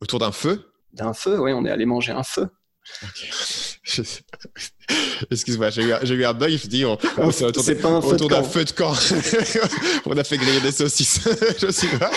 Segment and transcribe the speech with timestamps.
[0.00, 0.70] Autour d'un feu?
[0.92, 2.48] D'un feu, oui, on est allé manger un feu.
[5.30, 6.50] Excuse-moi, j'ai eu, un bug.
[6.50, 6.96] Je dis, on,
[7.32, 7.64] c'est autour,
[8.28, 8.92] d'un feu de camp.
[10.06, 11.28] on a fait griller des saucisses.
[11.60, 12.12] je sais pas.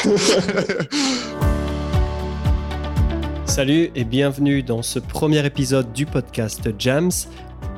[3.48, 7.12] Salut et bienvenue dans ce premier épisode du podcast Jams.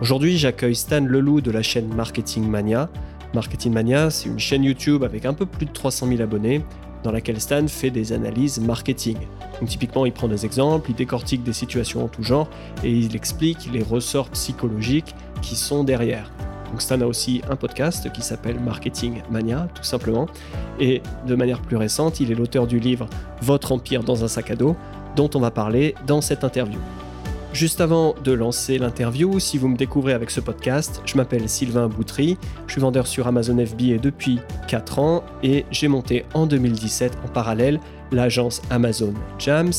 [0.01, 2.89] Aujourd'hui, j'accueille Stan Leloup de la chaîne Marketing Mania.
[3.33, 6.61] Marketing Mania, c'est une chaîne YouTube avec un peu plus de 300 000 abonnés
[7.03, 9.17] dans laquelle Stan fait des analyses marketing.
[9.59, 12.49] Donc typiquement, il prend des exemples, il décortique des situations en tout genre
[12.83, 16.31] et il explique les ressorts psychologiques qui sont derrière.
[16.71, 20.27] Donc Stan a aussi un podcast qui s'appelle Marketing Mania, tout simplement.
[20.79, 23.07] Et de manière plus récente, il est l'auteur du livre
[23.41, 24.75] Votre empire dans un sac à dos,
[25.15, 26.79] dont on va parler dans cette interview.
[27.53, 31.87] Juste avant de lancer l'interview, si vous me découvrez avec ce podcast, je m'appelle Sylvain
[31.87, 32.35] Boutry,
[32.65, 37.27] je suis vendeur sur Amazon FBA depuis 4 ans et j'ai monté en 2017 en
[37.27, 37.79] parallèle
[38.11, 39.71] l'agence Amazon Jams.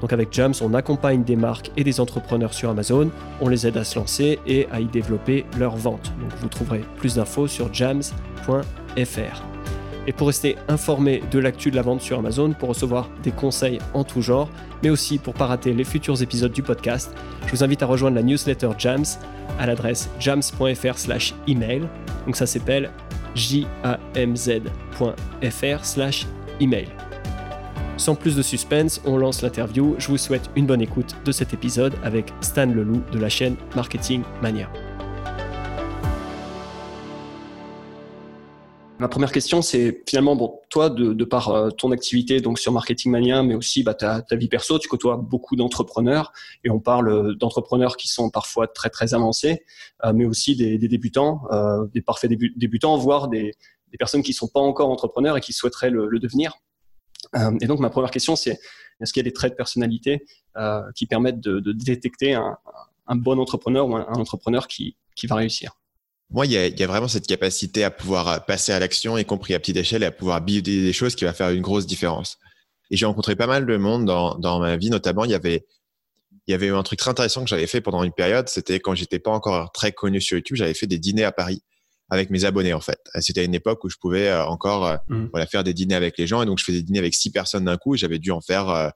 [0.00, 3.10] Donc avec Jams, on accompagne des marques et des entrepreneurs sur Amazon,
[3.40, 6.12] on les aide à se lancer et à y développer leur vente.
[6.20, 9.57] Donc vous trouverez plus d'infos sur jams.fr.
[10.08, 13.78] Et pour rester informé de l'actu de la vente sur Amazon, pour recevoir des conseils
[13.92, 14.48] en tout genre,
[14.82, 17.86] mais aussi pour ne pas rater les futurs épisodes du podcast, je vous invite à
[17.86, 19.04] rejoindre la newsletter Jams
[19.58, 20.96] à l'adresse jams.fr
[21.46, 21.82] email.
[22.24, 22.90] Donc ça s'appelle
[23.34, 23.84] jamz.fr
[25.82, 26.26] slash
[26.58, 26.88] email.
[27.98, 29.94] Sans plus de suspense, on lance l'interview.
[29.98, 33.56] Je vous souhaite une bonne écoute de cet épisode avec Stan Leloup de la chaîne
[33.76, 34.70] Marketing Mania.
[39.00, 43.12] Ma première question, c'est finalement, bon, toi, de, par euh, ton activité donc sur Marketing
[43.12, 46.32] Mania, mais aussi bah, ta, vie perso, tu côtoies beaucoup d'entrepreneurs
[46.64, 49.64] et on parle d'entrepreneurs qui sont parfois très très avancés,
[50.04, 53.54] euh, mais aussi des, débutants, euh, des parfaits débutants, voire des,
[54.00, 56.54] personnes qui ne sont pas encore entrepreneurs et qui souhaiteraient le, devenir.
[57.60, 58.58] et donc ma première question, c'est
[59.00, 60.26] est-ce qu'il y a des traits de personnalité
[60.94, 62.58] qui permettent de, détecter un,
[63.16, 65.72] bon entrepreneur ou un, entrepreneur qui va réussir?
[66.30, 69.54] Moi, il y, a, vraiment cette capacité à pouvoir euh, passer à l'action, y compris
[69.54, 72.38] à petite échelle, et à pouvoir builder des choses qui va faire une grosse différence.
[72.90, 75.66] Et j'ai rencontré pas mal de monde dans, ma vie, notamment, il y avait,
[76.46, 78.94] il y avait un truc très intéressant que j'avais fait pendant une période, c'était quand
[78.94, 81.62] j'étais pas encore très connu sur YouTube, j'avais fait des dîners à Paris
[82.10, 82.98] avec mes abonnés, en fait.
[83.20, 85.26] C'était une époque où je pouvais euh, encore euh, mmh.
[85.30, 87.30] voilà, faire des dîners avec les gens, et donc je faisais des dîners avec six
[87.30, 88.92] personnes d'un coup, et j'avais dû en faire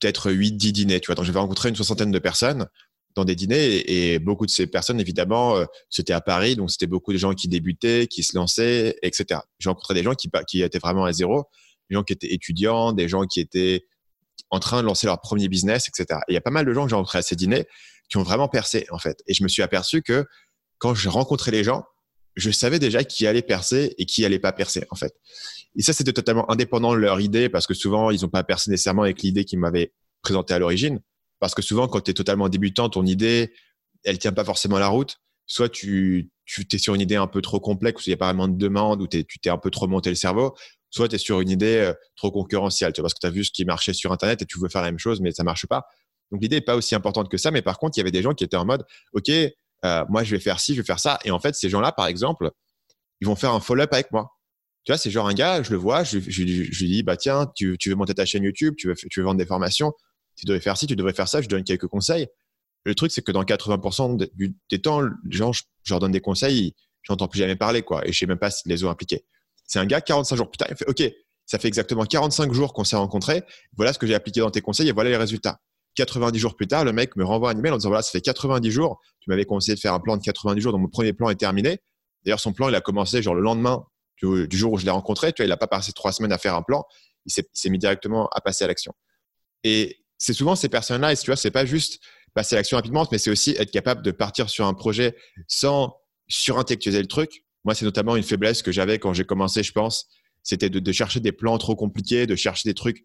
[0.00, 1.14] peut-être 8, 10 dîners, tu vois.
[1.16, 2.66] Donc j'avais rencontré une soixantaine de personnes,
[3.14, 6.86] dans des dîners et, beaucoup de ces personnes évidemment euh, c'était à Paris donc c'était
[6.86, 10.62] beaucoup de gens qui débutaient qui se lançaient etc j'ai rencontré des gens qui, qui
[10.62, 11.44] étaient vraiment à zéro
[11.90, 13.84] des gens qui étaient étudiants des gens qui étaient
[14.50, 16.72] en train de lancer leur premier business etc et il y a pas mal de
[16.72, 17.66] gens que j'ai rencontrés à ces dîners
[18.12, 19.22] qui ont vraiment percé en fait.
[19.26, 20.26] Et je me suis aperçu que
[20.76, 21.84] quand je rencontrais les gens
[22.36, 25.14] je savais déjà qui allait percer et qui allait pas percer en fait.
[25.76, 28.70] Et ça c'était totalement indépendant de leur idée parce que souvent ils n'ont pas percé
[28.70, 31.00] nécessairement avec l'idée qu'ils m'avaient présentée à l'origine
[31.42, 33.52] parce que souvent, quand tu es totalement débutant, ton idée,
[34.04, 35.16] elle tient pas forcément la route.
[35.44, 38.16] Soit tu, tu es sur une idée un peu trop complexe, où il n'y a
[38.16, 40.54] pas vraiment de demande, où tu t'es un peu trop monté le cerveau.
[40.90, 43.30] Soit tu es sur une idée euh, trop concurrentielle, tu vois, parce que tu as
[43.30, 45.42] vu ce qui marchait sur Internet et tu veux faire la même chose, mais ça
[45.42, 45.82] marche pas.
[46.30, 47.50] Donc l'idée n'est pas aussi importante que ça.
[47.50, 50.22] Mais par contre, il y avait des gens qui étaient en mode, OK, euh, moi,
[50.22, 51.18] je vais faire ci, je vais faire ça.
[51.24, 52.52] Et en fait, ces gens-là, par exemple,
[53.20, 54.30] ils vont faire un follow-up avec moi.
[54.84, 57.50] Tu vois, c'est genre un gars, je le vois, je, je, lui dis, bah tiens,
[57.56, 59.92] tu, tu, veux monter ta chaîne YouTube, tu veux, tu veux vendre des formations
[60.36, 62.28] tu devrais faire ci, tu devrais faire ça, je donne quelques conseils.
[62.84, 64.28] Le truc, c'est que dans 80%
[64.70, 68.12] des temps, les gens, je, leur donne des conseils, j'entends plus jamais parler, quoi, et
[68.12, 69.24] je sais même pas s'ils les ont appliqués.
[69.66, 71.02] C'est un gars, 45 jours plus tard, il fait, OK,
[71.46, 73.42] ça fait exactement 45 jours qu'on s'est rencontrés,
[73.76, 75.60] voilà ce que j'ai appliqué dans tes conseils et voilà les résultats.
[75.94, 78.20] 90 jours plus tard, le mec me renvoie un email en disant, voilà, ça fait
[78.20, 81.12] 90 jours, tu m'avais conseillé de faire un plan de 90 jours, donc mon premier
[81.12, 81.78] plan est terminé.
[82.24, 83.84] D'ailleurs, son plan, il a commencé genre le lendemain
[84.22, 86.38] du, jour où je l'ai rencontré, tu vois, il n'a pas passé trois semaines à
[86.38, 86.84] faire un plan,
[87.26, 88.94] il s'est mis directement à passer à l'action.
[89.64, 91.98] Et c'est souvent ces personnes-là, et tu vois, c'est pas juste
[92.32, 95.16] passer l'action rapidement, mais c'est aussi être capable de partir sur un projet
[95.48, 95.96] sans
[96.28, 97.44] surintellectualiser le truc.
[97.64, 100.06] Moi, c'est notamment une faiblesse que j'avais quand j'ai commencé, je pense.
[100.44, 103.04] C'était de, chercher des plans trop compliqués, de chercher des trucs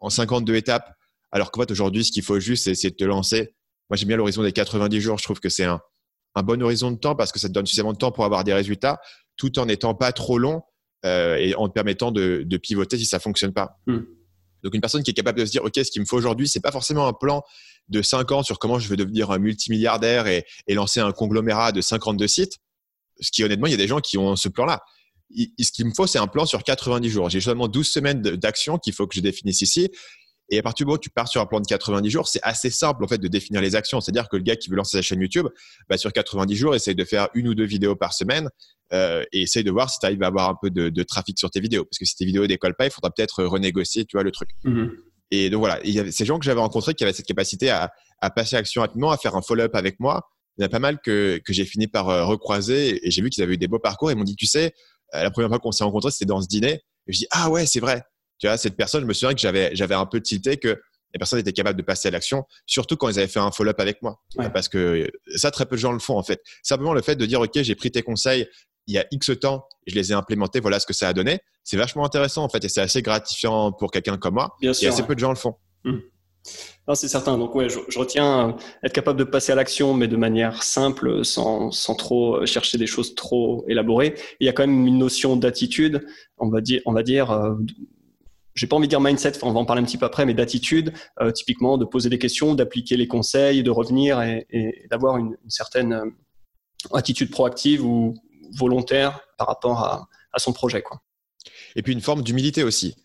[0.00, 0.92] en 52 étapes.
[1.32, 3.54] Alors qu'en fait, aujourd'hui, ce qu'il faut juste, c'est de te lancer.
[3.88, 5.16] Moi, j'aime bien l'horizon des 90 jours.
[5.16, 5.80] Je trouve que c'est un,
[6.44, 8.52] bon horizon de temps parce que ça te donne suffisamment de temps pour avoir des
[8.52, 9.00] résultats
[9.36, 10.62] tout en n'étant pas trop long
[11.06, 13.80] euh, et en te permettant de, pivoter si ça fonctionne pas.
[13.86, 14.00] Hmm.
[14.62, 16.48] Donc une personne qui est capable de se dire, OK, ce qu'il me faut aujourd'hui,
[16.48, 17.42] c'est pas forcément un plan
[17.88, 21.80] de 5 ans sur comment je vais devenir un multimilliardaire et, lancer un conglomérat de
[21.80, 22.58] 52 sites.
[23.20, 24.80] Ce qui, honnêtement, il y a des gens qui ont ce plan-là.
[25.36, 27.30] Ce qu'il me faut, c'est un plan sur 90 jours.
[27.30, 29.90] J'ai seulement 12 semaines d'action qu'il faut que je définisse ici.
[30.52, 32.40] Et à partir du moment où tu pars sur un plan de 90 jours, c'est
[32.42, 34.00] assez simple en fait de définir les actions.
[34.00, 35.46] C'est-à-dire que le gars qui veut lancer sa chaîne YouTube,
[35.88, 38.48] bah, sur 90 jours, essaye de faire une ou deux vidéos par semaine
[38.92, 41.50] euh, et essaye de voir si tu arrives à avoir un peu de, trafic sur
[41.50, 41.84] tes vidéos.
[41.84, 44.50] Parce que si tes vidéos décollent pas, il faudra peut-être renégocier, tu vois, le truc.
[44.64, 44.92] Mhm.
[45.30, 47.70] Et donc voilà, il y avait ces gens que j'avais rencontrés qui avaient cette capacité
[47.70, 50.28] à, à passer à l'action rapidement, à faire un follow-up avec moi.
[50.58, 53.22] Il y en a pas mal que, que j'ai fini par euh, recroiser et j'ai
[53.22, 54.10] vu qu'ils avaient eu des beaux parcours.
[54.10, 54.74] Ils m'ont dit, tu sais,
[55.14, 56.82] euh, la première fois qu'on s'est rencontrés, c'était dans ce dîner.
[57.06, 58.02] Et je dis, ah ouais, c'est vrai.
[58.38, 60.80] Tu vois, cette personne, je me souviens que j'avais, j'avais un peu tilté que
[61.12, 63.80] les personnes étaient capables de passer à l'action, surtout quand ils avaient fait un follow-up
[63.80, 64.20] avec moi.
[64.54, 66.40] Parce que ça, très peu de gens le font en fait.
[66.62, 68.46] Simplement le fait de dire, OK, j'ai pris tes conseils
[68.86, 71.40] il y a X temps, je les ai implémentés, voilà ce que ça a donné.
[71.64, 74.56] C'est vachement intéressant en fait et c'est assez gratifiant pour quelqu'un comme moi.
[74.60, 75.56] Bien et assez peu de gens le font.
[75.84, 75.98] Mmh.
[76.94, 77.38] c'est certain.
[77.38, 81.70] Donc ouais, je, retiens être capable de passer à l'action, mais de manière simple, sans,
[81.70, 84.14] sans, trop chercher des choses trop élaborées.
[84.40, 86.06] il y a quand même une notion d'attitude,
[86.38, 87.54] on va dire, on va dire euh,
[88.54, 90.34] j'ai pas envie de dire mindset, on va en parler un petit peu après, mais
[90.34, 95.36] d'attitude, euh, typiquement de poser des questions, d'appliquer les conseils, de revenir et, d'avoir une,
[95.48, 96.04] certaine euh,
[96.92, 98.14] attitude proactive ou
[98.54, 100.82] volontaire par rapport à, son projet.
[100.82, 101.02] Quoi.
[101.76, 102.96] Et puis une forme d'humilité aussi.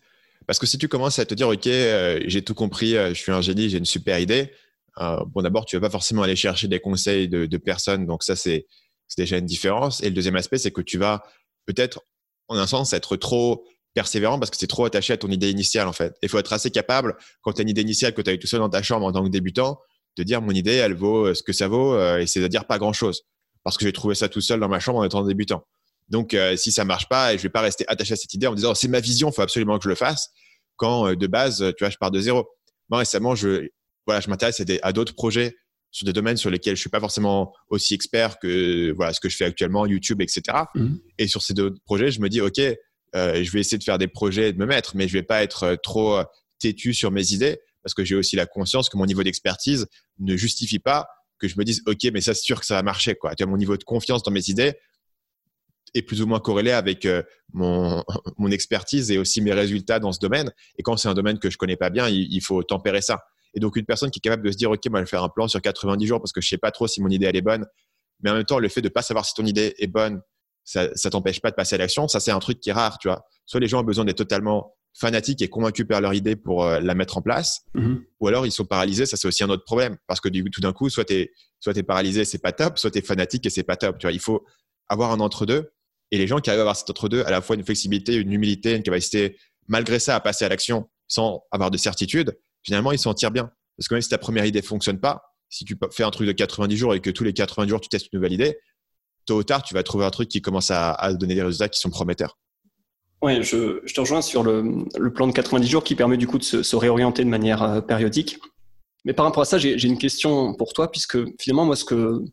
[0.46, 3.32] Parce que si tu commences à te dire, OK, euh, j'ai tout compris, je suis
[3.32, 4.52] un génie, j'ai une super idée,
[4.96, 8.66] bon, d'abord, tu vas pas forcément aller chercher des conseils de, personnes, donc ça, c'est
[9.18, 10.02] déjà une différence.
[10.02, 11.24] Et le deuxième aspect, c'est que tu vas
[11.66, 12.00] peut-être,
[12.48, 13.64] en un sens, être trop
[13.96, 16.14] persévérant parce que c'est trop attaché à ton idée initiale en fait.
[16.22, 18.38] Il faut être assez capable, quand tu as une idée initiale que tu as eu
[18.38, 19.80] tout seul dans ta chambre en tant que débutant,
[20.18, 22.48] de dire mon idée, elle vaut euh, ce que ça vaut euh, et c'est à
[22.48, 23.22] dire pas grand chose
[23.66, 25.66] parce que j'ai trouvé ça tout seul dans ma chambre en étant débutant.
[26.08, 28.46] Donc euh, si ça marche pas, et je vais pas rester attaché à cette idée
[28.46, 30.30] en me disant c'est ma vision, il faut absolument que je le fasse
[30.76, 32.46] quand de base, tu vois, je pars de zéro.
[32.90, 33.68] Moi récemment, je
[34.06, 35.56] voilà, je m'intéresse à d'autres projets
[35.90, 39.28] sur des domaines sur lesquels je suis pas forcément aussi expert que voilà ce que
[39.28, 40.42] je fais actuellement, YouTube, etc.
[40.74, 40.94] Mmh.
[41.18, 42.60] Et sur ces deux projets, je me dis ok,
[43.16, 45.22] euh, je vais essayer de faire des projets et de me mettre, mais je vais
[45.22, 46.24] pas être euh, trop euh,
[46.58, 49.86] têtu sur mes idées parce que j'ai aussi la conscience que mon niveau d'expertise
[50.18, 52.82] ne justifie pas que je me dise ok mais ça c'est sûr que ça va
[52.82, 53.34] marcher quoi.
[53.34, 54.74] Tu mon niveau de confiance dans mes idées
[55.94, 57.06] est plus ou moins corrélé avec
[57.52, 58.04] mon,
[58.38, 60.52] mon expertise et aussi mes résultats dans ce domaine.
[60.78, 63.24] Et quand c'est un domaine que je connais pas bien, il, faut tempérer ça.
[63.54, 65.22] Et donc une personne qui est capable de se dire ok moi je vais faire
[65.22, 67.36] un plan sur 90 jours parce que je sais pas trop si mon idée elle
[67.36, 67.66] est bonne,
[68.20, 70.20] mais en même temps le fait de pas savoir si ton idée est bonne
[70.66, 72.08] ça, ça t'empêche pas de passer à l'action.
[72.08, 73.24] Ça, c'est un truc qui est rare, tu vois.
[73.46, 76.80] Soit les gens ont besoin d'être totalement fanatiques et convaincus par leur idée pour euh,
[76.80, 78.02] la mettre en place, mm-hmm.
[78.20, 79.06] ou alors ils sont paralysés.
[79.06, 81.76] Ça, c'est aussi un autre problème parce que du, tout d'un coup, soit tu soit
[81.76, 83.98] es paralysé, c'est pas top, soit tu es fanatique et c'est pas top.
[83.98, 84.44] Tu vois, il faut
[84.88, 85.70] avoir un entre-deux.
[86.12, 88.32] Et les gens qui arrivent à avoir cet entre-deux, à la fois une flexibilité, une
[88.32, 92.98] humilité, une capacité, malgré ça, à passer à l'action sans avoir de certitude, finalement, ils
[92.98, 93.50] s'en tirent bien.
[93.76, 96.32] Parce que même si ta première idée fonctionne pas, si tu fais un truc de
[96.32, 98.58] 90 jours et que tous les 80 jours, tu testes une nouvelle idée,
[99.26, 101.80] tôt ou tard, tu vas trouver un truc qui commence à, donner des résultats qui
[101.80, 102.38] sont prometteurs.
[103.22, 106.44] Oui, je, te rejoins sur le, plan de 90 jours qui permet du coup de
[106.44, 108.38] se, réorienter de manière euh, périodique.
[109.04, 112.24] Mais par rapport à ça, j'ai une question pour toi, puisque finalement, moi, ce que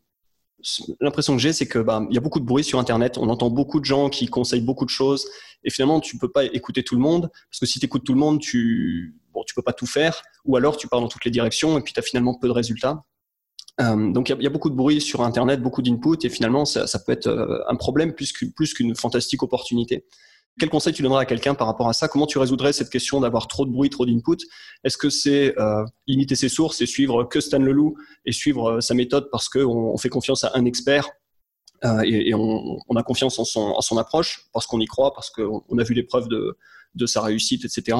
[1.00, 3.18] l'impression que j'ai, c'est que bah, y a beaucoup de bruit sur Internet.
[3.18, 5.26] On entend beaucoup de gens qui conseillent beaucoup de choses,
[5.62, 8.12] et finalement, tu peux pas écouter tout le monde, parce que si tu écoutes tout
[8.12, 11.24] le monde, tu bon, tu peux pas tout faire, ou alors tu pars dans toutes
[11.24, 13.04] les directions, et puis tu as finalement peu de résultats.
[13.80, 16.86] Euh, donc il y, a beaucoup de bruit sur Internet, beaucoup d'input, et finalement ça,
[17.04, 20.04] peut être euh, un problème plus qu'une fantastique opportunité.
[20.58, 22.06] Quel conseil tu donnerais à quelqu'un par rapport à ça?
[22.06, 24.38] Comment tu résoudrais cette question d'avoir trop de bruit, trop d'input?
[24.84, 28.94] Est-ce que c'est euh, limiter ses sources et suivre que Stan Leloup et suivre sa
[28.94, 31.10] méthode parce qu'on fait confiance à un expert
[32.02, 35.92] et, on, a confiance en son, approche parce qu'on y croit, parce qu'on a vu
[35.92, 36.56] les preuves de,
[37.06, 37.98] sa réussite, etc.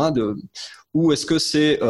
[0.95, 1.81] ou est-ce que c'est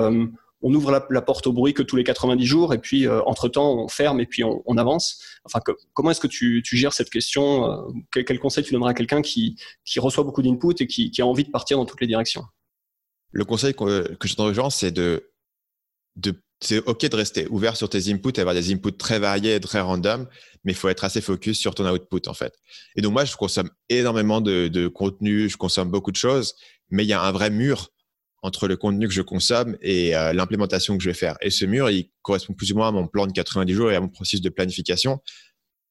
[0.64, 3.84] on ouvre la, porte au bruit que tous les 90 jours et puis euh, entre-temps
[3.84, 5.22] on ferme et puis on, avance.
[5.44, 5.60] Enfin,
[5.92, 9.56] comment est-ce que tu, gères cette question euh, quel, conseil tu donneras à quelqu'un qui,
[9.98, 12.44] reçoit beaucoup d'input et qui, a envie de partir dans toutes les directions?
[13.30, 15.30] Le conseil que, je donne aux gens, c'est de,
[16.60, 19.82] c'est OK de rester ouvert sur tes inputs avoir des inputs très variés et très
[19.82, 20.26] random,
[20.64, 22.54] mais il faut être assez focus sur ton output en fait.
[22.96, 26.54] Et donc moi, je consomme énormément de contenu, je consomme beaucoup de choses,
[26.88, 27.90] mais il y a un vrai mur
[28.44, 31.38] entre le contenu que je consomme et euh, l'implémentation que je vais faire.
[31.40, 33.96] Et ce mur, il correspond plus ou moins à mon plan de 90 jours et
[33.96, 35.20] à mon processus de planification,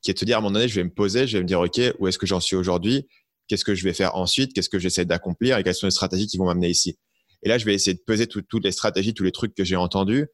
[0.03, 1.41] qui est de se dire à un moment donné, je vais me poser, je vais
[1.41, 3.07] me dire, OK, où est-ce que j'en suis aujourd'hui?
[3.47, 4.53] Qu'est-ce que je vais faire ensuite?
[4.53, 5.57] Qu'est-ce que j'essaie d'accomplir?
[5.57, 6.95] Et quelles sont les stratégies qui vont m'amener ici?
[7.41, 9.75] Et là, je vais essayer de peser toutes les stratégies, tous les trucs que j'ai
[9.75, 10.27] entendus.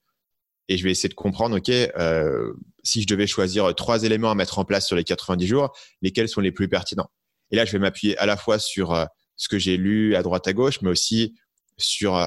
[0.67, 2.51] Et je vais essayer de comprendre, OK, euh,
[2.83, 5.71] si je devais choisir trois éléments à mettre en place sur les 90 jours,
[6.01, 7.09] lesquels sont les plus pertinents?
[7.51, 9.05] Et là, je vais m'appuyer à la fois sur euh,
[9.38, 11.33] ce que j'ai lu à droite à gauche, mais aussi
[11.79, 12.25] sur, euh,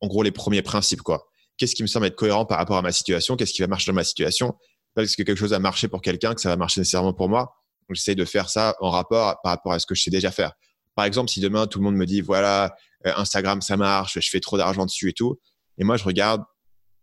[0.00, 1.28] en gros, les premiers principes, quoi.
[1.56, 3.36] Qu'est-ce qui me semble être cohérent par rapport à ma situation?
[3.36, 4.54] Qu'est-ce qui va marcher dans ma situation?
[4.94, 7.54] Parce que quelque chose a marché pour quelqu'un, que ça va marcher nécessairement pour moi.
[7.90, 10.52] J'essaie de faire ça en rapport par rapport à ce que je sais déjà faire.
[10.94, 12.74] Par exemple, si demain tout le monde me dit voilà
[13.06, 15.38] euh, Instagram ça marche, je fais trop d'argent dessus et tout,
[15.78, 16.42] et moi je regarde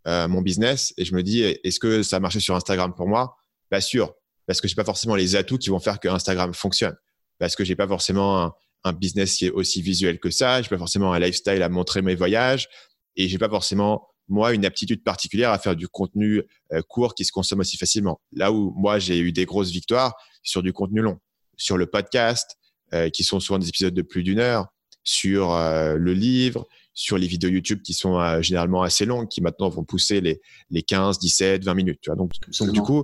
[0.07, 3.07] euh, mon business et je me dis est-ce que ça a marché sur Instagram pour
[3.07, 3.35] moi?
[3.69, 4.13] Pas sûr,
[4.45, 6.95] parce que j'ai pas forcément les atouts qui vont faire que Instagram fonctionne,
[7.39, 8.51] parce que j'ai pas forcément
[8.83, 10.61] un business qui est aussi visuel que ça.
[10.61, 12.67] Je pas forcément un lifestyle à montrer mes voyages.
[13.15, 17.25] et j'ai pas forcément moi une aptitude particulière à faire du contenu euh, court qui
[17.25, 18.21] se consomme aussi facilement.
[18.31, 21.19] Là où moi j'ai eu des grosses victoires sur du contenu long,
[21.57, 22.57] sur le podcast
[22.93, 24.67] euh, qui sont souvent des épisodes de plus d'une heure,
[25.03, 29.67] sur euh, le livre, sur les vidéos YouTube qui sont généralement assez longues, qui maintenant
[29.67, 31.99] vont pousser les, les 15, 17, 20 minutes.
[32.01, 32.15] Tu vois.
[32.15, 33.03] Donc, donc du coup,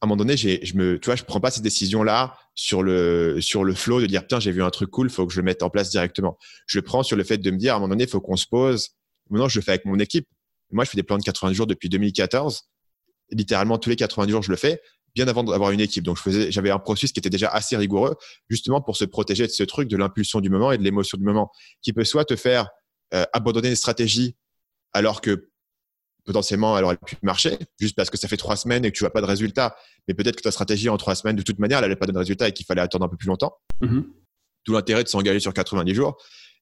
[0.00, 3.40] à un moment donné, je me, tu vois, je prends pas ces décisions-là sur le,
[3.40, 5.44] sur le flow de dire, tiens, j'ai vu un truc cool, faut que je le
[5.44, 6.36] mette en place directement.
[6.66, 8.36] Je le prends sur le fait de me dire, à un moment donné, faut qu'on
[8.36, 8.90] se pose.
[9.30, 10.26] Maintenant, je le fais avec mon équipe.
[10.70, 12.64] Moi, je fais des plans de 90 jours depuis 2014.
[13.30, 14.80] Littéralement, tous les 90 jours, je le fais,
[15.14, 16.04] bien avant d'avoir une équipe.
[16.04, 16.18] Donc,
[16.50, 18.16] j'avais un processus qui était déjà assez rigoureux,
[18.50, 21.24] justement pour se protéger de ce truc, de l'impulsion du moment et de l'émotion du
[21.24, 22.68] moment, qui peut soit te faire
[23.14, 24.36] euh, abandonner une stratégie
[24.92, 25.50] alors que
[26.24, 29.00] potentiellement elle aurait pu marcher juste parce que ça fait trois semaines et que tu
[29.00, 29.76] vois pas de résultat.
[30.08, 32.14] Mais peut-être que ta stratégie en trois semaines, de toute manière, elle n'allait pas donner
[32.14, 33.54] de résultat et qu'il fallait attendre un peu plus longtemps.
[33.82, 34.04] Mm-hmm.
[34.64, 36.16] Tout l'intérêt de s'engager sur 90 jours.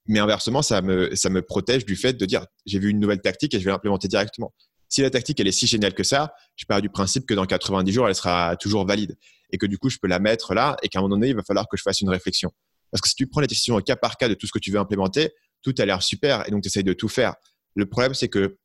[0.07, 3.21] Mais inversement, ça me, ça me protège du fait de dire j'ai vu une nouvelle
[3.21, 4.53] tactique et je vais l'implémenter directement.
[4.89, 7.47] Si la tactique elle est si géniale que ça, je pars du principe que dans
[7.47, 9.17] 90 jours, elle sera toujours valide
[9.53, 11.37] et que du coup, je peux la mettre là et qu'à un moment donné, il
[11.37, 12.51] va falloir que je fasse une réflexion.
[12.91, 14.59] Parce que si tu prends les décisions au cas par cas de tout ce que
[14.59, 15.31] tu veux implémenter,
[15.63, 17.35] tout a l'air super et donc tu essayes de tout faire.
[17.75, 18.59] Le problème, c'est que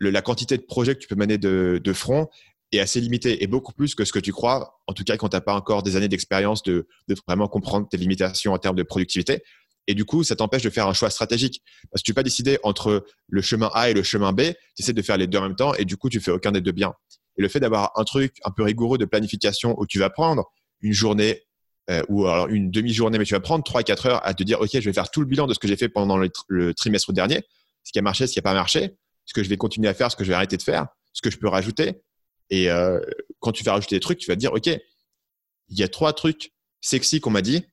[0.00, 2.28] la quantité de projets que tu peux mener de, front
[2.72, 5.28] est assez limitée et beaucoup plus que ce que tu crois, en tout cas quand
[5.28, 6.86] tu n'as pas encore des années d'expérience de,
[7.26, 9.42] vraiment comprendre tes limitations en termes de productivité.
[9.86, 11.62] Et du coup, ça t'empêche de faire un choix stratégique.
[11.90, 14.42] Parce que tu peux pas décider entre le chemin A et le chemin B,
[14.76, 16.52] tu essaies de faire les deux en même temps et du coup, tu fais aucun
[16.52, 16.94] des deux bien.
[17.36, 20.44] Et le fait d'avoir un truc un peu rigoureux de planification où tu vas prendre
[20.80, 21.42] une journée
[21.90, 24.70] euh, ou alors une demi-journée, mais tu vas prendre 3-4 heures à te dire, OK,
[24.72, 27.42] je vais faire tout le bilan de ce que j'ai fait pendant le, trimestre dernier,
[27.82, 28.96] ce qui a marché, ce qui n'a pas marché,
[29.30, 31.22] ce que je vais continuer à faire, ce que je vais arrêter de faire, ce
[31.22, 32.02] que je peux rajouter.
[32.50, 32.98] Et euh,
[33.38, 36.12] quand tu vas rajouter des trucs, tu vas te dire, OK, il y a trois
[36.12, 37.64] trucs sexy qu'on m'a dit,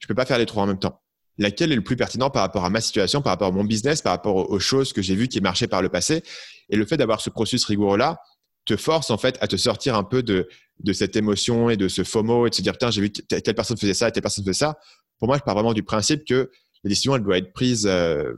[0.00, 1.00] je peux pas faire les trois en même temps.
[1.38, 4.02] Laquelle est le plus pertinent par rapport à ma situation, par rapport à mon business,
[4.02, 6.24] par rapport aux choses que j'ai vues qui marchaient par le passé?
[6.70, 8.18] Et le fait d'avoir ce processus rigoureux-là
[8.64, 10.48] te force en fait à te sortir un peu de,
[10.80, 13.54] de cette émotion et de ce FOMO et de se dire, putain, j'ai vu telle
[13.54, 14.76] personne faisait ça, telle personne faisait ça.
[15.20, 16.50] Pour moi, je pars vraiment du principe que
[16.82, 18.34] la décision, elle doit être prise euh,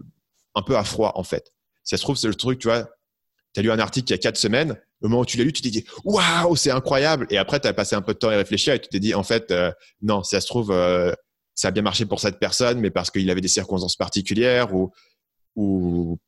[0.55, 1.51] un peu à froid en fait
[1.89, 2.87] ça se trouve, c'est le truc, tu vois,
[3.55, 5.45] tu as lu un article il y a quatre semaines, au moment où tu l'as
[5.45, 7.27] lu, tu t'es dit waouh, c'est incroyable.
[7.31, 9.15] Et après, tu as passé un peu de temps à réfléchir et tu t'es dit
[9.15, 11.13] en fait, euh, non, ça se trouve, euh,
[11.55, 14.93] ça a bien marché pour cette personne, mais parce qu'il avait des circonstances particulières ou,
[15.57, 16.19] ou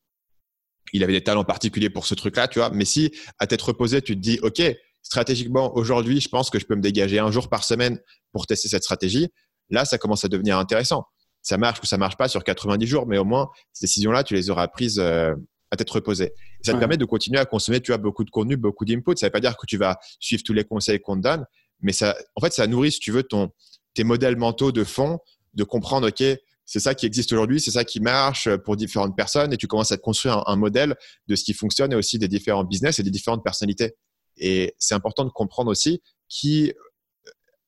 [0.94, 2.70] il avait des talents particuliers pour ce truc-là, tu vois.
[2.70, 4.62] Mais si à t'être reposé, tu te dis ok,
[5.02, 8.00] stratégiquement, aujourd'hui, je pense que je peux me dégager un jour par semaine
[8.32, 9.28] pour tester cette stratégie,
[9.68, 11.04] là, ça commence à devenir intéressant.
[11.42, 14.34] Ça marche ou ça marche pas sur 90 jours, mais au moins, ces décisions-là, tu
[14.34, 15.34] les auras prises euh,
[15.70, 16.32] à tête reposée.
[16.62, 19.16] ça te permet de continuer à consommer, tu as beaucoup de contenu, beaucoup d'input.
[19.16, 21.46] Ça ne veut pas dire que tu vas suivre tous les conseils qu'on te donne,
[21.80, 23.50] mais ça, en fait, ça nourrit, si tu veux, ton,
[23.94, 25.18] tes modèles mentaux de fond,
[25.54, 26.22] de comprendre, OK,
[26.66, 29.92] c'est ça qui existe aujourd'hui, c'est ça qui marche pour différentes personnes, et tu commences
[29.92, 30.94] à te construire un, modèle
[31.26, 33.94] de ce qui fonctionne et aussi des différents business et des différentes personnalités.
[34.36, 36.72] Et c'est important de comprendre aussi qui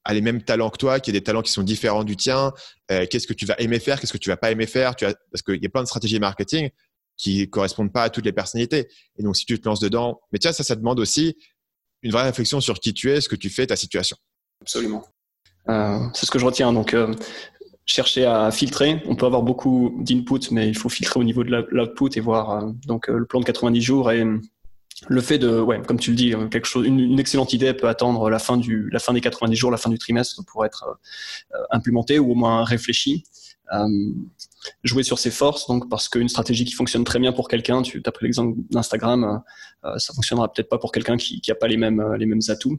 [0.04, 2.52] a les mêmes talents que toi, qui a des talents qui sont différents du tien,
[2.90, 5.04] euh, qu'est-ce que tu vas aimer faire, qu'est-ce que tu vas pas aimer faire, tu
[5.04, 6.70] as, parce qu'il y a plein de stratégies marketing
[7.16, 8.88] qui correspondent pas à toutes les personnalités.
[9.16, 11.36] Et donc, si tu te lances dedans, mais tiens, ça, ça demande aussi
[12.02, 14.16] une vraie réflexion sur qui tu es, ce que tu fais, ta situation.
[14.60, 15.04] Absolument.
[15.68, 16.72] Euh, c'est ce que je retiens.
[16.72, 17.14] Donc, euh,
[17.84, 19.02] chercher à filtrer.
[19.06, 22.72] On peut avoir beaucoup d'input, mais il faut filtrer au niveau de l'output et voir.
[22.86, 24.24] Donc, le plan de 90 jours et
[25.08, 28.30] le fait de, ouais, comme tu le dis, quelque chose, une, excellente idée peut attendre
[28.30, 30.98] la fin du, la fin des 90 jours, la fin du trimestre pour être
[31.70, 33.24] implémentée ou au moins réfléchie.
[33.72, 33.88] Euh,
[34.84, 38.02] jouer sur ses forces, donc parce qu'une stratégie qui fonctionne très bien pour quelqu'un, tu
[38.04, 39.42] as pris l'exemple d'Instagram,
[39.84, 42.40] euh, ça fonctionnera peut-être pas pour quelqu'un qui n'a pas les mêmes, euh, les mêmes
[42.48, 42.78] atouts.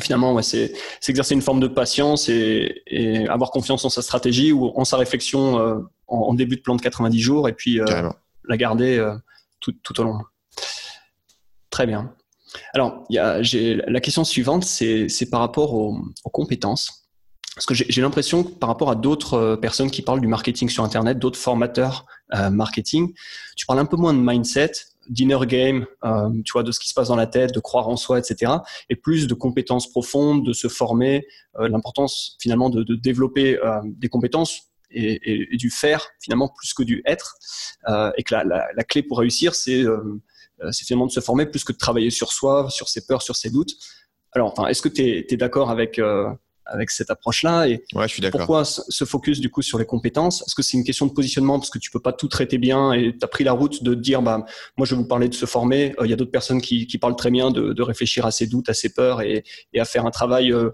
[0.00, 0.72] finalement, ouais, c'est
[1.06, 5.84] exercer une forme de patience et, avoir confiance en sa stratégie ou en sa réflexion
[6.08, 7.78] en, début de plan de 90 jours et puis
[8.44, 9.14] la garder
[9.60, 10.18] tout, tout, au long.
[11.74, 12.14] Très bien.
[12.72, 15.98] Alors, la question suivante, c'est par rapport aux,
[16.32, 17.08] compétences.
[17.56, 20.68] Parce que j'ai l'impression que par rapport à d'autres euh, personnes qui parlent du marketing
[20.68, 22.04] sur Internet, d'autres formateurs
[22.34, 23.12] euh, marketing,
[23.56, 24.72] tu parles un peu moins de mindset,
[25.08, 27.88] d'inner game, euh, tu vois, de ce qui se passe dans la tête, de croire
[27.88, 28.52] en soi, etc.
[28.88, 31.26] Et plus de compétences profondes, de se former,
[31.58, 37.34] l'importance finalement de, développer des compétences et, du faire finalement plus que du être.
[38.16, 39.84] Et que la, clé pour réussir, c'est
[40.72, 43.50] finalement de se former plus que de travailler sur soi, sur ses peurs, sur ses
[43.50, 43.72] doutes.
[44.32, 45.98] Alors, enfin, est-ce que tu es, es d'accord avec
[46.66, 47.68] avec cette approche-là.
[47.68, 50.42] Et ouais, je suis pourquoi ce focus du coup sur les compétences?
[50.42, 51.58] Est-ce que c'est une question de positionnement?
[51.58, 53.94] Parce que tu peux pas tout traiter bien et tu as pris la route de
[53.94, 54.44] dire bah
[54.76, 55.94] moi je vais vous parler de se former.
[55.98, 58.30] Euh, il y a d'autres personnes qui, qui, parlent très bien de, de, réfléchir à
[58.30, 60.70] ses doutes, à ses peurs et, et à faire un travail euh,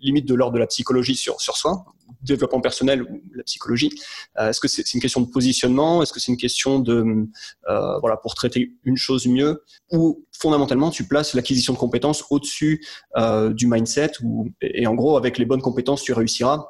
[0.00, 1.84] limite de l'ordre de la psychologie sur, sur soi,
[2.22, 3.90] développement personnel ou la psychologie.
[4.38, 6.02] Euh, est-ce que c'est une question de positionnement?
[6.02, 7.28] Est-ce que c'est une question de
[7.68, 9.62] euh, voilà pour traiter une chose mieux?
[9.92, 12.84] Ou fondamentalement tu places l'acquisition de compétences au-dessus
[13.16, 14.12] euh, du mindset
[14.60, 16.66] et en gros avec les bonnes compétences tu réussiras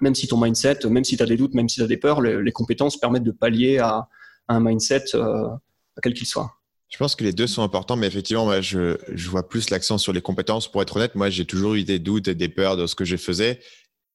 [0.00, 1.96] même si ton mindset, même si tu as des doutes, même si tu as des
[1.96, 4.06] peurs, les, compétences permettent de pallier à,
[4.46, 5.06] un mindset
[6.00, 6.52] quel qu'il soit.
[6.88, 9.98] Je pense que les deux sont importants, mais effectivement, moi, je, je vois plus l'accent
[9.98, 10.70] sur les compétences.
[10.70, 13.04] Pour être honnête, moi, j'ai toujours eu des doutes et des peurs de ce que
[13.04, 13.60] je faisais.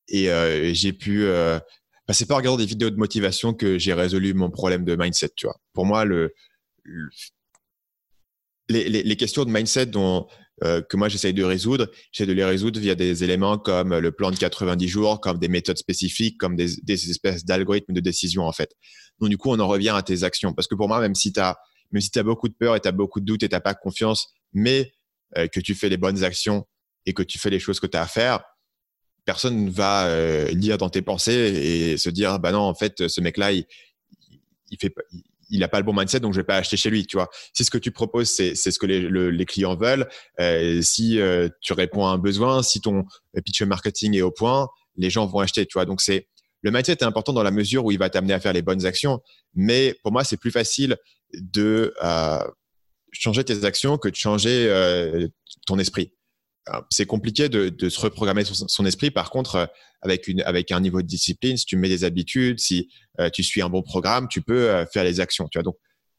[0.07, 1.23] Et euh, j'ai pu.
[1.25, 1.59] Euh,
[2.07, 4.95] bah, c'est pas en regardant des vidéos de motivation que j'ai résolu mon problème de
[4.95, 5.57] mindset, tu vois.
[5.73, 6.33] Pour moi, le,
[8.69, 10.27] les, les, les, questions de mindset dont,
[10.63, 14.11] euh, que moi j'essaye de résoudre, j'essaie de les résoudre via des éléments comme le
[14.11, 18.43] plan de 90 jours, comme des méthodes spécifiques, comme des, des espèces d'algorithmes de décision
[18.43, 18.71] en fait.
[19.19, 20.53] Donc du coup, on en revient à tes actions.
[20.53, 21.57] Parce que pour moi, même si tu as
[21.93, 23.55] mais si tu as beaucoup de peur et tu as beaucoup de doutes et tu
[23.55, 24.91] n'as pas confiance, mais
[25.37, 26.67] euh, que tu fais les bonnes actions
[27.05, 28.43] et que tu fais les choses que tu as à faire,
[29.25, 33.07] personne ne va euh, lire dans tes pensées et se dire bah non en fait
[33.07, 33.65] ce mec là il,
[34.69, 34.93] il fait
[35.49, 37.29] il a pas le bon mindset donc je vais pas acheter chez lui tu vois.
[37.53, 40.09] Si ce que tu proposes c'est ce que les, clients veulent
[40.39, 41.19] euh, si
[41.61, 43.05] tu réponds à un besoin si ton
[43.45, 45.85] pitch marketing est au point les gens vont acheter tu vois.
[45.85, 48.63] Donc le mindset est important dans la mesure où il va t'amener à faire les
[48.63, 49.21] bonnes actions
[49.53, 50.97] mais pour moi c'est plus facile
[51.39, 52.43] de euh,
[53.11, 55.27] changer tes actions que de changer euh,
[55.65, 56.13] ton esprit.
[56.69, 59.11] Euh, c'est compliqué de, se reprogrammer son, esprit.
[59.11, 59.69] Par contre,
[60.01, 62.89] avec, une, avec un niveau de discipline, si tu mets des habitudes, si
[63.33, 65.47] tu suis un bon programme, tu peux faire les actions.
[65.49, 65.63] Tu vois.
[65.63, 65.75] Donc,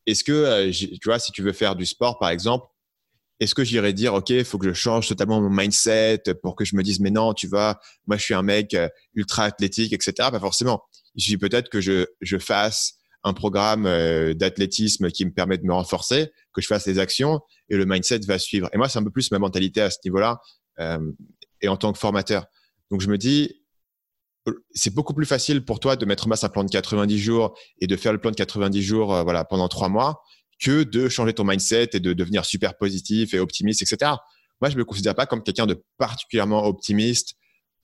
[0.06, 2.66] est-ce que, tu vois, si tu veux faire du sport, par exemple,
[3.40, 6.66] est-ce que j'irais dire, OK, il faut que je change totalement mon mindset pour que
[6.66, 8.76] je me dise, mais non, tu vois, moi, je suis un mec
[9.14, 10.12] ultra athlétique, etc.
[10.30, 10.82] Pas forcément.
[11.14, 15.64] Il suffit peut-être que je, je fasse un programme euh, d'athlétisme qui me permet de
[15.64, 17.40] me renforcer, que je fasse les actions
[17.70, 18.68] et le mindset va suivre.
[18.72, 20.40] Et moi, c'est un peu plus ma mentalité à ce niveau-là
[20.78, 21.10] euh,
[21.62, 22.46] et en tant que formateur.
[22.90, 23.64] Donc, je me dis,
[24.74, 27.58] c'est beaucoup plus facile pour toi de mettre en place un plan de 90 jours
[27.80, 30.22] et de faire le plan de 90 jours euh, voilà, pendant trois mois
[30.60, 34.12] que de changer ton mindset et de devenir super positif et optimiste, etc.
[34.60, 37.34] Moi, je me considère pas comme quelqu'un de particulièrement optimiste,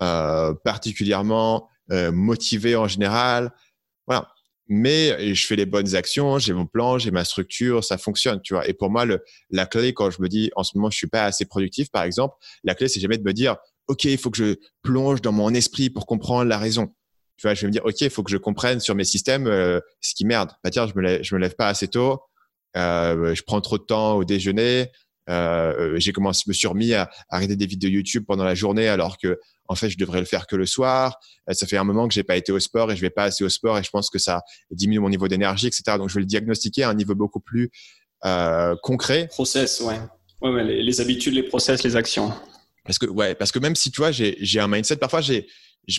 [0.03, 3.53] euh, particulièrement euh, motivé en général.
[4.07, 4.29] Voilà
[4.73, 8.55] mais je fais les bonnes actions, j'ai mon plan, j'ai ma structure, ça fonctionne, tu
[8.55, 8.69] vois.
[8.69, 11.09] Et pour moi, le, la clé, quand je me dis en ce moment je suis
[11.09, 13.57] pas assez productif, par exemple, la clé c'est jamais de me dire,
[13.89, 16.95] ok, il faut que je plonge dans mon esprit pour comprendre la raison.
[17.37, 19.49] Tu vois, je vais me dire, ok, il faut que je comprenne sur mes systèmes
[19.49, 20.53] euh, ce qui merde.
[20.63, 22.21] Bah tiens, je me lève, je me lève pas assez tôt,
[22.77, 24.93] euh, je prends trop de temps au déjeuner,
[25.29, 28.87] euh, j'ai commencé, je me suis remis à, à des vidéos YouTube pendant la journée
[28.87, 29.39] alors que
[29.71, 31.17] en fait je devrais le faire que le soir.
[31.49, 33.25] Euh, ça fait un moment que j'ai pas été au sport et je vais pas
[33.25, 35.97] assez au sport et je pense que ça diminue mon niveau d'énergie, etc.
[35.97, 37.71] Donc je vais le diagnostiquer à un niveau beaucoup plus
[38.25, 39.29] euh, concret.
[39.29, 39.99] Process, ouais.
[40.43, 42.33] Ouais, ouais les, les, habitudes, les process, les actions.
[42.85, 45.47] Parce que ouais, parce que même si tu vois, j'ai un mindset, parfois j'ai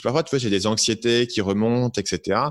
[0.04, 2.42] parfois tu vois j'ai des anxiétés qui remontent, etc.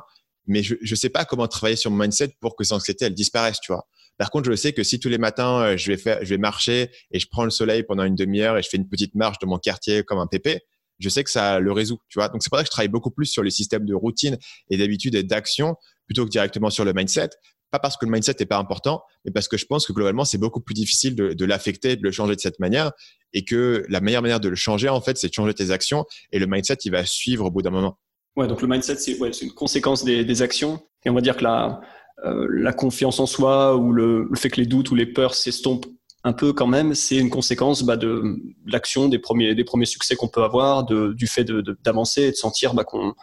[0.46, 3.14] Mais je je sais pas comment travailler sur mon mindset pour que ces anxiétés elles
[3.14, 3.86] disparaissent, tu vois.
[4.16, 6.38] Par contre, je sais que si tous les matins, euh, je vais faire, je vais
[6.38, 9.38] marcher et je prends le soleil pendant une demi-heure et je fais une petite marche
[9.38, 10.60] de mon quartier comme un pépé,
[11.00, 12.28] je sais que ça le résout, tu vois.
[12.28, 14.38] Donc, c'est pour ça que je travaille beaucoup plus sur les systèmes de routine
[14.70, 17.30] et d'habitude et d'action plutôt que directement sur le mindset.
[17.70, 20.24] Pas parce que le mindset n'est pas important, mais parce que je pense que globalement,
[20.24, 22.90] c'est beaucoup plus difficile de, l'affecter, de le changer de cette manière
[23.32, 26.04] et que la meilleure manière de le changer, en fait, c'est de changer tes actions
[26.32, 27.96] et le mindset, il va suivre au bout d'un moment.
[28.36, 30.82] Ouais, donc le mindset, c'est une conséquence des, actions.
[31.04, 31.80] Et on va dire que la,
[32.24, 35.86] euh, la confiance en soi ou le, fait que les doutes ou les peurs s'estompent
[36.22, 40.16] un peu quand même, c'est une conséquence bah, de, l'action, des premiers, des premiers succès
[40.16, 41.44] qu'on peut avoir, de, du fait
[41.82, 43.14] d'avancer et de sentir bah, qu'on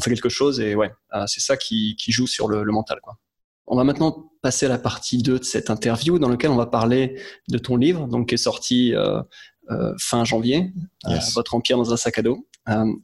[0.00, 0.60] fait quelque chose.
[0.60, 3.00] Et ouais, ah, c'est ça qui, qui, joue sur le, le, mental.
[3.02, 3.18] Quoi.
[3.66, 6.66] On va maintenant passer à la partie 2 de cette interview dans laquelle on va
[6.66, 9.20] parler de ton livre, donc qui est sorti euh,
[9.70, 10.72] euh, fin janvier,
[11.34, 12.46] Votre Empire dans un sac à dos.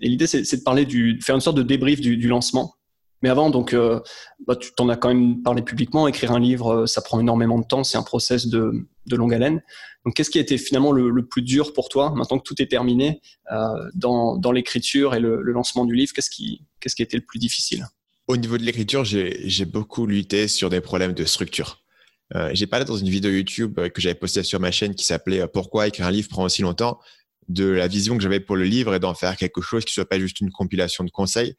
[0.01, 2.75] et l'idée, c'est de parler du, faire une sorte de débrief du, du lancement
[3.23, 4.01] mais avant, donc, euh,
[4.47, 6.09] bah, tu t'en as quand même parlé publiquement.
[6.09, 7.85] Écrire un livre, euh, ça prend énormément de temps.
[7.85, 9.63] C'est un process de, longue haleine.
[10.05, 12.67] Donc, qu'est-ce qui a été finalement le, plus dur pour toi, maintenant que tout est
[12.67, 13.21] terminé,
[13.53, 17.25] euh, dans, l'écriture et le, lancement du livre Qu'est-ce qui, qu'est-ce qui a été le
[17.25, 17.87] plus difficile?
[18.27, 21.83] Au niveau de l'écriture, j'ai beaucoup lutté sur des problèmes de structure.
[22.37, 25.47] Euh, j'ai parlé dans une vidéo YouTube que j'avais postée sur ma chaîne qui s'appelait
[25.49, 27.01] Pourquoi écrire un livre prend aussi longtemps?
[27.49, 30.09] De la vision que j'avais pour le livre et d'en faire quelque chose qui soit
[30.09, 31.57] pas juste une compilation de conseils,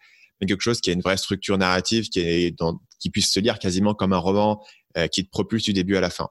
[0.47, 3.59] quelque chose qui a une vraie structure narrative, qui, est dans, qui puisse se lire
[3.59, 4.63] quasiment comme un roman,
[4.97, 6.27] euh, qui te propulse du début à la fin.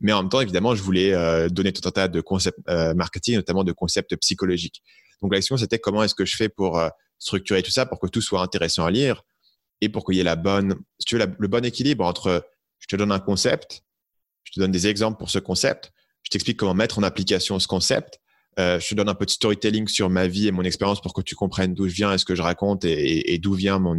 [0.00, 2.94] Mais en même temps, évidemment, je voulais euh, donner tout un tas de concepts euh,
[2.94, 4.82] marketing, notamment de concepts psychologiques.
[5.22, 6.80] Donc l'action, c'était comment est-ce que je fais pour
[7.18, 9.22] structurer tout ça pour que tout soit intéressant à lire
[9.82, 12.86] et pour qu'il y ait la bonne, si tu veux, le bon équilibre entre je
[12.86, 13.84] te donne un concept,
[14.44, 15.92] je te donne des exemples pour ce concept,
[16.22, 18.20] je t'explique comment mettre en application ce concept,
[18.80, 21.22] je te donne un peu de storytelling sur ma vie et mon expérience pour que
[21.22, 23.98] tu comprennes d'où je viens et ce que je raconte et, d'où vient mon,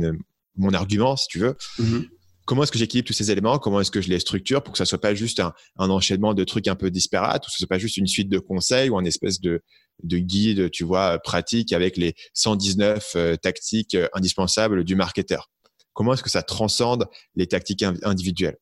[0.56, 1.56] mon argument, si tu veux.
[1.80, 2.08] Mm-hmm
[2.52, 3.60] comment est-ce que j'équilibre tous ces éléments?
[3.60, 6.44] Comment est-ce que je les structure pour que ça soit pas juste un, enchaînement de
[6.44, 8.98] trucs un peu disparates, ou que ce soit pas juste une suite de conseils ou
[8.98, 9.62] un espèce de,
[10.04, 15.50] guide, tu vois, pratique avec les 119 euh, tactiques euh, indispensables du marketeur?
[15.94, 18.58] Comment est-ce que ça transcende les tactiques individuelles?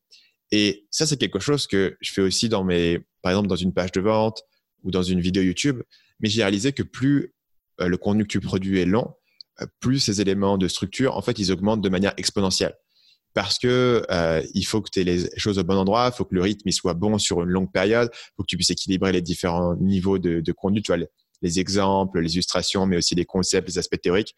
[0.52, 3.72] Et ça, c'est quelque chose que je fais aussi dans mes, par exemple, dans une
[3.72, 4.42] page de vente
[4.84, 5.82] ou dans une vidéo YouTube.
[6.20, 7.34] Mais j'ai réalisé que plus
[7.80, 9.14] euh, le contenu que tu produis est long,
[9.80, 12.74] plus ces éléments de structure, en fait, ils augmentent de manière exponentielle
[13.34, 16.24] parce que euh, il faut que tu aies les choses au bon endroit, il faut
[16.24, 19.12] que le rythme soit bon sur une longue période, il faut que tu puisses équilibrer
[19.12, 21.04] les différents niveaux de, contenu, tu vois,
[21.42, 24.34] les, exemples, les illustrations, mais aussi les concepts, les aspects théoriques.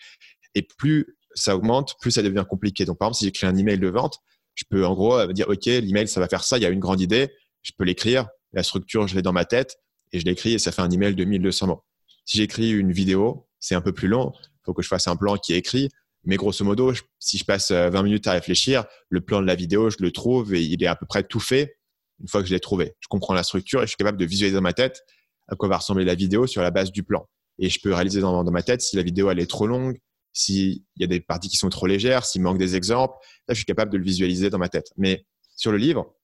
[0.55, 2.85] Et plus ça augmente, plus ça devient compliqué.
[2.85, 4.19] Donc, par exemple, si j'écris un email de vente,
[4.55, 6.81] je peux en gros dire, OK, l'email, ça va faire ça, il y a une
[6.81, 7.31] grande idée,
[7.63, 9.79] je peux l'écrire, la structure, je l'ai dans ma tête,
[10.13, 11.83] et je l'écris et ça fait un email de 1200 mots.
[12.25, 15.17] Si j'écris une vidéo, c'est un peu plus long, il faut que je fasse un
[15.17, 15.89] plan qui est écrit,
[16.25, 19.55] mais grosso modo, si je passe 20 euh, minutes à réfléchir, le plan de la
[19.55, 21.77] vidéo, je le trouve et il est à peu près tout fait
[22.21, 22.95] une fois que je l'ai trouvé.
[23.01, 25.03] Je comprends la structure et je suis capable de visualiser dans ma tête
[25.49, 27.29] à quoi va ressembler la vidéo sur la base du plan.
[27.59, 29.99] Et je peux réaliser dans, ma tête si la vidéo elle est trop longue,
[30.33, 33.15] s'il y a des parties qui sont trop légères, s'il manque des exemples.
[33.49, 34.87] Là, je suis capable de le visualiser dans ma tête.
[34.97, 36.15] Mais sur le livre,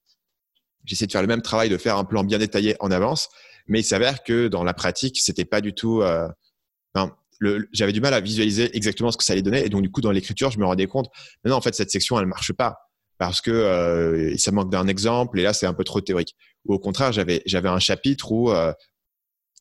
[0.85, 3.29] j'essaie de faire le même travail, de faire un plan bien détaillé en avance.
[3.69, 6.03] Mais il s'avère que dans la pratique, c'était pas du tout.
[6.03, 6.29] Euh,
[7.73, 9.65] j'avais du mal à visualiser exactement ce que ça allait donner.
[9.65, 11.09] Et donc, du coup, dans l'écriture, je me rendais compte,
[11.45, 12.77] non, en fait, cette section, elle marche pas
[13.19, 16.37] parce que euh, ça manque d'un exemple et là, c'est un peu trop théorique.
[16.65, 18.73] Ou au contraire, j'avais, j'avais un chapitre où euh,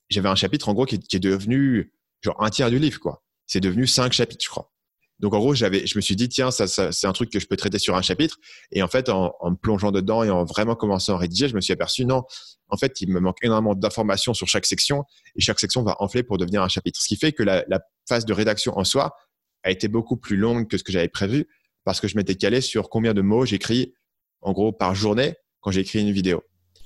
[0.10, 1.92] j'avais un chapitre, en gros, qui, qui, est devenu
[2.22, 3.24] genre un tiers du livre, quoi.
[3.48, 4.72] C'est devenu cinq chapitres, je crois.
[5.20, 7.40] Donc en gros, j'avais, je me suis dit tiens, ça, ça c'est un truc que
[7.40, 8.38] je peux traiter sur un chapitre.
[8.72, 11.56] Et en fait, en, en me plongeant dedans et en vraiment commençant à rédiger, je
[11.56, 12.24] me suis aperçu non,
[12.70, 16.24] en fait, il me manque énormément d'informations sur chaque section et chaque section va enfler
[16.24, 17.00] pour devenir un chapitre.
[17.02, 19.16] Ce qui fait que la, la phase de rédaction en soi
[19.64, 21.48] a été beaucoup plus longue que ce que j'avais prévu
[21.84, 23.94] parce que je m'étais calé sur combien de mots j'écris
[24.42, 26.44] en gros par journée quand j'écris une vidéo.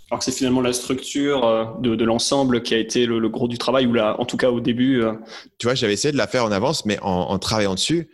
[0.10, 3.48] Alors que c'est finalement la structure euh, de, de l'ensemble qui a été le, gros
[3.48, 5.02] du travail, ou là, en tout cas au début.
[5.02, 5.13] Euh.
[5.58, 8.10] Tu vois, j'avais essayé de la faire en avance, mais en, en travaillant dessus,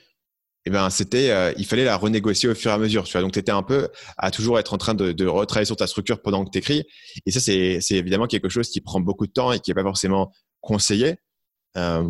[0.68, 3.22] eh ben c'était euh, il fallait la renégocier au fur et à mesure tu vois.
[3.22, 6.22] Donc tu étais un peu à toujours être en train de, retravailler sur ta structure
[6.22, 6.84] pendant que tu écris
[7.26, 9.84] et ça c'est évidemment quelque chose qui prend beaucoup de temps et qui est pas
[9.84, 11.16] forcément conseillé.
[11.78, 12.04] Euh,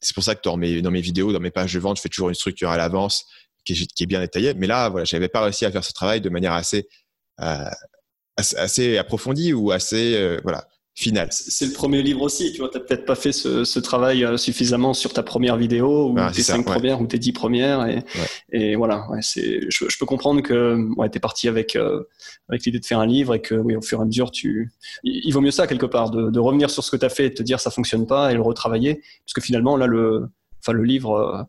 [0.00, 2.28] c'est pour ça que dans mes vidéos dans mes pages de vente je fais toujours
[2.28, 3.26] une structure à l'avance
[3.64, 4.54] qui, est bien détaillée.
[4.54, 6.86] Mais là voilà j'avais pas réussi à faire ce travail de manière assez
[7.40, 7.70] euh,
[8.36, 11.28] assez, approfondie ou assez voilà final.
[11.30, 15.12] C'est le premier livre aussi, tu vois, peut-être pas fait ce, travail euh, suffisamment sur
[15.12, 18.02] ta première vidéo, ou tes cinq premières, ou tes dix premières, et,
[18.50, 22.02] et voilà, ouais, je, je, peux comprendre que ouais, tu es parti avec, euh,
[22.48, 24.72] avec l'idée de faire un livre, et que oui, au fur et à mesure, tu...
[25.04, 27.26] il, vaut mieux ça quelque part, de, de revenir sur ce que tu as fait
[27.26, 30.28] et te dire ça fonctionne pas, et le retravailler, parce que finalement, là, le,
[30.62, 31.42] enfin, le livre, euh,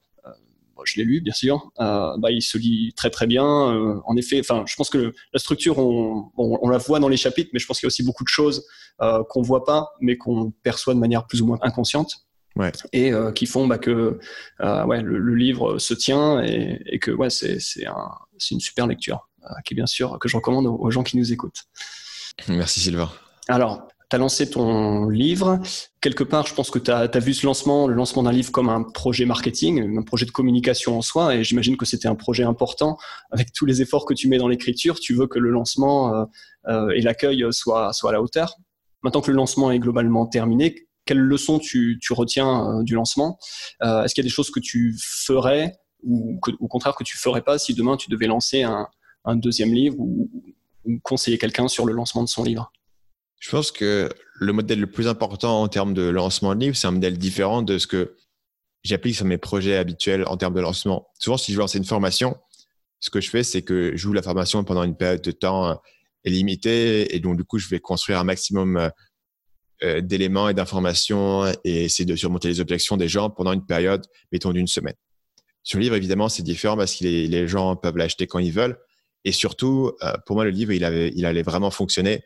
[0.85, 1.71] je l'ai lu bien sûr.
[1.79, 3.45] Euh, bah, il se lit très très bien.
[3.45, 7.17] Euh, en effet, enfin, je pense que la structure, on, on, la voit dans les
[7.17, 8.65] chapitres, mais je pense qu'il y a aussi beaucoup de choses
[9.01, 12.11] euh, qu'on voit pas, mais qu'on perçoit de manière plus ou moins inconsciente.
[12.55, 12.71] Ouais.
[12.91, 14.19] Et euh, qui font bah, que
[14.61, 18.09] euh, ouais, le, le, livre se tient et, et que ouais, c'est un,
[18.49, 19.29] une super lecture,
[19.63, 21.65] qui bien sûr que je recommande aux, aux gens qui nous écoutent.
[22.47, 23.11] Merci Sylvain.
[23.47, 25.59] Alors, tu lancé ton livre.
[26.01, 28.69] Quelque part, je pense que tu as, vu ce lancement, le lancement d'un livre comme
[28.69, 32.43] un projet marketing, un projet de communication en soi, et j'imagine que c'était un projet
[32.43, 32.97] important.
[33.31, 36.25] Avec tous les efforts que tu mets dans l'écriture, tu veux que le lancement euh,
[36.67, 38.55] euh, et l'accueil soient, à la hauteur.
[39.03, 43.37] Maintenant que le lancement est globalement terminé, quelles leçons tu, tu retiens euh, du lancement?
[43.81, 47.41] Est-ce qu'il y a des choses que tu ferais ou au contraire que tu ferais
[47.41, 48.87] pas si demain tu devais lancer un,
[49.25, 50.29] un deuxième livre ou,
[50.85, 52.71] ou conseiller quelqu'un sur le lancement de son livre?
[53.39, 56.87] Je pense que le modèle le plus important en termes de lancement de livre, c'est
[56.87, 58.15] un modèle différent de ce que
[58.83, 61.07] j'applique sur mes projets habituels en termes de lancement.
[61.19, 62.37] Souvent, si je veux lancer une formation,
[62.99, 65.69] ce que je fais, c'est que je joue la formation pendant une période de temps
[65.69, 65.75] euh,
[66.25, 68.89] limitée et donc du coup, je vais construire un maximum euh,
[69.83, 74.05] euh, d'éléments et d'informations et essayer de surmonter les objections des gens pendant une période,
[74.31, 74.95] mettons, d'une semaine.
[75.61, 78.77] Sur le livre, évidemment, c'est différent parce que les, gens peuvent l'acheter quand ils veulent.
[79.25, 79.91] Et surtout,
[80.25, 82.23] pour moi, le livre, il, il allait vraiment fonctionner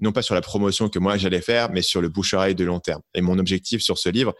[0.00, 2.80] non pas sur la promotion que moi j'allais faire, mais sur le bouche-oreille de long
[2.80, 3.02] terme.
[3.14, 4.34] Et mon objectif sur ce livre,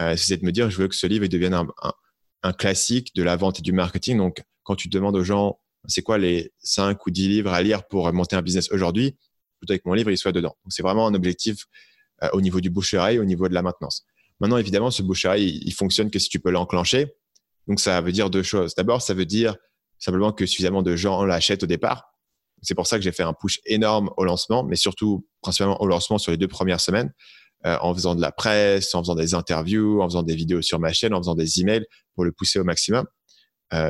[0.00, 3.36] euh, c'est de me dire, je veux que ce livre devienne un, classique de la
[3.36, 4.18] vente et du marketing.
[4.18, 7.86] Donc, quand tu demandes aux gens, c'est quoi les 5 ou 10 livres à lire
[7.86, 9.16] pour monter un business aujourd'hui,
[9.58, 10.56] plutôt que mon livre, il soit dedans.
[10.64, 11.66] Donc, c'est vraiment un objectif
[12.22, 14.04] euh, au niveau du bouche-oreille, au niveau de la maintenance.
[14.40, 17.12] Maintenant, évidemment, ce bouche-oreille, il, fonctionne que si tu peux l'enclencher.
[17.66, 18.74] Donc, ça veut dire deux choses.
[18.76, 19.56] D'abord, ça veut dire
[19.98, 22.14] simplement que suffisamment de gens l'achètent au départ.
[22.62, 25.86] C'est pour ça que j'ai fait un push énorme au lancement, mais surtout principalement au
[25.86, 27.12] lancement sur les deux premières semaines,
[27.64, 30.92] en faisant de la presse, en faisant des interviews, en faisant des vidéos sur ma
[30.92, 33.06] chaîne, en faisant des emails pour le pousser au maximum.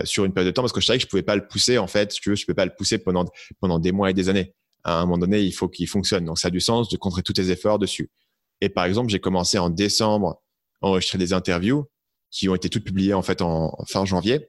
[0.04, 1.78] sur une période de temps parce que je savais que je pouvais pas le pousser
[1.78, 3.24] en fait si tu veux je peux pas le pousser pendant
[3.61, 4.54] pendant des mois et des années.
[4.85, 6.24] À un moment donné il faut qu'il fonctionne.
[6.24, 8.11] Donc ça a du sens de concentrer tous tes efforts dessus.
[8.61, 10.40] Et par exemple j'ai commencé en décembre
[10.83, 11.87] à enregistrer des interviews
[12.31, 14.48] qui ont été toutes publiées en fait en fin janvier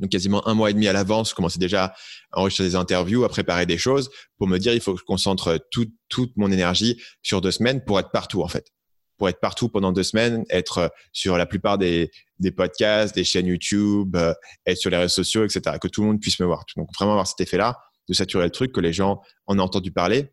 [0.00, 1.94] donc quasiment un mois et demi à l'avance, je commençais déjà
[2.32, 5.04] à enregistrer des interviews, à préparer des choses pour me dire il faut que je
[5.04, 8.66] concentre toute mon énergie sur deux semaines pour être partout en fait.
[9.18, 13.46] Pour être partout pendant deux semaines, être sur la plupart des, des podcasts, des chaînes
[13.46, 14.32] YouTube, euh,
[14.64, 15.76] être sur les réseaux sociaux, etc.
[15.78, 16.64] Que tout le monde puisse me voir.
[16.74, 19.92] Donc vraiment avoir cet effet-là de saturer le truc, que les gens en ont entendu
[19.92, 20.32] parler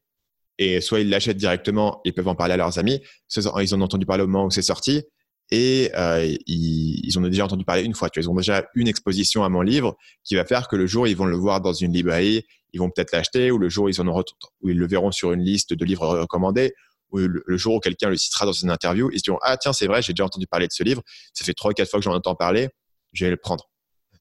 [0.57, 3.81] et soit ils l'achètent directement, ils peuvent en parler à leurs amis, soit ils en
[3.81, 5.03] ont entendu parler au moment où c'est sorti,
[5.51, 8.09] et euh, ils, ils, en ont déjà entendu parler une fois.
[8.09, 10.87] Tu vois, ils ont déjà une exposition à mon livre qui va faire que le
[10.87, 13.89] jour ils vont le voir dans une librairie, ils vont peut-être l'acheter, ou le jour
[13.89, 14.23] ils en auront,
[14.61, 16.73] où ils le verront sur une liste de livres recommandés,
[17.11, 19.73] ou le, jour où quelqu'un le citera dans une interview, ils se diront ah tiens
[19.73, 21.01] c'est vrai, j'ai déjà entendu parler de ce livre,
[21.33, 22.69] ça fait trois ou quatre fois que j'en entends parler,
[23.13, 23.69] je vais le prendre.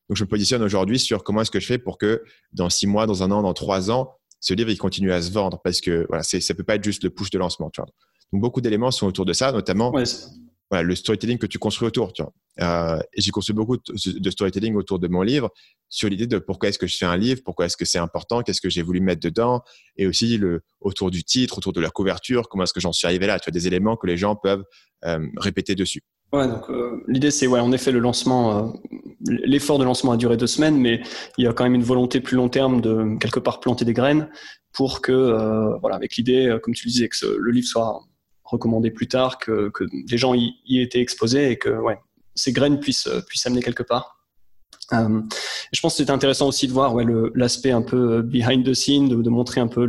[0.08, 2.86] Donc je me positionne aujourd'hui sur comment est-ce que je fais pour que dans six
[2.86, 5.80] mois, dans un an, dans trois ans, ce livre il continue à se vendre parce
[5.80, 7.70] que voilà, ça peut pas être juste le push de lancement.
[7.70, 7.90] Tu vois.
[8.32, 9.92] Donc beaucoup d'éléments sont autour de ça, notamment
[10.70, 12.12] voilà, le storytelling que tu construis autour.
[12.12, 12.32] Tu vois.
[12.60, 15.50] Euh, j'ai construit beaucoup de storytelling autour de mon livre
[15.88, 18.42] sur l'idée de pourquoi est-ce que je fais un livre, pourquoi est-ce que c'est important,
[18.42, 19.62] qu'est-ce que j'ai voulu mettre dedans,
[19.96, 23.06] et aussi le, autour du titre, autour de la couverture, comment est-ce que j'en suis
[23.06, 23.38] arrivé là.
[23.38, 24.64] Tu as des éléments que les gens peuvent
[25.04, 26.02] euh, répéter dessus.
[26.32, 28.74] Ouais, donc euh, l'idée c'est ouais, en effet le lancement,
[29.20, 31.00] l'effort de lancement a duré deux semaines, mais
[31.38, 33.92] il y a quand même une volonté plus long terme de quelque part planter des
[33.92, 34.28] graines
[34.72, 38.00] pour que voilà avec l'idée, comme tu le disais, que le livre soit
[38.46, 41.98] recommander plus tard, que, que des gens y, y, étaient exposés et que ouais,
[42.34, 44.16] ces graines puissent, puissent amener quelque part.
[44.92, 45.20] Euh,
[45.72, 47.04] je pense que c'était intéressant aussi de voir ouais,
[47.34, 49.84] l'aspect un peu behind the scene, de, de montrer un peu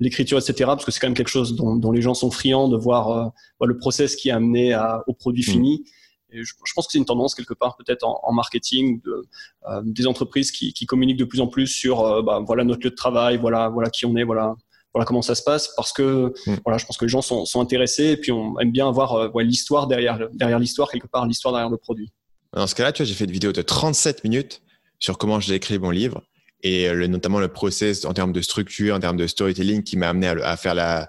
[0.00, 0.54] l'écriture, etc.
[0.66, 3.10] Parce que c'est quand même quelque chose dont, dont, les gens sont friands de voir
[3.10, 5.52] euh, le process qui a amené à, au produit mm.
[5.52, 5.84] fini.
[6.30, 9.22] Et je, je, pense que c'est une tendance quelque part peut-être en, en, marketing de,
[9.68, 12.82] euh, des entreprises qui, qui, communiquent de plus en plus sur euh, bah, voilà notre
[12.82, 14.54] lieu de travail, voilà voilà qui on est, voilà
[14.94, 16.56] voilà comment ça se passe parce que mm.
[16.64, 19.14] voilà je pense que les gens sont, sont, intéressés et puis on aime bien avoir
[19.14, 22.12] euh, ouais, l'histoire derrière derrière l'histoire quelque part l'histoire derrière le produit
[22.52, 24.62] dans ce cas-là tu vois j'ai fait une vidéo de 37 minutes
[24.98, 26.22] sur comment j'ai écrit mon livre
[26.62, 29.96] et euh, le, notamment le process en termes de structure en termes de storytelling qui
[29.96, 31.08] m'a amené à, à, faire la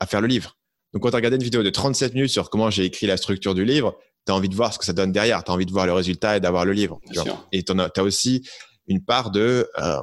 [0.00, 0.56] à faire le livre
[0.92, 3.54] donc quand tu regardé une vidéo de 37 minutes sur comment j'ai écrit la structure
[3.54, 3.96] du livre
[4.26, 5.86] tu as envie de voir ce que ça donne derrière tu as envie de voir
[5.86, 7.46] le résultat et d'avoir le livre tu vois.
[7.52, 8.48] et tu as, aussi
[8.86, 9.96] une part de euh,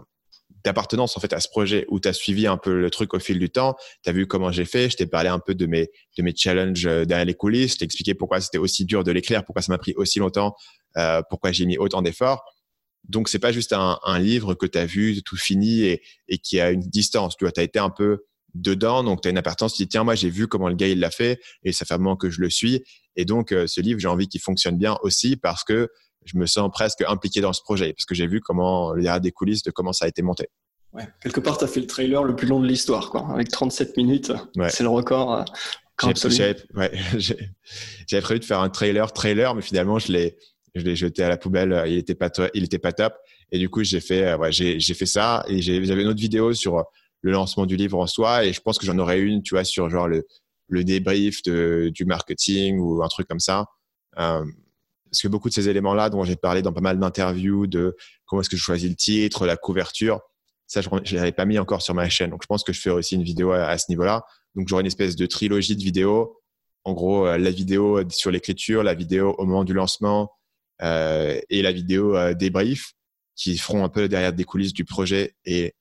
[0.64, 3.20] d'appartenance en fait à ce projet où tu as suivi un peu le truc au
[3.20, 5.66] fil du temps, tu as vu comment j'ai fait, je t'ai parlé un peu de
[5.66, 9.04] mes de mes challenges euh, derrière les coulisses, je t'ai expliqué pourquoi c'était aussi dur
[9.04, 10.56] de l'écrire, pourquoi ça m'a pris aussi longtemps,
[10.98, 12.44] euh, pourquoi j'ai mis autant d'efforts.
[13.08, 16.38] Donc c'est pas juste un, un livre que tu as vu tout fini et, et
[16.38, 19.32] qui a une distance, tu vois, tu as été un peu dedans, donc tu as
[19.32, 21.72] une appartenance, tu dis tiens moi j'ai vu comment le gars il l'a fait et
[21.72, 22.84] ça fait un moment que je le suis
[23.16, 25.90] et donc euh, ce livre j'ai envie qu'il fonctionne bien aussi parce que
[26.26, 29.08] je me sens presque impliqué dans ce projet parce que j'ai vu comment il y
[29.08, 30.48] a des coulisses de comment ça a été monté.
[30.94, 33.50] Ouais, quelque part, tu as fait le trailer le plus long de l'histoire, quoi, avec
[33.50, 34.32] 37 minutes.
[34.70, 35.34] C'est le record.
[35.34, 35.44] Euh,
[36.02, 40.38] J'avais ouais, prévu de faire un trailer, trailer, mais finalement, je l'ai,
[40.74, 41.84] je l'ai jeté à la poubelle.
[41.88, 43.14] Il était pas, il était pas top.
[43.52, 45.46] Et du coup, j'ai fait, euh, ouais, j'ai, j'ai fait ça.
[45.48, 46.84] Et j'avais une autre vidéo sur
[47.22, 48.46] le lancement du livre en soi.
[48.46, 50.26] Et je pense que j'en aurais une, tu vois, sur genre le,
[50.68, 53.66] le débrief de, du marketing ou un truc comme ça.
[54.18, 54.44] Euh,
[55.12, 58.42] parce que beaucoup de ces éléments-là dont j'ai parlé dans pas mal d'interviews de comment
[58.42, 60.22] est-ce que je choisis le titre, la couverture,
[60.68, 62.30] ça je ne l'avais pas mis encore sur ma chaîne.
[62.30, 64.24] Donc je pense que je ferai aussi une vidéo à, ce niveau-là.
[64.56, 66.40] Donc j'aurai une espèce de trilogie de vidéos.
[66.86, 70.32] En gros, euh, la vidéo sur l'écriture, la vidéo au moment du lancement
[70.82, 72.94] euh, et la vidéo euh, débrief
[73.36, 75.36] qui feront un peu derrière des coulisses du projet.
[75.44, 75.74] Et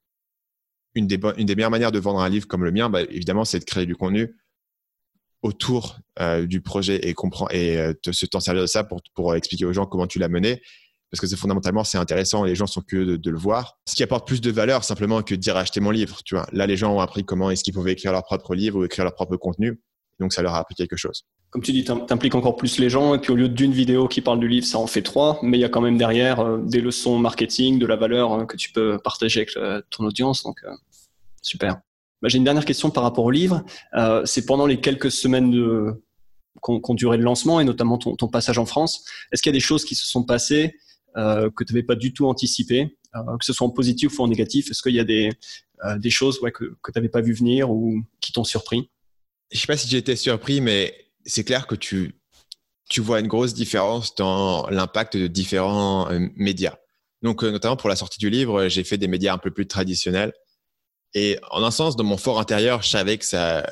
[0.96, 3.44] une des, une des meilleures manières de vendre un livre comme le mien, bah, évidemment,
[3.44, 4.34] c'est de créer du contenu
[5.42, 9.34] autour euh, du projet et comprendre et euh, se t'en servir de ça pour, pour
[9.34, 10.60] expliquer aux gens comment tu l'as mené.
[11.10, 13.78] Parce que c'est fondamentalement c'est intéressant les gens sont curieux de, le voir.
[13.88, 16.46] Ce qui apporte plus de valeur simplement que de dire acheter mon livre tu vois.
[16.52, 19.04] Là les gens ont appris comment est-ce qu'ils pouvaient écrire leur propre livre ou écrire
[19.04, 19.80] leur propre contenu.
[20.20, 21.24] Donc ça leur a appris quelque chose.
[21.48, 24.20] Comme tu dis t'impliques encore plus les gens et puis au lieu d'une vidéo qui
[24.20, 26.58] parle du livre ça en fait trois mais il y a quand même derrière euh,
[26.58, 30.44] des leçons marketing de la valeur euh, que tu peux partager avec euh, ton audience.
[30.44, 30.60] Donc
[31.42, 31.80] super
[32.22, 33.64] bah, j'ai une dernière question par rapport au livre
[34.24, 36.02] c'est pendant les quelques semaines de
[36.60, 39.60] qu'on duré le lancement et notamment ton, passage en France est-ce qu'il y a des
[39.60, 40.74] choses qui se sont passées
[41.16, 44.22] euh, que tu n'avais pas du tout anticipé, euh, que ce soit en positif ou
[44.22, 44.70] en négatif?
[44.70, 45.30] Est-ce qu'il y a des,
[45.84, 48.90] euh, choses que, tu n'avais pas vu venir ou qui t'ont surpris?
[49.50, 50.94] Je ne sais pas si été surpris, mais
[51.26, 52.14] c'est clair que tu,
[52.88, 56.76] tu vois une grosse différence dans l'impact de différents médias.
[57.22, 60.32] Donc, notamment pour la sortie du livre, j'ai fait des médias un peu plus traditionnels.
[61.14, 63.66] Et en un sens, dans mon fort intérieur, je savais que ça,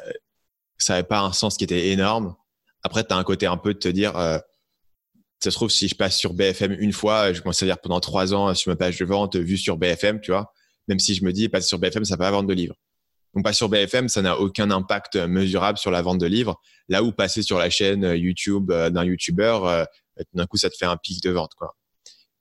[0.77, 2.35] ça n'avait pas un sens qui était énorme.
[2.83, 4.39] Après, tu as un côté un peu de te dire, euh,
[5.41, 8.01] ça se trouve, si je passe sur BFM une fois, je commence à dire pendant
[8.01, 10.53] trois ans sur ma page de vente vue sur BFM, tu vois.
[10.89, 12.75] Même si je me dis, passer sur BFM, ça va pas vendre de livres.
[13.35, 16.61] Donc, pas sur BFM, ça n'a aucun impact mesurable sur la vente de livres.
[16.89, 19.85] Là où passer sur la chaîne YouTube euh, d'un YouTuber, euh,
[20.33, 21.77] d'un coup, ça te fait un pic de vente, quoi.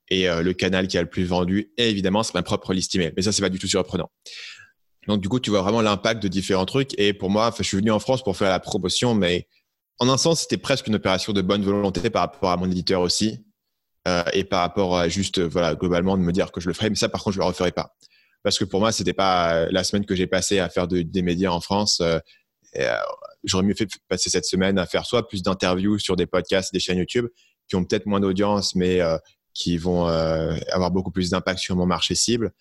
[0.10, 3.12] Et euh, le canal qui a le plus vendu, évidemment, c'est ma propre liste email.
[3.16, 4.10] Mais ça, c'est pas du tout surprenant.
[5.08, 6.98] Donc, du coup, tu vois vraiment l'impact de différents trucs.
[7.00, 9.48] Et pour moi, je suis venu en France pour faire la promotion, mais
[10.00, 13.02] en un sens, c'était presque une opération de bonne volonté par rapport à mon éditeur
[13.02, 13.43] aussi.
[14.08, 16.89] Euh, et par rapport à juste, voilà, globalement, de me dire que je le ferais.
[16.89, 17.96] Mais ça, par contre, je le referai pas.
[18.43, 21.22] Parce que pour moi, c'était pas euh, la semaine que j'ai passée à faire des
[21.22, 22.02] médias en France.
[22.02, 22.20] Euh,
[23.43, 26.80] j'aurais mieux fait passer cette semaine à faire soit plus d'interviews sur des podcasts, des
[26.80, 27.28] chaînes YouTube
[27.67, 29.00] qui ont peut-être moins d'audience, mais
[29.54, 32.52] qui vont avoir beaucoup plus d'impact sur mon marché cible.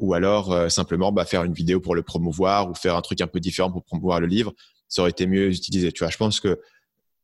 [0.00, 3.26] Ou alors simplement bah, faire une vidéo pour le promouvoir ou faire un truc un
[3.26, 4.54] peu différent pour promouvoir le livre
[4.88, 5.92] ça aurait été mieux utilisé.
[5.92, 6.58] Tu vois, je pense que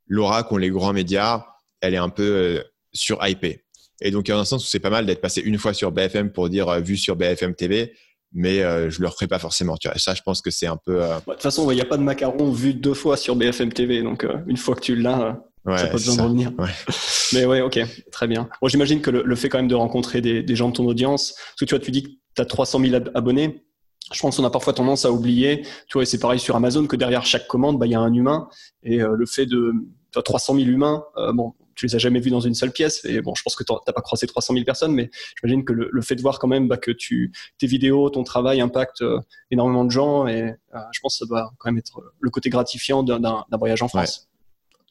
[0.07, 1.47] l'aura qu'ont les grands médias,
[1.81, 3.65] elle est un peu euh, sur surhypée.
[4.01, 5.73] Et donc, il y a un sens où c'est pas mal d'être passé une fois
[5.73, 7.95] sur BFM pour dire euh, vu sur BFM TV,
[8.33, 9.77] mais euh, je le referai pas forcément.
[9.77, 9.99] Tu vois.
[9.99, 11.01] Ça, je pense que c'est un peu.
[11.01, 14.03] De toute façon, il n'y a pas de macaron vu deux fois sur BFM TV,
[14.03, 15.41] donc une fois que tu l'as.
[15.65, 16.53] Ouais, ça pas besoin de revenir.
[17.33, 17.81] Mais ouais, ok,
[18.13, 18.51] très bien.
[18.61, 21.33] Moi, j'imagine que le, fait quand même de rencontrer des, des, gens de ton audience,
[21.33, 23.65] parce que tu vois, tu dis que tu as 300 000 abonnés,
[24.13, 26.97] je pense qu'on a parfois tendance à oublier, tu vois, c'est pareil sur Amazon, que
[26.97, 28.49] derrière chaque commande, bah, il y a un humain.
[28.83, 29.73] Et euh, le fait de
[30.13, 33.05] 300 000 humains, euh, bon, tu les as jamais vus dans une seule pièce.
[33.07, 35.73] Et bon, je pense que tu n'as pas croisé 300 000 personnes, mais j'imagine que
[35.73, 39.21] le, fait de voir quand même bah, que tu, tes vidéos, ton travail impactent euh,
[39.51, 40.27] énormément de gens.
[40.27, 40.55] Et
[40.93, 44.29] je pense que ça doit quand même être le côté gratifiant d'un voyage en France.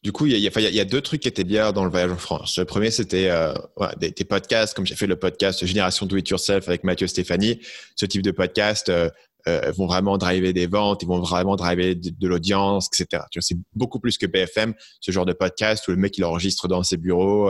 [0.04, 2.58] Du coup, il y, a, deux trucs qui étaient bien dans le voyage en France.
[2.58, 3.54] Le premier, c'était euh,
[3.96, 7.62] des, podcasts, comme j'ai fait le podcast Génération Do It Yourself avec Mathieu Stéphanie.
[7.96, 9.10] Ce type de podcast euh,
[9.48, 13.24] euh, vont vraiment driver des ventes, ils vont vraiment driver de, l'audience, etc.
[13.39, 16.84] c'est beaucoup plus que BFM, ce genre de podcast où le mec il enregistre dans
[16.84, 17.50] ses bureaux,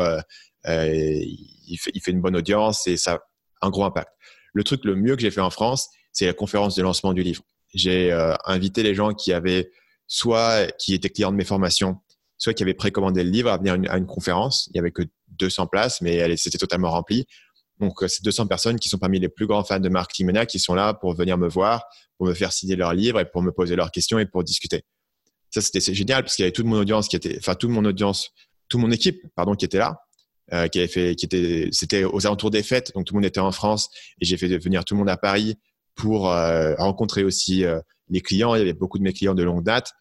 [0.67, 4.09] il fait, il, fait, une bonne audience et ça a un gros impact.
[4.53, 7.23] Le truc le mieux que j'ai fait en France, c'est la conférence de lancement du
[7.23, 7.41] livre.
[7.73, 8.11] J'ai
[8.45, 9.71] invité les gens qui avaient
[10.07, 11.97] soit qui étaient clients de mes formations
[12.43, 14.69] soit qui avaient précommandé le livre à venir à une, conférence.
[14.73, 17.25] Il y avait que 200 places, mais c'était totalement rempli.
[17.79, 20.45] Donc, euh, c'est 200 personnes qui sont parmi les plus grands fans de Marketing Mania
[20.45, 21.85] qui sont là pour venir me voir,
[22.17, 24.83] pour me faire signer leur livre et pour me poser leurs questions et pour discuter.
[25.51, 27.85] Ça, c'était génial parce qu'il y avait toute mon audience qui était, enfin, toute mon
[27.85, 28.31] audience,
[28.67, 30.01] toute mon équipe, pardon, qui était là,
[30.51, 33.25] euh, qui avait fait, qui était, c'était aux alentours des fêtes, donc tout le monde
[33.25, 35.55] était en France et j'ai fait venir tout le monde à Paris
[35.95, 37.63] pour euh, rencontrer aussi
[38.09, 38.53] les clients.
[38.55, 39.93] Il y avait beaucoup de mes clients de longue date.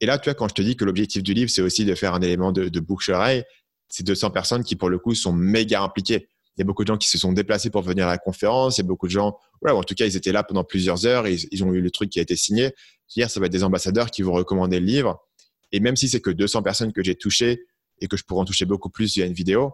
[0.00, 1.94] Et là, tu vois, quand je te dis que l'objectif du livre, c'est aussi de
[1.94, 3.44] faire un élément de, de bouche-oreille,
[3.88, 6.28] c'est 200 personnes qui, pour le coup, sont méga impliquées.
[6.56, 8.78] Il y a beaucoup de gens qui se sont déplacés pour venir à la conférence.
[8.78, 11.06] Il y a beaucoup de gens, voilà, en tout cas, ils étaient là pendant plusieurs
[11.06, 11.26] heures.
[11.26, 12.72] Ils, ont eu le truc qui a été signé.
[13.14, 15.20] Hier, ça va être des ambassadeurs qui vont recommander le livre.
[15.72, 17.64] Et même si c'est que 200 personnes que j'ai touchées
[18.00, 19.72] et que je pourrais en toucher beaucoup plus via une vidéo,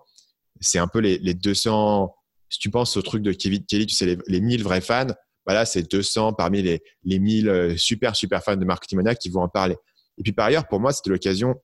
[0.61, 2.15] c'est un peu les, les, 200.
[2.49, 5.09] Si tu penses au truc de Kevin Kelly, tu sais, les, les 1000 vrais fans,
[5.45, 9.29] voilà, c'est 200 parmi les, les 1000 euh, super, super fans de Marketing Mania qui
[9.29, 9.77] vont en parler.
[10.19, 11.55] Et puis par ailleurs, pour moi, c'était l'occasion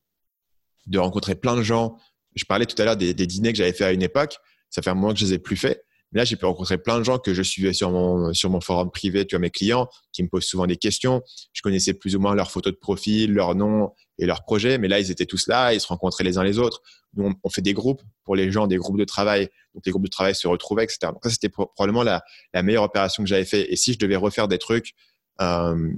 [0.87, 1.97] de rencontrer plein de gens.
[2.35, 4.37] Je parlais tout à l'heure des, dîners que j'avais fait à une époque.
[4.71, 5.85] Ça fait un moment que je les ai plus fait.
[6.13, 8.61] Mais là, j'ai pu rencontrer plein de gens que je suivais sur mon, sur mon
[8.61, 11.23] forum privé, tu vois, mes clients, qui me posent souvent des questions.
[11.55, 14.77] Je connaissais plus ou moins leurs photos de profil, leurs noms et leurs projets.
[14.77, 16.83] Mais là, ils étaient tous là, ils se rencontraient les uns les autres.
[17.15, 19.49] Nous, on, fait des groupes pour les gens, des groupes de travail.
[19.75, 20.99] Donc, les groupes de travail se retrouvaient, etc.
[21.05, 23.73] Donc, ça, c'était probablement la, la, meilleure opération que j'avais fait.
[23.73, 24.93] Et si je devais refaire des trucs,
[25.41, 25.93] euh,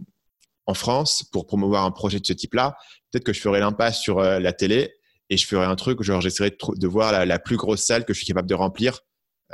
[0.67, 2.77] en France pour promouvoir un projet de ce type-là,
[3.11, 4.95] peut-être que je ferais l'impasse sur euh, la télé
[5.31, 8.13] et je ferais un truc, genre j'essaierais de, de, voir la, plus grosse salle que
[8.13, 9.01] je suis capable de remplir,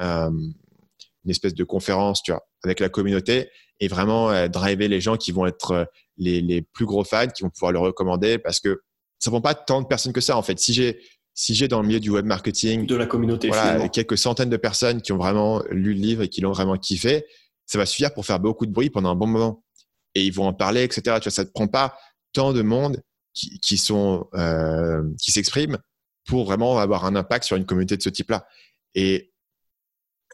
[0.00, 5.00] euh, une espèce de conférence, tu vois, avec la communauté et vraiment euh, driver les
[5.00, 8.60] gens qui vont être les, les, plus gros fans, qui vont pouvoir le recommander parce
[8.60, 8.80] que
[9.18, 10.58] ça prend pas tant de personnes que ça en fait.
[10.58, 11.00] Si j'ai
[11.34, 14.56] si j'ai dans le milieu du web marketing de la communauté voilà, quelques centaines de
[14.56, 17.24] personnes qui ont vraiment lu le livre et qui l'ont vraiment kiffé,
[17.66, 19.62] ça va suffire pour faire beaucoup de bruit pendant un bon moment
[20.14, 21.02] et ils vont en parler, etc.
[21.16, 21.96] Tu vois, ça ne prend pas
[22.32, 23.02] tant de monde
[23.34, 25.78] qui, qui sont euh, qui s'expriment
[26.26, 28.46] pour vraiment avoir un impact sur une communauté de ce type-là.
[28.94, 29.32] Et,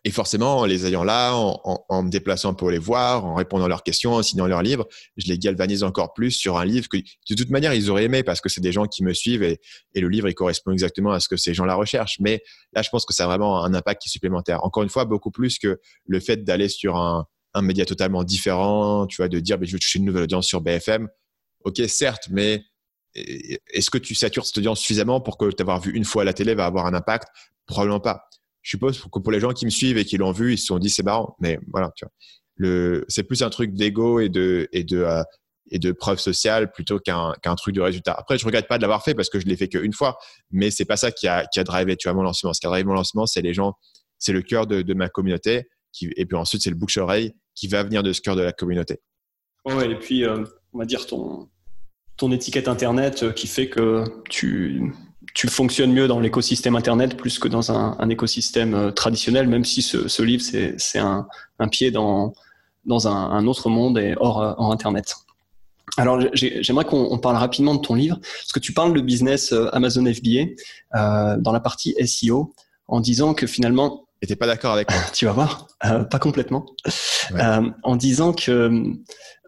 [0.04, 3.68] et forcément, en les ayant là, en, me déplaçant pour les voir, en répondant à
[3.68, 4.86] leurs questions, en signant leurs livres,
[5.16, 8.22] je les galvanise encore plus sur un livre que de toute manière ils auraient aimé
[8.22, 9.58] parce que c'est des gens qui me suivent et,
[9.94, 12.18] et, le livre il correspond exactement à ce que ces gens-là recherchent.
[12.20, 12.42] Mais
[12.72, 14.64] là, je pense que ça a vraiment un impact qui est supplémentaire.
[14.64, 17.26] Encore une fois, beaucoup plus que le fait d'aller sur un,
[17.56, 20.46] un média totalement différent, tu vois, de dire, mais je veux toucher une nouvelle audience
[20.46, 21.08] sur BFM.
[21.64, 22.62] Ok, certes, mais
[23.14, 26.34] est-ce que tu satures cette audience suffisamment pour que t'avoir vu une fois à la
[26.34, 27.28] télé va avoir un impact?
[27.66, 28.28] Probablement pas.
[28.60, 30.66] Je suppose que pour les gens qui me suivent et qui l'ont vu, ils se
[30.66, 32.12] sont dit c'est marrant, mais voilà, tu vois.
[32.56, 35.22] Le, c'est plus un truc d'ego et de et de euh,
[35.72, 38.12] de preuve sociale plutôt qu'un truc de résultat.
[38.12, 40.16] Après, je regrette pas de l'avoir fait parce que je l'ai fait qu'une fois,
[40.50, 42.52] mais c'est pas ça qui a, qui a drivé tu vois, mon lancement.
[42.52, 43.74] Ce qui a drivé mon lancement, c'est les gens,
[44.18, 45.64] c'est le cœur de, ma communauté,
[46.02, 49.00] et puis ensuite c'est le bouche-oreille qui va venir de ce cœur de la communauté.
[49.64, 51.48] Ouais, et puis euh, on va dire ton,
[52.16, 54.94] ton étiquette internet euh, qui fait que tu,
[55.34, 59.82] tu fonctionnes mieux dans l'écosystème internet plus que dans un, écosystème euh, traditionnel, même si
[59.82, 61.26] ce, livre c'est un,
[61.58, 62.32] un pied dans
[62.84, 65.16] dans un, autre monde et hors, hors internet.
[65.96, 70.04] Alors, j'aimerais qu'on parle rapidement de ton livre, parce que tu parles de business Amazon
[70.04, 72.54] FBA dans la partie SEO,
[72.86, 74.05] en disant que finalement...
[74.26, 76.66] Et t'es pas d'accord avec moi Tu vas voir, euh, pas complètement.
[77.32, 78.84] Euh, en disant que euh,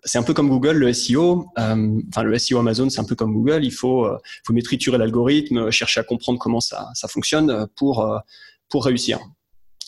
[0.04, 1.46] c'est un peu comme Google, le SEO.
[1.58, 3.64] Euh, enfin, le SEO Amazon, c'est un peu comme Google.
[3.64, 4.08] Il faut,
[4.46, 8.08] faut maîtriser l'algorithme, chercher à comprendre comment ça, ça fonctionne pour,
[8.68, 9.18] pour réussir.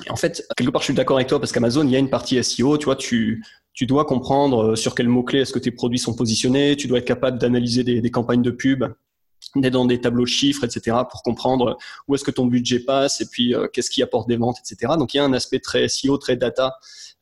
[0.06, 2.00] Et en fait, quelque part, je suis d'accord avec toi parce qu'Amazon, il y a
[2.00, 2.76] une partie SEO.
[2.76, 6.74] Tu vois, tu, tu dois comprendre sur quels mots-clés est-ce que tes produits sont positionnés,
[6.74, 8.84] tu dois être capable d'analyser des, des, campagnes de pub,
[9.56, 13.20] d'être dans des tableaux de chiffres, etc., pour comprendre où est-ce que ton budget passe
[13.20, 14.94] et puis euh, qu'est-ce qui apporte des ventes, etc.
[14.98, 16.76] Donc il y a un aspect très SEO, très data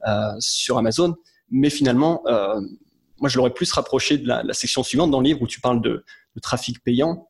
[0.07, 1.17] euh, sur Amazon,
[1.51, 2.61] mais finalement, euh,
[3.19, 5.81] moi je l'aurais plus rapproché de la, section suivante dans le livre où tu parles
[5.81, 6.05] de
[6.41, 7.29] trafic payant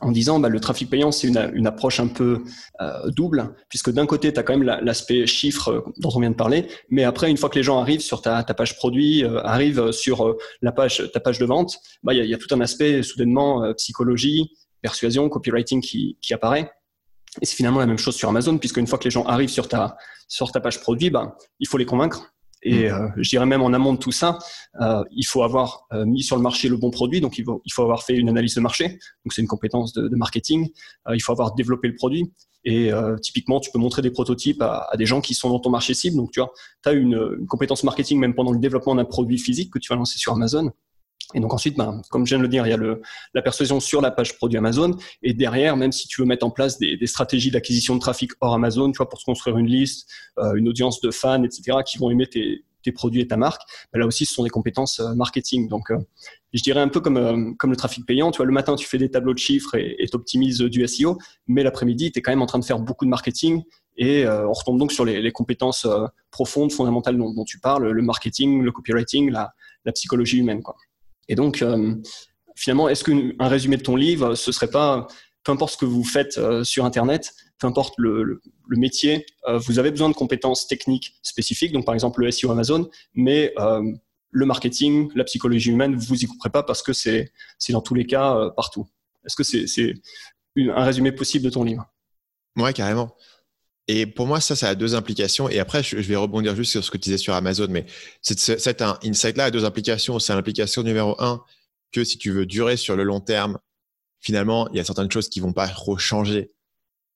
[0.00, 2.44] en disant bah, le trafic payant, c'est une, une, approche un peu
[2.80, 6.30] euh, double, puisque d'un côté, tu as quand même l'aspect chiffre euh, dont on vient
[6.30, 9.24] de parler, mais après, une fois que les gens arrivent sur ta, ta page produit,
[9.24, 12.34] euh, arrivent sur euh, la page, ta page de vente, bah, il y, a, y,
[12.34, 16.70] a, tout un aspect soudainement euh, psychologie, persuasion, copywriting qui, qui apparaît.
[17.40, 19.50] Et c'est finalement la même chose sur Amazon, puisque une fois que les gens arrivent
[19.50, 19.96] sur ta,
[20.28, 22.32] sur ta page produit, bah, il faut les convaincre.
[22.62, 22.92] Et mm.
[22.92, 24.38] euh, je dirais même en amont de tout ça,
[24.80, 27.62] euh, il faut avoir euh, mis sur le marché le bon produit, donc il faut,
[27.64, 28.88] il faut avoir fait une analyse de marché,
[29.24, 30.68] donc c'est une compétence de, de marketing.
[31.08, 32.32] Euh, il faut avoir développé le produit.
[32.64, 35.60] Et euh, typiquement, tu peux montrer des prototypes à, à, des gens qui sont dans
[35.60, 36.16] ton marché cible.
[36.16, 36.52] Donc tu vois,
[36.82, 39.90] tu as une, une compétence marketing même pendant le développement d'un produit physique que tu
[39.90, 40.70] vas lancer sur Amazon.
[41.34, 43.02] Et donc ensuite, ben, comme je viens de le dire, il y a le,
[43.34, 44.96] la persuasion sur la page produit Amazon.
[45.22, 48.32] Et derrière, même si tu veux mettre en place des, des stratégies d'acquisition de trafic
[48.40, 51.78] hors Amazon, tu vois, pour se construire une liste, euh, une audience de fans, etc.,
[51.86, 53.62] qui vont aimer tes, tes produits et ta marque,
[53.92, 55.68] ben là aussi, ce sont des compétences euh, marketing.
[55.68, 55.98] Donc, euh,
[56.52, 58.30] je dirais un peu comme, comme le trafic payant.
[58.30, 61.16] Tu vois, le matin, tu fais des tableaux de chiffres et tu optimises du SEO,
[61.46, 63.62] mais l'après-midi, tu es quand même en train de faire beaucoup de marketing.
[63.96, 65.86] Et on retombe donc sur les, les compétences
[66.32, 69.52] profondes, fondamentales dont, dont, tu parles, le marketing, le copywriting, la,
[69.84, 70.62] la psychologie humaine.
[70.62, 70.74] Quoi.
[71.30, 71.94] Et donc, euh,
[72.56, 75.06] finalement, est-ce qu'un résumé de ton livre, ce serait pas,
[75.44, 79.78] peu importe ce que vous faites euh, sur Internet, peu importe le, métier, euh, vous
[79.78, 83.54] avez besoin de compétences techniques spécifiques, donc par exemple le SEO Amazon, mais
[84.32, 87.32] le marketing, la psychologie humaine, vous y couperez pas parce que c'est
[87.70, 88.88] dans tous les cas partout.
[89.24, 89.94] Est-ce que c'est
[90.56, 91.84] un résumé possible de ton livre?
[92.56, 93.14] Ouais, carrément.
[93.92, 95.48] Et pour moi, ça, ça a deux implications.
[95.48, 97.66] Et après, je, vais rebondir juste sur ce que tu disais sur Amazon.
[97.70, 97.86] Mais
[98.22, 100.20] cet insight-là a deux implications.
[100.20, 101.42] C'est l'implication numéro un,
[101.90, 103.58] que si tu veux durer sur le long terme,
[104.20, 106.52] finalement, il y a certaines choses qui vont pas trop changer.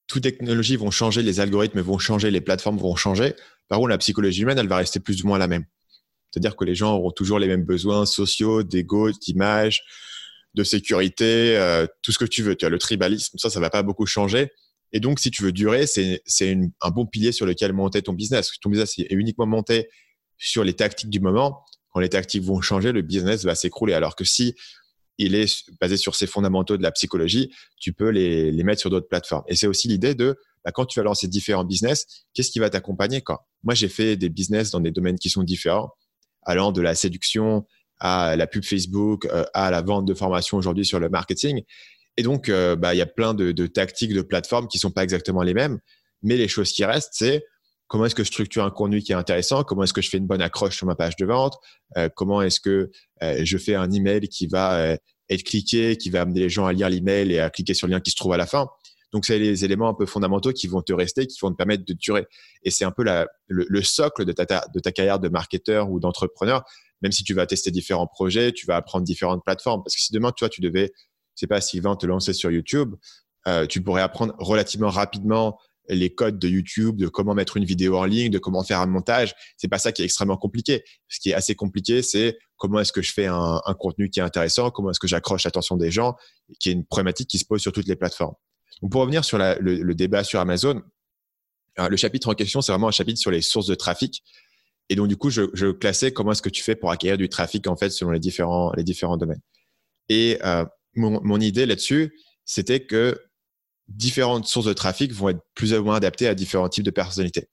[0.09, 3.35] Toutes technologies vont changer, les algorithmes vont changer, les plateformes vont changer.
[3.69, 5.67] Par contre, la psychologie humaine, elle va rester plus ou moins la même.
[6.33, 9.85] C'est-à-dire que les gens auront toujours les mêmes besoins sociaux, d'ego, d'image,
[10.55, 12.57] de sécurité, euh, tout ce que tu veux.
[12.57, 14.51] Tu as le tribalisme, ça, ça va pas beaucoup changer.
[14.95, 16.23] Et donc, si tu veux durer, c'est
[16.81, 18.53] un bon pilier sur lequel monter ton business.
[18.63, 19.89] Ton business est uniquement monté
[20.39, 21.65] sur les tactiques du moment.
[21.91, 23.93] Quand les tactiques vont changer, le business va s'écrouler.
[23.93, 24.55] Alors que si
[25.19, 29.09] il est basé sur ces fondamentaux de la psychologie, tu peux les, mettre sur d'autres
[29.09, 29.43] plateformes.
[29.49, 32.71] Et c'est aussi l'idée de, bah, quand tu vas lancer différents business, qu'est-ce qui va
[32.71, 33.21] t'accompagner
[33.65, 35.91] Moi, j'ai fait des business dans des domaines qui sont différents,
[36.43, 37.67] allant de la séduction
[37.99, 41.63] à la pub Facebook, euh, à la vente de formation aujourd'hui sur le marketing.
[42.17, 44.91] Et donc, euh, bah, il y a plein de, de, tactiques, de plateformes qui sont
[44.91, 45.81] pas exactement les mêmes.
[46.23, 47.45] Mais les choses qui restent, c'est
[47.89, 50.19] comment est-ce que je structure un contenu qui est intéressant, comment est-ce que je fais
[50.19, 51.57] une bonne accroche sur ma page de vente,
[51.97, 52.91] euh, comment est-ce que
[53.23, 54.97] euh, je fais un email qui va
[55.29, 57.93] être cliqué, qui va amener les gens à lire l'email et à cliquer sur le
[57.93, 58.69] lien qui se trouve à la fin.
[59.13, 61.85] Donc, c'est les éléments un peu fondamentaux qui vont te rester, qui vont te permettre
[61.85, 62.27] de durer.
[62.65, 65.89] Et c'est un peu la, le, le, socle de ta, de ta carrière de marketeur
[65.89, 66.65] ou d'entrepreneur.
[67.01, 69.85] Même si tu vas tester différents projets, tu vas apprendre différentes plateformes.
[69.85, 70.91] Parce que si demain, tu vois, tu devais
[71.35, 72.95] sais pas, Sylvain, te lancer sur YouTube,
[73.47, 75.59] euh, tu pourrais apprendre relativement rapidement
[75.89, 78.87] les codes de YouTube, de comment mettre une vidéo en ligne, de comment faire un
[78.87, 79.35] montage.
[79.57, 80.83] C'est pas ça qui est extrêmement compliqué.
[81.09, 84.21] Ce qui est assez compliqué, c'est comment est-ce que je fais un, un, contenu qui
[84.21, 86.17] est intéressant, comment est-ce que j'accroche l'attention des gens,
[86.59, 88.35] qui est une problématique qui se pose sur toutes les plateformes.
[88.81, 90.83] Donc pour revenir sur la, le, le, débat sur Amazon,
[91.79, 94.23] euh, le chapitre en question, c'est vraiment un chapitre sur les sources de trafic.
[94.89, 97.29] Et donc du coup, je, je classais comment est-ce que tu fais pour acquérir du
[97.29, 99.41] trafic en fait selon les différents les différents domaines.
[100.09, 100.65] Et euh,
[100.97, 102.15] mon, mon idée là-dessus,
[102.45, 103.19] c'était que
[103.89, 107.49] différentes sources de trafic vont être plus ou moins adaptées à différents types de personnalités.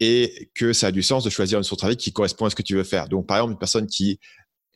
[0.00, 2.50] Et que ça a du sens de choisir une source de trafic qui correspond à
[2.50, 3.08] ce que tu veux faire.
[3.08, 4.20] Donc, par exemple, une personne qui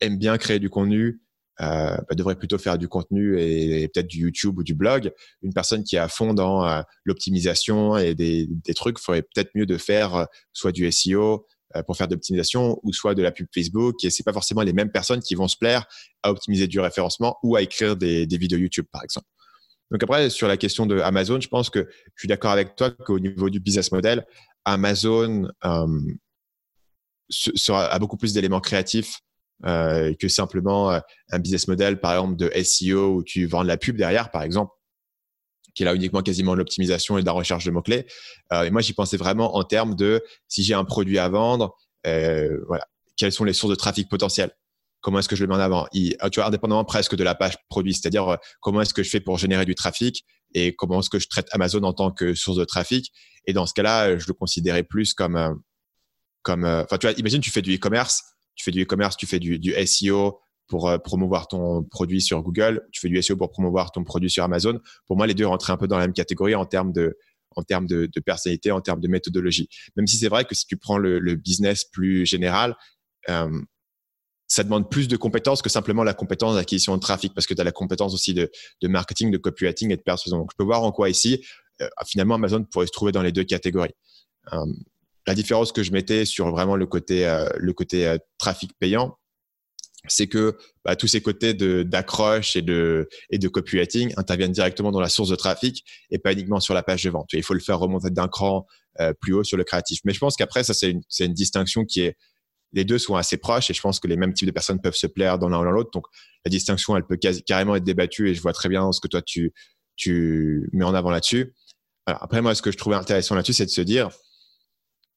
[0.00, 1.20] aime bien créer du contenu
[1.60, 5.12] euh, bah, devrait plutôt faire du contenu et, peut-être du YouTube ou du blog.
[5.42, 9.50] Une personne qui est à fond dans euh, l'optimisation et des, des trucs ferait peut-être
[9.54, 10.24] mieux de faire euh,
[10.54, 11.46] soit du SEO
[11.86, 14.02] pour faire de l'optimisation ou soit de la pub Facebook.
[14.04, 15.86] Et c'est pas forcément les mêmes personnes qui vont se plaire
[16.22, 19.26] à optimiser du référencement ou à écrire des, vidéos YouTube, par exemple.
[19.90, 22.90] Donc après, sur la question de Amazon, je pense que je suis d'accord avec toi
[22.90, 24.26] qu'au niveau du business model,
[24.64, 25.48] Amazon
[27.28, 29.20] sera, a beaucoup plus d'éléments créatifs
[29.66, 31.00] euh, que simplement euh,
[31.30, 34.42] un business model, par exemple, de SEO où tu vends de la pub derrière, par
[34.42, 34.72] exemple,
[35.74, 38.06] qui est là uniquement quasiment de l'optimisation et de la recherche de mots-clés.
[38.52, 41.76] Euh, et moi, j'y pensais vraiment en termes de si j'ai un produit à vendre,
[42.04, 44.50] voilà, quelles sont les sources de trafic potentielles?
[45.02, 45.86] Comment est-ce que je le mets en avant?
[45.92, 49.38] Tu vois, indépendamment presque de la page produit, c'est-à-dire comment est-ce que je fais pour
[49.38, 52.64] générer du trafic et comment est-ce que je traite Amazon en tant que source de
[52.64, 53.12] trafic?
[53.46, 55.62] Et dans ce cas-là, je le considérais plus comme,
[56.42, 58.22] comme, tu vois, imagine tu fais du e-commerce
[58.60, 60.38] tu fais du e-commerce, tu fais du, SEO
[60.70, 64.30] pour euh, promouvoir ton produit sur Google, tu fais du SEO pour promouvoir ton produit
[64.30, 64.80] sur Amazon.
[65.06, 67.18] Pour moi, les deux rentrent un peu dans la même catégorie en termes de,
[67.56, 69.68] en termes de, personnalité, en termes de méthodologie.
[69.96, 72.76] Même si c'est vrai que si tu prends le, business plus général,
[73.28, 73.60] euh,
[74.46, 77.60] ça demande plus de compétences que simplement la compétence d'acquisition de trafic, parce que tu
[77.60, 78.48] as la compétence aussi de,
[78.84, 80.38] marketing, de copywriting et de persuasion.
[80.38, 81.44] Donc, je peux voir en quoi ici,
[81.82, 83.94] euh, finalement, Amazon pourrait se trouver dans les deux catégories
[85.26, 87.24] la différence que je mettais sur vraiment le côté,
[87.56, 89.19] le côté trafic payant,
[90.08, 95.00] c'est que bah, tous ces côtés d'accroche et de, et de copywriting interviennent directement dans
[95.00, 97.30] la source de trafic et pas uniquement sur la page de vente.
[97.32, 98.66] Il faut le faire remonter d'un cran
[99.00, 100.00] euh, plus haut sur le créatif.
[100.04, 102.16] Mais je pense qu'après, ça, c'est une, une, distinction qui est.
[102.72, 104.94] Les deux sont assez proches et je pense que les mêmes types de personnes peuvent
[104.94, 105.90] se plaire dans l'un ou dans l'autre.
[105.92, 106.06] Donc,
[106.44, 109.22] la distinction, elle peut carrément être débattue et je vois très bien ce que toi,
[109.22, 109.52] tu,
[109.96, 111.52] tu mets en avant là-dessus.
[112.06, 114.10] Après, moi, ce que je trouvais intéressant là-dessus, c'est de se dire,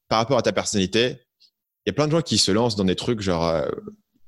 [0.07, 1.17] par rapport à ta personnalité,
[1.85, 3.69] il y a plein de gens qui se lancent dans des trucs genre, euh,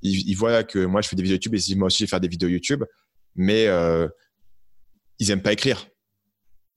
[0.06, 2.04] ils, voient que moi je fais des vidéos YouTube et ils disent moi aussi je
[2.06, 2.84] vais faire des vidéos YouTube,
[3.36, 4.08] mais euh,
[5.20, 5.88] ils aiment pas écrire.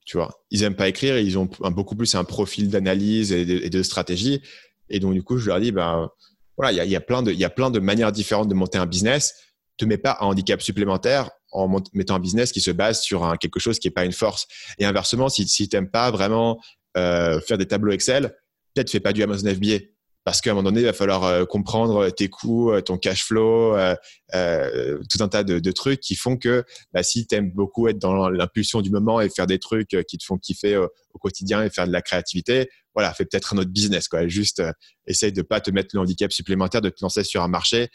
[0.05, 3.69] Tu vois, ils aiment pas écrire et ils ont beaucoup plus un profil d'analyse et,
[3.69, 4.41] de stratégie.
[4.89, 6.09] Et donc du coup, je leur dis ben
[6.57, 8.85] voilà, il y a, plein de, y a plein de manières différentes de monter un
[8.85, 9.35] business.
[9.77, 13.59] Te mets pas un handicap supplémentaire en mettant un business qui se base sur quelque
[13.59, 14.47] chose qui n'est pas une force.
[14.77, 16.59] Et inversement, si, si tu n'aimes pas vraiment
[16.97, 18.35] euh, faire des tableaux Excel,
[18.73, 19.77] peut-être fais pas du Amazon FBA
[20.29, 23.23] parce qu'à un moment donné, il va falloir euh, comprendre tes coûts, euh, ton cash
[23.23, 23.95] flow, euh,
[25.09, 26.63] tout un tas de, trucs qui font que
[26.93, 30.19] bah, si tu aimes beaucoup être dans l'impulsion du moment et faire des trucs qui
[30.19, 33.71] te font kiffer au quotidien et faire de la créativité, voilà, fais peut-être un autre
[33.71, 34.07] business.
[34.27, 34.61] Juste
[35.07, 37.87] essaye de pas te mettre le handicap supplémentaire de te lancer sur un marché,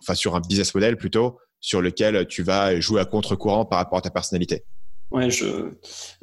[0.00, 3.98] enfin sur un business model plutôt, sur lequel tu vas jouer à contre-courant par rapport
[3.98, 4.64] à ta personnalité.
[5.10, 5.70] Ouais, je...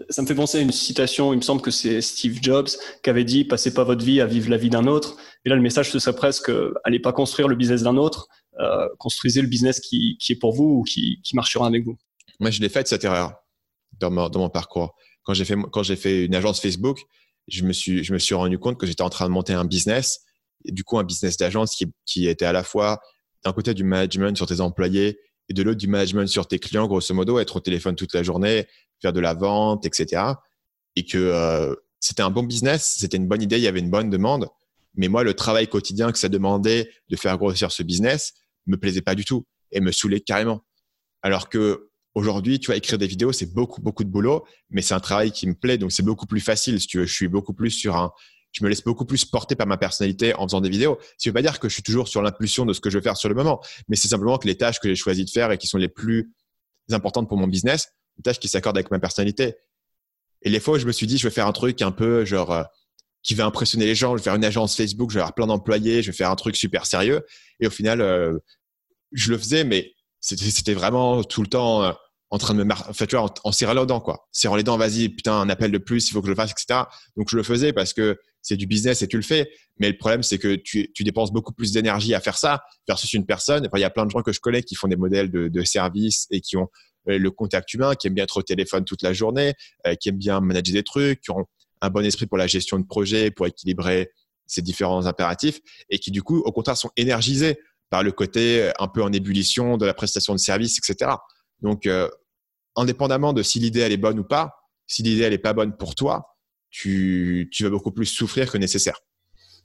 [0.09, 2.67] ça me fait penser à une citation, il me semble que c'est Steve Jobs
[3.03, 5.17] qui avait dit Passez pas votre vie à vivre la vie d'un autre.
[5.45, 6.51] Et là, le message, ce serait presque
[6.83, 8.27] Allez pas construire le business d'un autre,
[8.59, 11.97] euh, construisez le business qui, est pour vous ou qui, marchera avec vous.
[12.39, 13.33] Moi, je l'ai fait cette erreur
[13.99, 14.95] dans mon, parcours.
[15.23, 15.45] Quand j'ai
[15.95, 16.99] fait, une agence Facebook,
[17.47, 20.21] je me, suis, rendu compte que j'étais en train de monter un business,
[20.65, 22.99] du coup, un business d'agence qui, qui était à la fois
[23.43, 25.17] d'un côté du management sur tes employés
[25.51, 28.23] et de l'autre du management sur tes clients, grosso modo, être au téléphone toute la
[28.23, 28.67] journée,
[29.01, 30.23] faire de la vente, etc.
[30.95, 33.89] Et que euh, c'était un bon business, c'était une bonne idée, il y avait une
[33.89, 34.47] bonne demande.
[34.95, 38.33] Mais moi, le travail quotidien que ça demandait de faire grossir ce business
[38.65, 40.63] me plaisait pas du tout et me saoulait carrément.
[41.21, 44.93] Alors que aujourd'hui, tu vois, écrire des vidéos, c'est beaucoup, beaucoup de boulot, mais c'est
[44.93, 46.79] un travail qui me plaît, donc c'est beaucoup plus facile.
[46.79, 48.11] Si tu veux, je suis beaucoup plus sur un,
[48.51, 50.99] je me laisse beaucoup plus porter par ma personnalité en faisant des vidéos.
[51.17, 53.03] Qui veut pas dire que je suis toujours sur l'impulsion de ce que je veux
[53.03, 55.51] faire sur le moment, mais c'est simplement que les tâches que j'ai choisi de faire
[55.51, 56.31] et qui sont les plus
[56.91, 59.55] importantes pour mon business, des tâches qui s'accordent avec ma personnalité.
[60.41, 62.25] Et les fois où je me suis dit, je vais faire un truc un peu
[62.25, 62.63] genre euh,
[63.23, 65.47] qui va impressionner les gens, je vais faire une agence Facebook, je vais avoir plein
[65.47, 67.23] d'employés, je vais faire un truc super sérieux.
[67.59, 68.37] Et au final, euh,
[69.11, 71.91] je le faisais, mais c'était vraiment tout le temps euh,
[72.31, 74.27] en train de me en fait, tu vois, en serrant les dents, quoi.
[74.31, 76.51] Serrant les dents, vas-y, putain, un appel de plus, il faut que je le fasse,
[76.51, 76.83] etc.
[77.17, 79.51] Donc, je le faisais parce que c'est du business et tu le fais.
[79.79, 83.13] Mais le problème, c'est que tu, tu, dépenses beaucoup plus d'énergie à faire ça versus
[83.13, 83.65] une personne.
[83.65, 85.47] Enfin, il y a plein de gens que je connais qui font des modèles de,
[85.47, 86.67] de services et qui ont
[87.09, 89.53] euh, le contact humain, qui aiment bien être au téléphone toute la journée,
[89.87, 91.45] euh, qui aiment bien manager des trucs, qui ont
[91.81, 94.11] un bon esprit pour la gestion de projet, pour équilibrer
[94.45, 97.57] ces différents impératifs et qui, du coup, au contraire, sont énergisés
[97.89, 101.11] par le côté euh, un peu en ébullition de la prestation de service, etc.
[101.61, 101.87] Donc,
[102.75, 104.55] indépendamment de si l'idée elle est bonne ou pas,
[104.87, 106.30] si l'idée elle est pas bonne pour toi,
[106.71, 109.01] tu, tu vas beaucoup plus souffrir que nécessaire.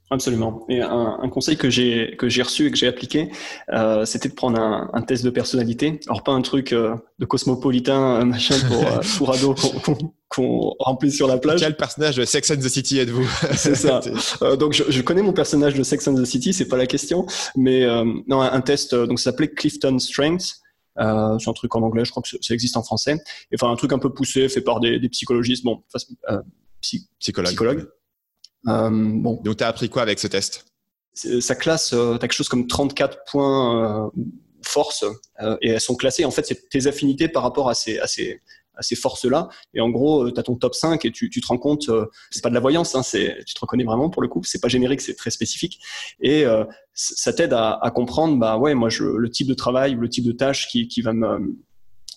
[0.09, 0.65] Absolument.
[0.69, 3.29] Et un, conseil que j'ai que j'ai reçu et que j'ai appliqué,
[3.73, 5.99] euh, c'était de prendre un, test de personnalité.
[6.07, 9.59] Alors pas un truc euh, de cosmopolitain machin pour euh, pour ados
[10.29, 11.59] qu'on remplit sur la plage.
[11.59, 13.27] Quel personnage de Sex and the City êtes-vous?
[13.55, 13.99] C'est ça.
[14.57, 17.25] donc je, je, connais mon personnage de Sex and the City, c'est pas la question,
[17.57, 17.85] mais
[18.27, 20.61] non un, test donc ça s'appelait Clifton Strengths.
[20.99, 23.15] Euh, c'est un truc en anglais, je crois que ça existe en français.
[23.51, 25.83] Et, enfin, un truc un peu poussé, fait par des, des psychologistes, bon,
[26.29, 26.41] euh,
[27.19, 27.87] psychologues.
[28.67, 29.39] Euh, bon.
[29.43, 30.65] Donc, tu as appris quoi avec ce test?
[31.13, 34.21] Ça classe, euh, tu as quelque chose comme 34 points euh,
[34.61, 35.03] force,
[35.61, 36.25] et elles sont classées.
[36.25, 38.41] En fait, c'est tes affinités par rapport à ces, à ces,
[38.75, 39.47] à ces forces-là.
[39.73, 41.89] Et en gros, tu as ton top 5 et tu, tu te rends compte,
[42.29, 44.61] c'est pas de la voyance, hein, c'est, tu te reconnais vraiment pour le coup, c'est
[44.61, 45.79] pas générique, c'est très spécifique.
[46.21, 46.45] Et
[46.93, 50.09] ça t'aide à, à, comprendre, bah ouais, moi, je, le type de travail ou le
[50.09, 51.57] type de tâche qui, qui va me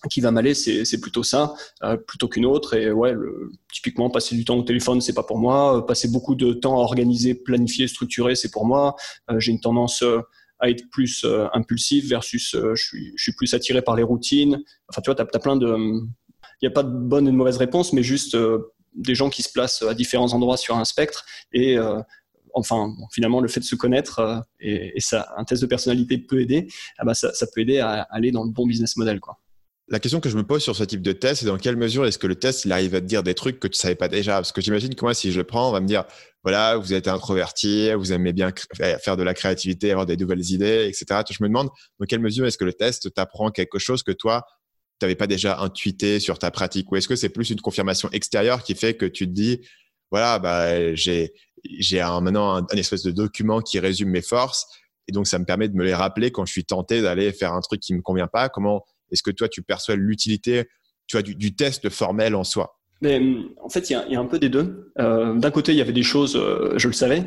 [0.09, 2.75] qui va m'aller, c'est plutôt ça, euh, plutôt qu'une autre.
[2.75, 3.13] Et ouais,
[3.71, 5.77] typiquement, passer du temps au téléphone, c'est pas pour moi.
[5.77, 8.95] Euh, passer beaucoup de temps à organiser, planifier, structurer, c'est pour moi.
[9.29, 10.03] Euh, j'ai une tendance
[10.59, 14.61] à être plus impulsif versus je, suis, plus attiré par les routines.
[14.89, 15.75] Enfin, tu vois, tu plein de...
[16.61, 18.37] Il n'y a pas de bonne et de mauvaise réponse, mais juste
[18.93, 21.25] des gens qui se placent à différents endroits sur un spectre.
[21.51, 21.79] Et
[22.53, 24.93] enfin, finalement, le fait de se connaître et,
[25.35, 26.67] un test de personnalité peut aider.
[26.99, 29.19] Ah bah, ça, ça peut aider à aller dans le bon business model.
[29.19, 29.39] Quoi.
[29.87, 32.05] La question que je me pose sur ce type de test, c'est dans quelle mesure
[32.05, 34.35] est-ce que le test, arrive à te dire des trucs que tu savais pas déjà?
[34.35, 36.05] Parce que j'imagine que moi, si je le prends, on va me dire,
[36.43, 40.87] voilà, vous êtes introverti, vous aimez bien faire de la créativité, avoir des nouvelles idées,
[40.87, 41.21] etc.
[41.29, 41.69] Je me demande
[41.99, 44.45] dans quelle mesure est-ce que le test t'apprend quelque chose que toi,
[44.99, 46.89] tu n'avais pas déjà intuité sur ta pratique?
[46.91, 49.59] Ou est-ce que c'est plus une confirmation extérieure qui fait que tu te dis,
[50.09, 51.33] voilà, bah, j'ai,
[52.21, 54.67] maintenant un, un, espèce de document qui résume mes forces.
[55.07, 57.53] Et donc, ça me permet de me les rappeler quand je suis tenté d'aller faire
[57.53, 58.47] un truc qui me convient pas?
[58.47, 60.67] Comment est-ce que toi, tu perçois l'utilité
[61.07, 62.79] tu vois, du, test formel en soi?
[63.01, 63.19] Mais,
[63.61, 64.91] en fait, il y, a, un peu des deux.
[64.99, 67.23] Euh, d'un côté, il y avait des choses, euh, je le savais,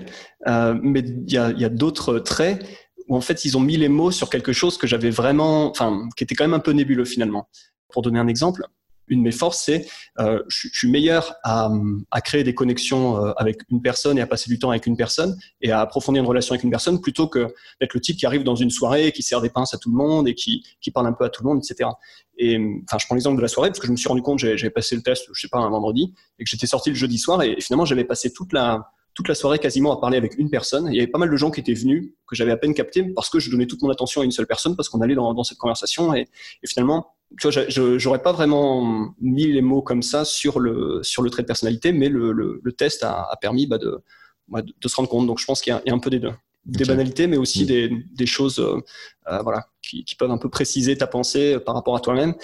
[0.46, 2.64] euh, mais il y a, d'autres traits
[3.08, 6.08] où en fait, ils ont mis les mots sur quelque chose que j'avais vraiment, enfin,
[6.16, 7.48] qui était quand même un peu nébuleux finalement.
[7.92, 8.64] Pour donner un exemple,
[9.08, 9.86] une de mes forces, c'est
[10.18, 11.70] euh, je, suis meilleur à,
[12.10, 14.96] à créer des connexions euh, avec une personne et à passer du temps avec une
[14.96, 18.26] personne et à approfondir une relation avec une personne plutôt que d'être le type qui
[18.26, 20.90] arrive dans une soirée, qui sert des pinces à tout le monde et qui, qui
[20.90, 21.90] parle un peu à tout le monde, etc.
[22.36, 24.38] Et enfin, je prends l'exemple de la soirée parce que je me suis rendu compte,
[24.38, 27.18] j'avais passé le test, je sais pas, un vendredi et que j'étais sorti le jeudi
[27.18, 30.50] soir et, finalement j'avais passé toute la toute la soirée quasiment à parler avec une
[30.50, 30.88] personne.
[30.88, 33.04] Il y avait pas mal de gens qui étaient venus, que j'avais à peine capté,
[33.04, 35.32] parce que je donnais toute mon attention à une seule personne, parce qu'on allait dans,
[35.34, 36.14] dans cette conversation.
[36.14, 36.28] Et,
[36.62, 37.64] et finalement, tu vois,
[37.98, 41.92] j'aurais pas vraiment mis les mots comme ça sur le sur le trait de personnalité,
[41.92, 43.98] mais le, le, test a, a permis bah, de,
[44.48, 45.26] bah, de, se rendre compte.
[45.26, 46.32] Donc je pense qu'il y, y, a un peu des deux,
[46.66, 47.66] des banalités, mais aussi mm.
[47.66, 48.78] des, des choses euh,
[49.30, 52.34] euh, voilà qui, qui, peuvent un peu préciser ta pensée par rapport à toi-même.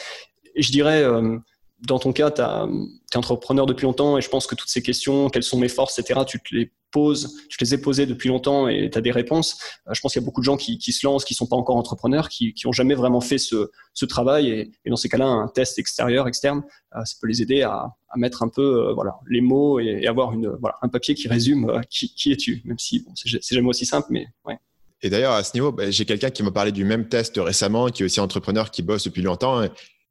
[0.54, 1.38] Et je dirais euh,
[1.82, 5.28] dans ton cas, tu es entrepreneur depuis longtemps et je pense que toutes ces questions,
[5.30, 8.28] quelles sont mes forces, etc., tu te les poses, tu te les ai posées depuis
[8.28, 9.58] longtemps et tu as des réponses.
[9.88, 11.56] Euh, je pense qu'il y a beaucoup de gens qui, se lancent, qui sont pas
[11.56, 13.70] encore entrepreneurs, qui n'ont jamais vraiment fait ce,
[14.06, 14.50] travail.
[14.50, 16.62] Et, dans ces cas-là, un test extérieur, externe,
[16.96, 20.32] euh, ça peut les aider à, mettre un peu euh, voilà, les mots et, avoir
[20.32, 24.08] une, voilà, un papier qui résume qui, es-tu, même si bon, c'est jamais aussi simple,
[24.10, 24.58] mais ouais.
[25.02, 27.88] Et d'ailleurs, à ce niveau, bah, j'ai quelqu'un qui m'a parlé du même test récemment,
[27.88, 29.62] qui est aussi entrepreneur, qui bosse depuis longtemps.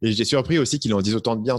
[0.01, 1.57] J'étais surpris aussi qu'il en dise autant de bien.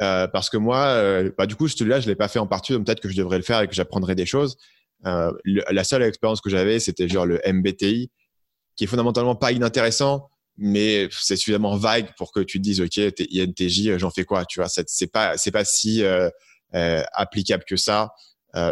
[0.00, 2.72] Euh, parce que moi, euh, bah, du coup, celui-là, je l'ai pas fait en partie,
[2.72, 4.56] donc peut-être que je devrais le faire et que j'apprendrai des choses.
[5.06, 8.10] Euh, la seule expérience que j'avais, c'était genre le MBTI,
[8.76, 12.98] qui est fondamentalement pas inintéressant, mais c'est suffisamment vague pour que tu te dises, OK,
[12.98, 16.28] INTJ, j'en fais quoi Tu vois, c'est pas, pas si euh,
[16.74, 18.10] euh, applicable que ça,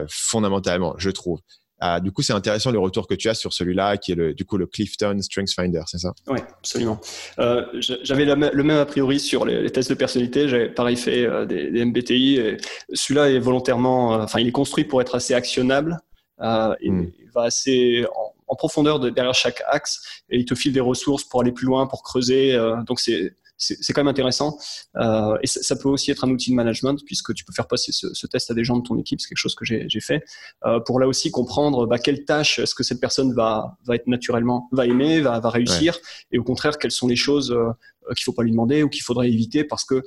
[0.09, 1.41] fondamentalement, je trouve.
[1.83, 4.35] Ah, du coup, c'est intéressant le retour que tu as sur celui-là, qui est le,
[4.35, 6.13] du coup le Clifton Strength Finder, c'est ça?
[6.27, 7.01] Oui, absolument.
[7.39, 7.65] Euh,
[8.03, 10.47] j'avais le même a priori sur les, tests de personnalité.
[10.47, 12.59] J'avais pareil fait euh, des, des, MBTI.
[12.93, 15.99] Celui-là est volontairement, euh, enfin, il est construit pour être assez actionnable.
[16.39, 16.75] Hmm.
[16.83, 20.81] Il va assez en, en profondeur de, derrière chaque axe et il te file des
[20.81, 22.57] ressources pour aller plus loin, pour creuser.
[22.87, 24.59] donc c'est c'est quand même intéressant.
[24.97, 27.93] Euh, et ça, peut aussi être un outil de management puisque tu peux faire passer
[27.93, 29.21] ce, ce test à des gens de ton équipe.
[29.21, 30.25] C'est quelque chose que j'ai fait
[30.65, 34.07] euh, pour là aussi comprendre bah, quelles tâches est-ce que cette personne va, va être
[34.07, 35.99] naturellement, va aimer, va, va réussir,
[36.33, 37.71] et au contraire quelles sont les choses euh,
[38.15, 39.65] qu'il faut pas lui demander ou qu'il faudrait éviter?
[39.65, 40.03] Parce que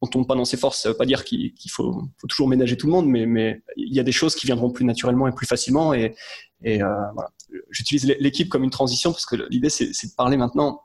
[0.00, 0.80] on tombe pas dans ses forces.
[0.82, 3.94] Ça veut pas dire qu'il faut, faut, toujours ménager tout le monde, mais, mais il
[3.94, 5.94] y a des choses qui viendront plus naturellement et plus facilement.
[5.94, 6.16] Et,
[6.64, 7.30] et euh, voilà.
[7.70, 10.82] J'utilise l'équipe comme une transition parce que l'idée c'est de parler maintenant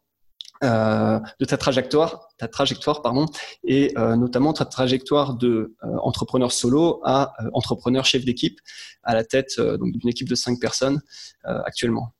[0.63, 3.25] euh, de ta trajectoire, ta trajectoire pardon,
[3.63, 8.59] et euh, notamment ta trajectoire de euh, entrepreneur solo à entrepreneur chef d'équipe
[9.03, 11.01] à la tête d'une équipe de cinq personnes
[11.43, 12.13] actuellement.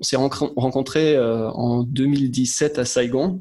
[0.00, 3.40] On s'est rencontrés en 2017 à Saigon,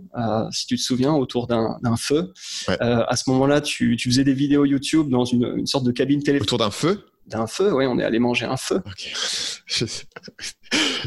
[0.51, 2.31] si tu te souviens, autour d'un feu.
[2.67, 6.21] à ce moment-là, tu, tu, faisais des vidéos YouTube dans une, une sorte de cabine
[6.21, 6.47] téléphonique.
[6.47, 7.03] Autour d'un feu?
[7.28, 7.74] D'un feu.
[7.74, 8.82] Oui, on est allé manger un feu.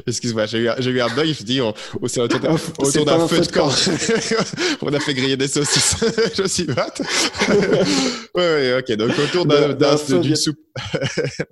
[0.07, 1.27] Excuse-moi, j'ai eu, eu, un bug.
[1.27, 3.69] Je dis, on, on s'est autour d'un feu, de camp.
[4.83, 5.97] on a fait griller des saucisses.
[6.37, 7.03] je suis batte.
[7.49, 8.93] oui, oui, ok.
[8.97, 10.59] Donc, autour d'un soupe.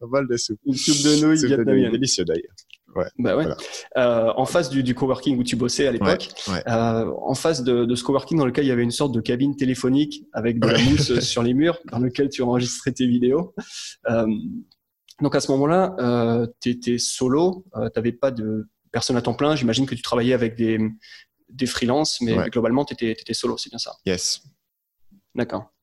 [0.03, 0.61] un bol de soupe.
[0.67, 1.93] Une soupe de nouilles vietnamienne.
[1.93, 2.55] Délicieux d'ailleurs.
[2.95, 3.47] Ouais, bah ouais.
[3.97, 7.85] Euh, en face du, du, coworking où tu bossais à l'époque, euh, en face de,
[7.85, 10.69] de, ce coworking dans lequel il y avait une sorte de cabine téléphonique avec de
[10.69, 13.55] la mousse sur les murs, dans lequel tu enregistrais tes vidéos.
[14.09, 14.27] Euh,
[15.21, 19.23] donc à ce moment-là, euh, tu étais solo, euh, tu n'avais pas de personne à
[19.23, 19.57] temps plein.
[19.57, 20.79] J'imagine que tu travaillais avec des,
[21.49, 24.43] des freelances, mais globalement, tu étais, étais, solo, c'est bien ça Yes.
[25.35, 25.74] D'accord.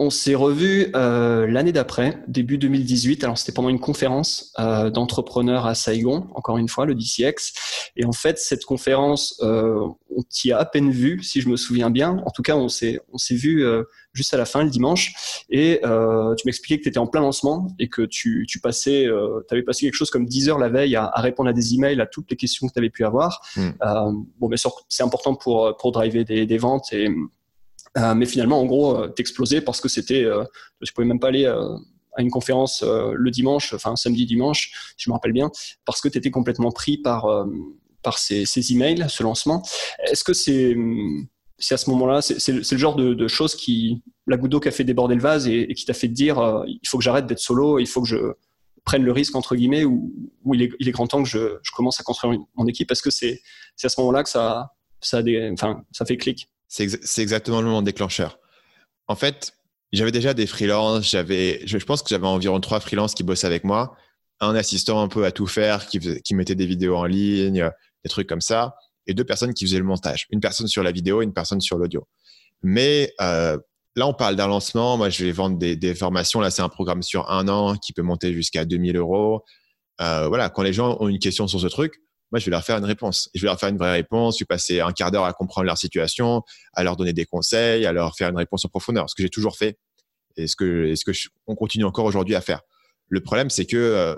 [0.00, 3.24] On s'est revu euh, l'année d'après, début 2018.
[3.24, 7.52] Alors c'était pendant une conférence euh, d'entrepreneurs à Saigon, encore une fois le DCX.
[7.96, 11.56] Et en fait, cette conférence, euh, on t'y a à peine vu, si je me
[11.56, 12.22] souviens bien.
[12.26, 13.82] En tout cas, on s'est on s'est vu euh,
[14.12, 15.44] juste à la fin le dimanche.
[15.50, 19.04] Et euh, tu m'expliquais que tu étais en plein lancement et que tu tu passais,
[19.04, 21.74] euh, avais passé quelque chose comme 10 heures la veille à, à, répondre à des
[21.74, 23.40] emails, à toutes les questions que tu avais pu avoir.
[23.56, 23.70] Hmm.
[24.38, 27.08] bon, bien sûr, c'est important pour pour driver des, des ventes et
[27.96, 30.44] euh, mais finalement, en gros, euh, t'explosais parce que c'était, euh,
[30.80, 35.10] je pouvais même pas aller à une conférence le dimanche, enfin samedi dimanche, si je
[35.10, 35.50] me rappelle bien,
[35.84, 37.46] parce que tu étais complètement pris par
[38.02, 39.62] par ces, ces, emails, ce lancement.
[40.10, 40.76] Est-ce que c'est
[41.58, 44.72] c'est à ce moment-là, c'est le genre de, choses qui la goutte d'eau qui a
[44.72, 47.38] fait déborder le vase et, qui t'a fait te dire il faut que j'arrête d'être
[47.38, 48.32] solo, il faut que je
[48.84, 50.12] prenne le risque entre guillemets ou,
[50.54, 52.88] il, est, grand temps que je, commence à construire mon équipe?
[52.88, 53.40] Parce que c'est
[53.84, 56.48] à ce moment-là que ça ça, des, enfin, ça fait clic?
[56.68, 58.38] C'est exactement le moment déclencheur.
[59.06, 59.54] En fait,
[59.92, 63.64] j'avais déjà des freelances, j'avais, je, pense que j'avais environ trois freelances qui bossaient avec
[63.64, 63.96] moi,
[64.40, 67.70] un assistant un peu à tout faire, qui, qui mettait des vidéos en ligne,
[68.04, 70.26] des trucs comme ça, et deux personnes qui faisaient le montage.
[70.30, 72.06] Une personne sur la vidéo une personne sur l'audio.
[72.62, 73.56] Mais euh,
[73.96, 74.96] là, on parle d'un lancement.
[74.98, 76.40] Moi, je vais vendre des, des formations.
[76.40, 79.42] Là, c'est un programme sur un an qui peut monter jusqu'à 2000 euros.
[80.00, 82.00] Euh, voilà, quand les gens ont une question sur ce truc,
[82.30, 83.30] moi, je vais leur faire une réponse.
[83.34, 84.38] Je vais leur faire une vraie réponse.
[84.38, 86.42] Je vais passer un quart d'heure à comprendre leur situation,
[86.74, 89.08] à leur donner des conseils, à leur faire une réponse en profondeur.
[89.08, 89.78] Ce que j'ai toujours fait
[90.36, 91.12] et ce que, ce que
[91.46, 92.60] on continue encore aujourd'hui à faire.
[93.08, 94.14] Le problème, c'est que, euh,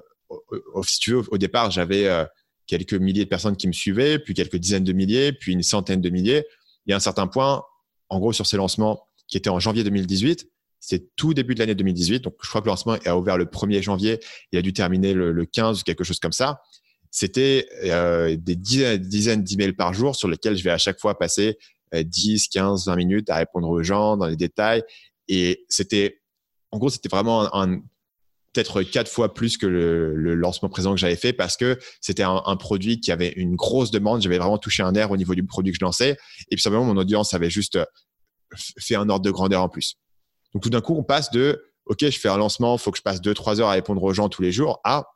[0.82, 2.24] si tu veux, au départ, j'avais euh,
[2.66, 6.00] quelques milliers de personnes qui me suivaient, puis quelques dizaines de milliers, puis une centaine
[6.00, 6.44] de milliers.
[6.86, 7.62] Il y a un certain point,
[8.08, 10.48] en gros, sur ces lancements qui étaient en janvier 2018,
[10.80, 12.24] c'est tout début de l'année 2018.
[12.24, 14.18] Donc, je crois que le lancement a ouvert le 1er janvier.
[14.50, 16.60] Il a dû terminer le, le 15 ou quelque chose comme ça
[17.10, 21.58] c'était euh, des dizaines, d'emails par jour sur lesquels je vais à chaque fois passer
[21.92, 24.82] 10, 15, 20 minutes à répondre aux gens dans les détails.
[25.28, 26.20] Et c'était,
[26.70, 27.78] en gros, c'était vraiment un,
[28.52, 32.22] peut-être quatre fois plus que le, le lancement présent que j'avais fait parce que c'était
[32.22, 34.22] un, un, produit qui avait une grosse demande.
[34.22, 36.16] J'avais vraiment touché un air au niveau du produit que je lançais.
[36.50, 37.78] Et puis simplement, mon audience avait juste
[38.78, 39.96] fait un ordre de grandeur en plus.
[40.54, 42.98] Donc tout d'un coup, on passe de OK, je fais un lancement, il faut que
[42.98, 45.06] je passe 2-3 heures à répondre aux gens tous les jours à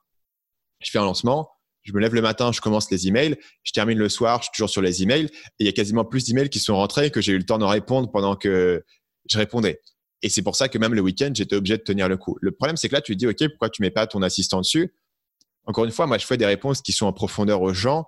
[0.81, 1.49] je fais un lancement,
[1.85, 4.53] je me lève le matin, je commence les emails, je termine le soir, je suis
[4.53, 5.31] toujours sur les emails, et
[5.61, 7.65] il y a quasiment plus d'emails qui sont rentrés que j'ai eu le temps de
[7.65, 8.85] répondre pendant que
[9.29, 9.81] je répondais.
[10.23, 12.39] Et c'est pour ça que même le week-end, j'étais obligé de tenir le coup.
[12.41, 14.95] Le problème, c'est que là, tu dis, OK, pourquoi tu mets pas ton assistant dessus?
[15.67, 18.07] Encore une fois, moi, je fais des réponses qui sont en profondeur aux gens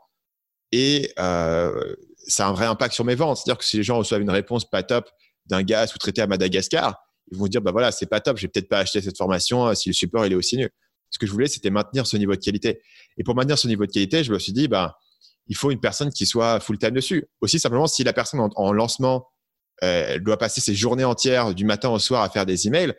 [0.72, 1.94] et euh,
[2.26, 3.36] ça a un vrai impact sur mes ventes.
[3.38, 5.10] C'est-à-dire que si les gens reçoivent une réponse pas top
[5.44, 6.96] d'un gars sous-traité à Madagascar,
[7.30, 9.74] ils vont dire, bah voilà, c'est pas top, je vais peut-être pas acheter cette formation
[9.74, 10.70] si le support est aussi nul
[11.16, 12.82] ce que je voulais, c'était maintenir ce niveau de qualité.
[13.16, 14.98] Et pour maintenir ce niveau de qualité, je me suis dit, bah,
[15.46, 17.24] il faut une personne qui soit full-time dessus.
[17.40, 19.28] Aussi, simplement, si la personne en, lancement,
[19.82, 22.92] euh, doit passer ses journées entières du matin au soir à faire des emails,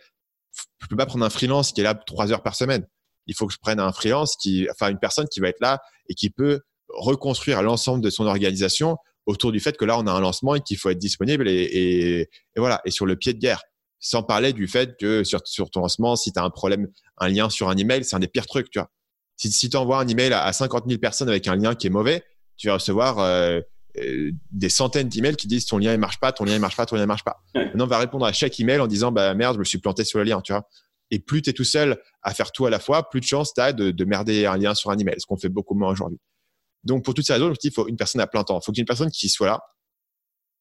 [0.80, 2.88] je peux pas prendre un freelance qui est là trois heures par semaine.
[3.28, 5.80] Il faut que je prenne un freelance qui, enfin, une personne qui va être là
[6.10, 8.98] et qui peut reconstruire l'ensemble de son organisation
[9.28, 12.30] autour du fait que là, on a un lancement et qu'il faut être disponible et
[12.56, 13.62] voilà, et sur le pied de guerre.
[14.00, 16.88] Sans parler du fait que sur, sur ton lancement, si tu as un problème,
[17.18, 18.90] un lien sur un email, c'est un des pires trucs, tu vois.
[19.38, 21.92] Si, si tu envoies un email à, 50 000 personnes avec un lien qui est
[21.92, 22.24] mauvais,
[22.58, 23.62] tu vas recevoir euh,
[23.98, 26.76] euh, des centaines d'emails qui disent ton lien ne marche pas, ton lien ne marche
[26.76, 27.44] pas, ton lien ne marche pas.
[27.54, 30.04] Maintenant, on va répondre à chaque email en disant bah merde, je me suis planté
[30.04, 30.68] sur le lien, tu vois.
[31.12, 33.54] Et plus tu es tout seul à faire tout à la fois, plus de chances
[33.54, 35.92] tu as de, de, merder un lien sur un email, ce qu'on fait beaucoup moins
[35.92, 36.20] aujourd'hui.
[36.84, 38.60] Donc, pour toutes ces raisons, je me dis, il faut une personne à plein temps.
[38.60, 39.62] Il faut qu'il y ait une personne qui soit là,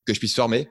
[0.06, 0.68] que je puisse former,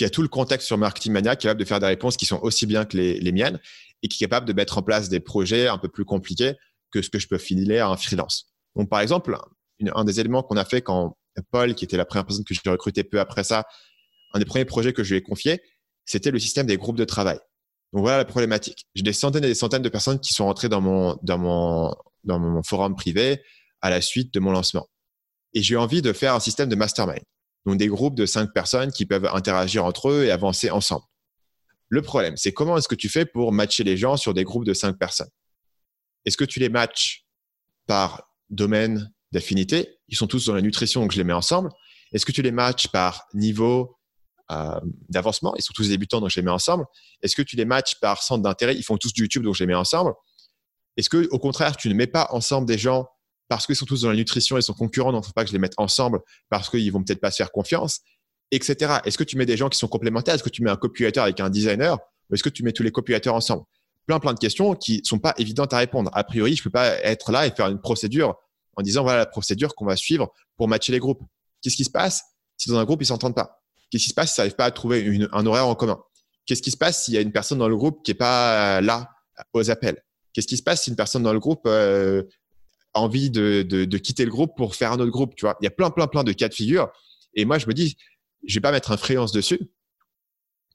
[0.00, 2.16] qui a tout le contexte sur Marketing Mania, qui est capable de faire des réponses
[2.16, 3.60] qui sont aussi bien que les, miennes
[4.02, 6.54] et qui est capable de mettre en place des projets un peu plus compliqués
[6.90, 8.46] que ce que je peux filer à un freelance.
[8.88, 9.36] Par exemple,
[9.94, 11.18] un des éléments qu'on a fait quand
[11.50, 13.66] Paul, qui était la première personne que j'ai recruté peu après ça,
[14.32, 15.60] un des premiers projets que je lui ai confié,
[16.06, 17.38] c'était le système des groupes de travail.
[17.92, 18.86] Donc voilà la problématique.
[18.94, 21.94] J'ai des centaines et des centaines de personnes qui sont rentrées dans mon, dans mon,
[22.24, 23.42] dans mon forum privé
[23.82, 24.88] à la suite de mon lancement.
[25.52, 27.20] Et j'ai envie de faire un système de mastermind.
[27.66, 31.04] Donc des groupes de cinq personnes qui peuvent interagir entre eux et avancer ensemble.
[31.88, 34.64] Le problème, c'est comment est-ce que tu fais pour matcher les gens sur des groupes
[34.64, 35.30] de cinq personnes?
[36.24, 37.26] Est-ce que tu les matches
[37.86, 39.98] par domaine d'affinité?
[40.08, 41.70] Ils sont tous dans la nutrition, donc je les mets ensemble.
[42.12, 43.98] Est-ce que tu les matches par niveau
[44.50, 45.54] euh, d'avancement?
[45.56, 46.84] Ils sont tous débutants, donc je les mets ensemble.
[47.22, 48.76] Est-ce que tu les matches par centre d'intérêt?
[48.76, 50.12] Ils font tous du YouTube, donc je les mets ensemble.
[50.96, 53.06] Est-ce que, au contraire, tu ne mets pas ensemble des gens
[53.50, 55.42] parce qu'ils sont tous dans la nutrition et sont concurrents, donc il ne faut pas
[55.42, 56.20] que je les mette ensemble
[56.50, 57.98] parce qu'ils vont peut-être pas se faire confiance,
[58.52, 58.98] etc.
[59.04, 60.36] Est-ce que tu mets des gens qui sont complémentaires?
[60.36, 61.98] Est-ce que tu mets un copywriter avec un designer?
[62.30, 63.64] Ou est-ce que tu mets tous les copywriters ensemble?
[64.06, 66.12] Plein, plein de questions qui sont pas évidentes à répondre.
[66.14, 68.36] A priori, je peux pas être là et faire une procédure
[68.76, 71.22] en disant voilà la procédure qu'on va suivre pour matcher les groupes.
[71.60, 72.22] Qu'est-ce qui se passe
[72.56, 73.60] si dans un groupe ils s'entendent pas?
[73.90, 76.00] Qu'est-ce qui se passe si ça n'arrive pas à trouver un horaire en commun?
[76.46, 78.80] Qu'est-ce qui se passe s'il y a une personne dans le groupe qui n'est pas
[78.80, 79.10] là
[79.54, 80.00] aux appels?
[80.32, 82.22] Qu'est-ce qui se passe si une personne dans le groupe euh,
[82.94, 85.68] envie de, de, quitter le groupe pour faire un autre groupe Tu vois, il y
[85.68, 86.90] a plein, plein, plein de cas de figure.
[87.34, 87.96] Et moi, je me dis,
[88.44, 89.60] je vais pas mettre un freelance dessus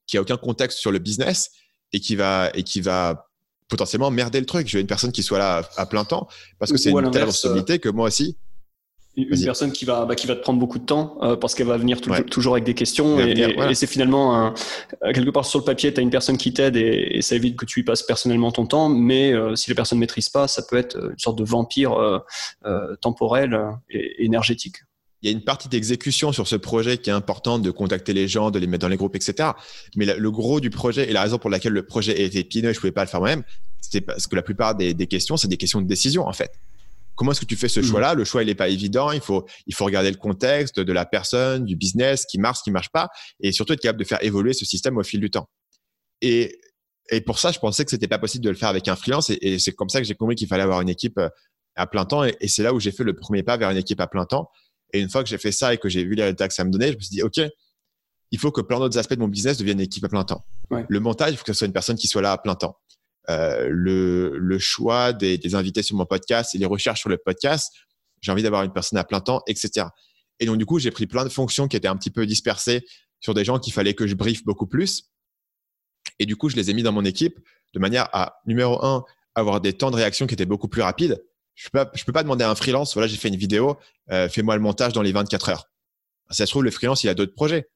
[0.07, 1.51] qui a aucun contexte sur le business
[1.91, 3.27] et qui va et qui va
[3.67, 4.67] potentiellement merder le truc.
[4.67, 6.27] Je veux une personne qui soit là à, plein temps
[6.59, 8.37] parce que c'est une telle responsabilité que moi aussi
[9.17, 11.67] une personne qui va bah, qui va te prendre beaucoup de temps euh, parce qu'elle
[11.67, 14.51] va venir toujours avec des questions et, c'est finalement euh,
[15.13, 17.65] quelque part sur le papier tu as une personne qui t'aide et, ça évite que
[17.65, 20.63] tu y passes personnellement ton temps mais euh, si la personne ne maîtrise pas ça
[20.69, 21.95] peut être une sorte de vampire
[23.01, 23.59] temporel
[23.89, 24.77] et énergétique
[25.21, 28.27] il y a une partie d'exécution sur ce projet qui est importante de contacter les
[28.27, 29.49] gens, de les mettre dans les groupes, etc.
[29.95, 32.73] Mais le gros du projet et la raison pour laquelle le projet était épineux et
[32.75, 33.43] je pouvais pas le faire moi-même,
[33.81, 36.51] c'est parce que la plupart des, des questions, c'est des questions de décision en fait.
[37.15, 37.83] Comment est-ce que tu fais ce mmh.
[37.83, 38.13] choix-là?
[38.13, 39.11] Le choix, il n'est pas évident.
[39.11, 42.71] Il faut, il faut regarder le contexte de la personne, du business, qui marche, qui
[42.71, 43.09] marche pas,
[43.39, 45.49] et surtout être capable de faire évoluer ce système au fil du temps.
[46.21, 46.59] Et,
[47.09, 49.29] et pour ça, je pensais que c'était pas possible de le faire avec un freelance,
[49.29, 51.29] et, c'est comme ça que j'ai compris qu'il fallait avoir une équipe euh,
[51.75, 54.01] à plein temps, et, c'est là où j'ai fait le premier pas vers une équipe
[54.01, 54.49] à plein temps.
[54.93, 56.63] Et une fois que j'ai fait ça et que j'ai vu les résultats que ça
[56.63, 57.39] me donnait, je me suis dit, OK,
[58.31, 60.45] il faut que plein d'autres aspects de mon business deviennent une équipe à plein temps.
[60.69, 62.77] Le montage, il faut que ce soit une personne qui soit là à plein temps.
[63.29, 67.17] Euh, le, le, choix des, des, invités sur mon podcast et les recherches sur le
[67.17, 67.73] podcast.
[68.21, 69.87] J'ai envie d'avoir une personne à plein temps, etc.
[70.39, 72.85] Et donc, du coup, j'ai pris plein de fonctions qui étaient un petit peu dispersées
[73.19, 75.09] sur des gens qu'il fallait que je briefe beaucoup plus.
[76.19, 77.39] Et du coup, je les ai mis dans mon équipe
[77.73, 79.03] de manière à, numéro un,
[79.33, 81.23] avoir des temps de réaction qui étaient beaucoup plus rapides.
[81.55, 83.77] Je peux pas, je peux pas demander à un freelance, voilà, j'ai fait une vidéo,
[84.11, 85.69] euh, fais-moi le montage dans les 24 heures.
[86.29, 87.69] Ça se trouve, le freelance, il a d'autres projets.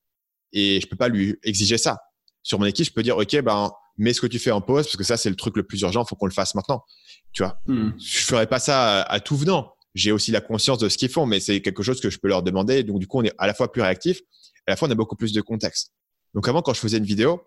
[0.51, 1.97] Et je peux pas lui exiger ça.
[2.43, 3.71] Sur mon équipe, je peux dire, OK, ben,
[4.01, 5.81] mets ce que tu fais en pause parce que ça, c'est le truc le plus
[5.81, 6.05] urgent.
[6.05, 6.83] Faut qu'on le fasse maintenant.
[7.31, 7.91] Tu vois, hmm.
[7.99, 9.73] je ferai pas ça à, tout venant.
[9.95, 12.27] J'ai aussi la conscience de ce qu'ils font, mais c'est quelque chose que je peux
[12.27, 12.83] leur demander.
[12.83, 14.21] Donc, du coup, on est à la fois plus réactif,
[14.67, 15.93] à la fois, on a beaucoup plus de contexte.
[16.33, 17.41] Donc, avant, quand je faisais une vidéo,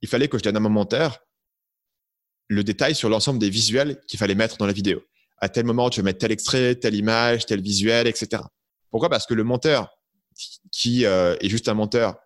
[0.00, 1.18] il fallait que je donne à mon monteur
[2.48, 5.02] le détail sur l'ensemble des visuels qu'il fallait mettre dans la vidéo.
[5.38, 8.42] À tel moment, tu veux mettre tel extrait, telle image, tel visuel, etc.
[8.90, 9.10] Pourquoi?
[9.10, 9.98] Parce que le monteur,
[10.72, 12.16] qui euh, est juste un monteur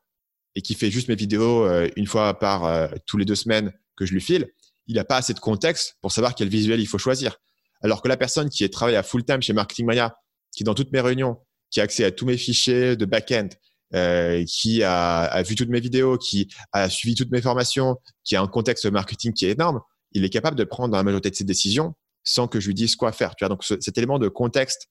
[0.54, 3.72] et qui fait juste mes vidéos euh, une fois par euh, tous les deux semaines
[3.96, 4.48] que je lui file,
[4.86, 7.38] il n'a pas assez de contexte pour savoir quel visuel il faut choisir.
[7.82, 10.16] Alors que la personne qui est travaillé à full time chez Marketing Mania,
[10.52, 11.38] qui est dans toutes mes réunions,
[11.70, 13.48] qui a accès à tous mes fichiers de back-end,
[13.94, 18.36] euh, qui a, a, vu toutes mes vidéos, qui a suivi toutes mes formations, qui
[18.36, 19.80] a un contexte marketing qui est énorme,
[20.12, 21.94] il est capable de prendre la majorité de ses décisions
[22.24, 23.34] sans que je lui dise quoi faire.
[23.34, 24.88] Tu vois Donc cet élément de contexte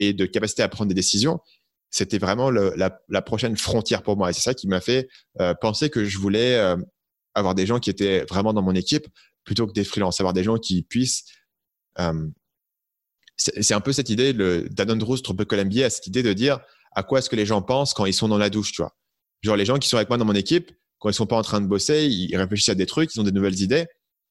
[0.00, 1.40] et de capacité à prendre des décisions,
[1.94, 4.30] c'était vraiment la, prochaine frontière pour moi.
[4.30, 5.08] Et c'est ça qui m'a fait
[5.40, 6.76] euh, penser que je voulais euh,
[7.34, 9.06] avoir des gens qui étaient vraiment dans mon équipe
[9.44, 11.22] plutôt que des freelances, avoir des gens qui puissent.
[12.00, 12.26] Euh,
[13.36, 16.58] c'est un peu cette idée, le Drews, Trope Colombier, cette idée de dire
[16.96, 18.96] à quoi est-ce que les gens pensent quand ils sont dans la douche, tu vois.
[19.42, 21.42] Genre les gens qui sont avec moi dans mon équipe, quand ils sont pas en
[21.42, 23.86] train de bosser, ils réfléchissent à des trucs, ils ont des nouvelles idées,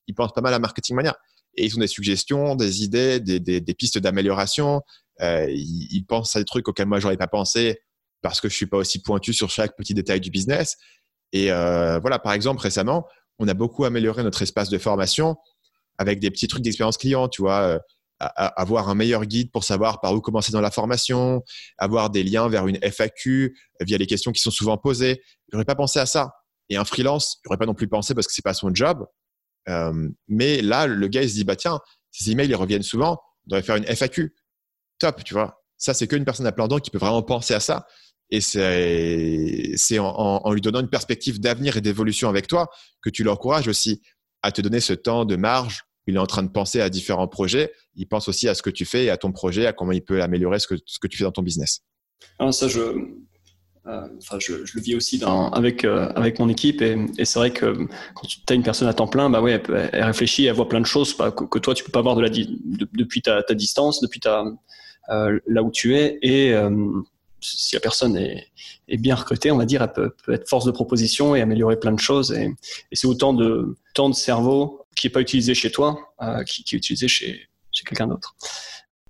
[0.07, 1.17] ils pensent pas mal à marketing mania
[1.55, 4.81] et ils ont des suggestions, des idées, des, des pistes d'amélioration,
[5.21, 7.79] euh, ils, pensent à des trucs auxquels moi j'aurais pas pensé
[8.21, 10.77] parce que je suis pas aussi pointu sur chaque petit détail du business.
[11.33, 13.05] Et euh, voilà, par exemple, récemment,
[13.39, 15.35] on a beaucoup amélioré notre espace de formation
[15.97, 17.79] avec des petits trucs d'expérience client, tu vois, euh,
[18.19, 21.43] avoir un meilleur guide pour savoir par où commencer dans la formation,
[21.77, 25.21] avoir des liens vers une FAQ via les questions qui sont souvent posées.
[25.51, 26.31] J'aurais pas pensé à ça.
[26.69, 29.05] Et un freelance, j'aurais pas non plus pensé parce que c'est pas son job.
[29.69, 31.79] Euh, mais là, le gars, il se dit, bah tiens,
[32.11, 34.33] ces emails, ils reviennent souvent, on devrait faire une FAQ
[35.11, 35.63] tu vois.
[35.77, 37.85] Ça, c'est qu'une personne à plein dents qui peut vraiment penser à ça.
[38.29, 42.67] Et c'est en, lui donnant une perspective d'avenir et d'évolution avec toi
[43.01, 44.01] que tu l'encourages aussi
[44.41, 45.83] à te donner ce temps de marge.
[46.07, 47.71] Il est en train de penser à différents projets.
[47.95, 50.03] Il pense aussi à ce que tu fais et à ton projet, à comment il
[50.03, 51.81] peut améliorer ce que, tu fais dans ton business.
[52.39, 52.79] Ah, ça, je,
[53.85, 54.07] euh,
[54.39, 57.85] je, le vis aussi euh, avec mon équipe et, c'est vrai que
[58.15, 60.81] quand tu as une personne à temps plein, bah ouais, elle, réfléchit, elle voit plein
[60.81, 64.45] de choses que, toi tu peux pas voir depuis ta, ta, distance, depuis ta,
[65.09, 66.19] là où tu es.
[66.21, 66.69] Et euh,
[67.41, 68.47] si la personne est,
[68.97, 71.99] bien recrutée, on va dire, elle peut, être force de proposition et améliorer plein de
[71.99, 72.31] choses.
[72.31, 72.53] Et,
[72.91, 76.77] c'est autant de temps de cerveau qui est pas utilisé chez toi, euh, qui, est
[76.77, 77.49] utilisé chez,
[77.85, 78.35] quelqu'un d'autre.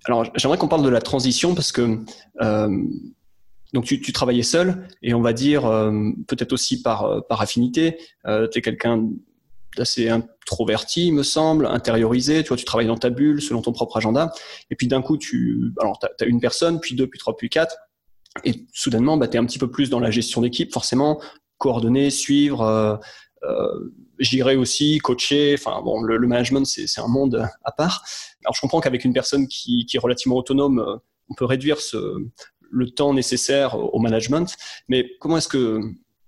[0.06, 2.00] Alors, j'aimerais qu'on parle de la transition parce que
[2.42, 2.68] euh,
[3.74, 5.90] donc tu, travaillais seul et on va dire euh,
[6.28, 7.98] peut-être aussi par, euh, par affinité.
[8.24, 9.08] Euh, tu es quelqu'un
[9.76, 12.42] d'assez introverti, me semble, intériorisé.
[12.42, 14.32] Tu vois, tu travailles dans ta bulle selon ton propre agenda.
[14.70, 17.76] Et puis d'un coup, tu alors as, une personne, puis deux, puis trois, puis quatre.
[18.44, 21.20] Et soudainement, bah, tu es un petit peu plus dans la gestion d'équipe, forcément,
[21.58, 22.62] coordonner, suivre.
[22.62, 22.96] Euh,
[23.44, 25.56] euh, J'irai aussi coacher.
[25.58, 28.04] Enfin, bon, le, le management, c'est un monde à part.
[28.44, 30.96] Alors, je comprends qu'avec une personne qui, qui, est relativement autonome, euh,
[31.28, 31.98] on peut réduire ce,
[32.70, 34.54] le temps nécessaire au management.
[34.88, 35.80] Mais comment est-ce que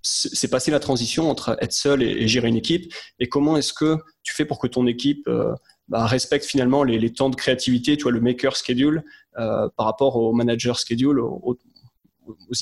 [0.08, 2.92] c'est passé la transition entre être seul et, gérer une équipe.
[3.18, 5.52] Et comment est-ce que tu fais pour que ton équipe euh,
[5.88, 9.04] bah, respecte finalement les, temps de créativité, tu le maker schedule
[9.38, 11.58] euh, par rapport au manager schedule, aux,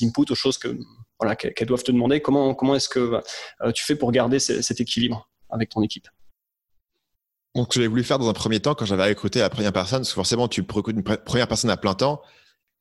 [0.01, 0.75] inputs, aux choses que
[1.37, 2.19] qu'elles doivent te demander.
[2.19, 3.21] Comment, comment est-ce que
[3.61, 6.07] euh, tu fais pour garder cet équilibre avec ton équipe?
[7.55, 10.09] Donc, j'ai voulu faire dans un premier temps, quand j'avais recruté la première personne, parce
[10.09, 12.21] que forcément, tu recrutes une première personne à plein temps,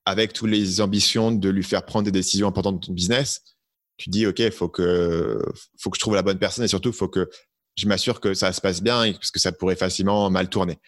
[0.05, 3.54] avec toutes les ambitions de lui faire prendre des décisions importantes de ton business,
[3.97, 5.43] tu dis, OK, faut que,
[5.79, 7.29] faut que je trouve la bonne personne et surtout, faut que
[7.77, 10.79] je m'assure que ça se passe bien parce que ça pourrait facilement mal tourner.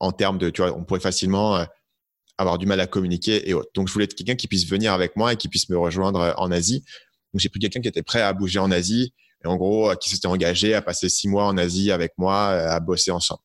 [0.00, 1.64] En termes de, tu vois, on pourrait facilement euh,
[2.38, 3.70] avoir du mal à communiquer et autres.
[3.74, 6.32] Donc, je voulais quelqu'un qui puisse venir avec moi et qui puisse me rejoindre euh,
[6.36, 6.84] en Asie.
[7.32, 9.12] Donc, j'ai pris quelqu'un qui était prêt à bouger en Asie
[9.44, 12.48] et en gros, euh, qui s'était engagé à passer six mois en Asie avec moi,
[12.48, 13.42] à bosser ensemble.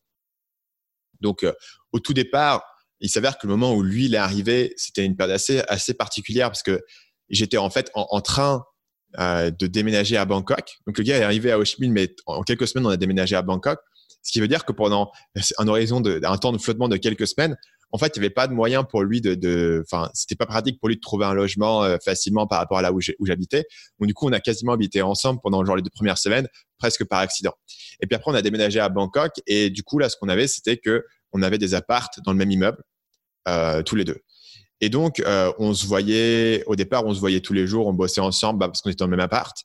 [1.21, 1.45] Donc,
[1.93, 2.63] au tout départ,
[2.99, 5.93] il s'avère que le moment où lui, il est arrivé, c'était une période assez, assez
[5.93, 6.81] particulière parce que
[7.29, 8.65] j'étais en fait en, train
[9.17, 10.77] de déménager à Bangkok.
[10.87, 13.41] Donc, le gars est arrivé à Ho mais en quelques semaines, on a déménagé à
[13.41, 13.79] Bangkok.
[14.23, 15.11] Ce qui veut dire que pendant
[15.57, 17.57] un horizon de, un temps de flottement de quelques semaines,
[17.93, 20.79] en fait, il n'y avait pas de moyen pour lui de, enfin, c'était pas pratique
[20.79, 23.65] pour lui de trouver un logement euh, facilement par rapport à là où j'habitais.
[23.99, 26.47] Donc, du coup, on a quasiment habité ensemble pendant les deux premières semaines,
[26.79, 27.53] presque par accident.
[28.01, 30.47] Et puis après, on a déménagé à Bangkok et du coup, là, ce qu'on avait,
[30.47, 32.81] c'était que on avait des appartes dans le même immeuble,
[33.47, 34.17] euh, tous les deux.
[34.83, 37.93] Et donc, euh, on se voyait, au départ, on se voyait tous les jours, on
[37.93, 39.55] bossait ensemble bah, parce qu'on était dans le même appart.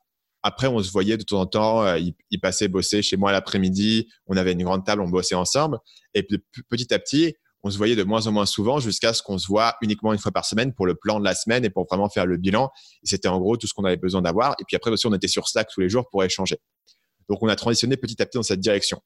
[0.44, 4.06] Après, on se voyait de temps en temps, il, il, passait bosser chez moi l'après-midi,
[4.28, 5.80] on avait une grande table, on bossait ensemble.
[6.14, 6.24] Et
[6.68, 9.48] petit à petit, on se voyait de moins en moins souvent jusqu'à ce qu'on se
[9.48, 12.08] voit uniquement une fois par semaine pour le plan de la semaine et pour vraiment
[12.08, 12.70] faire le bilan.
[13.02, 14.52] C'était en gros tout ce qu'on avait besoin d'avoir.
[14.60, 16.58] Et puis après aussi, on était sur Slack tous les jours pour échanger.
[17.28, 19.02] Donc, on a transitionné petit à petit dans cette direction.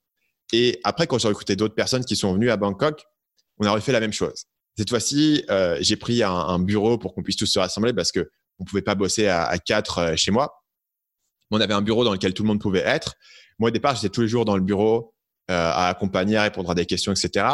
[0.52, 3.02] Et après, quand j'ai recruté d'autres personnes qui sont venues à Bangkok,
[3.56, 4.44] on a refait la même chose.
[4.76, 8.30] Cette fois-ci, euh, j'ai pris un, bureau pour qu'on puisse tous se rassembler parce que
[8.58, 10.62] on pouvait pas bosser à, quatre euh, chez moi.
[11.50, 13.14] On avait un bureau dans lequel tout le monde pouvait être.
[13.58, 15.14] Moi, au départ, j'étais tous les jours dans le bureau
[15.50, 17.46] euh, à accompagner, à répondre à des questions, etc.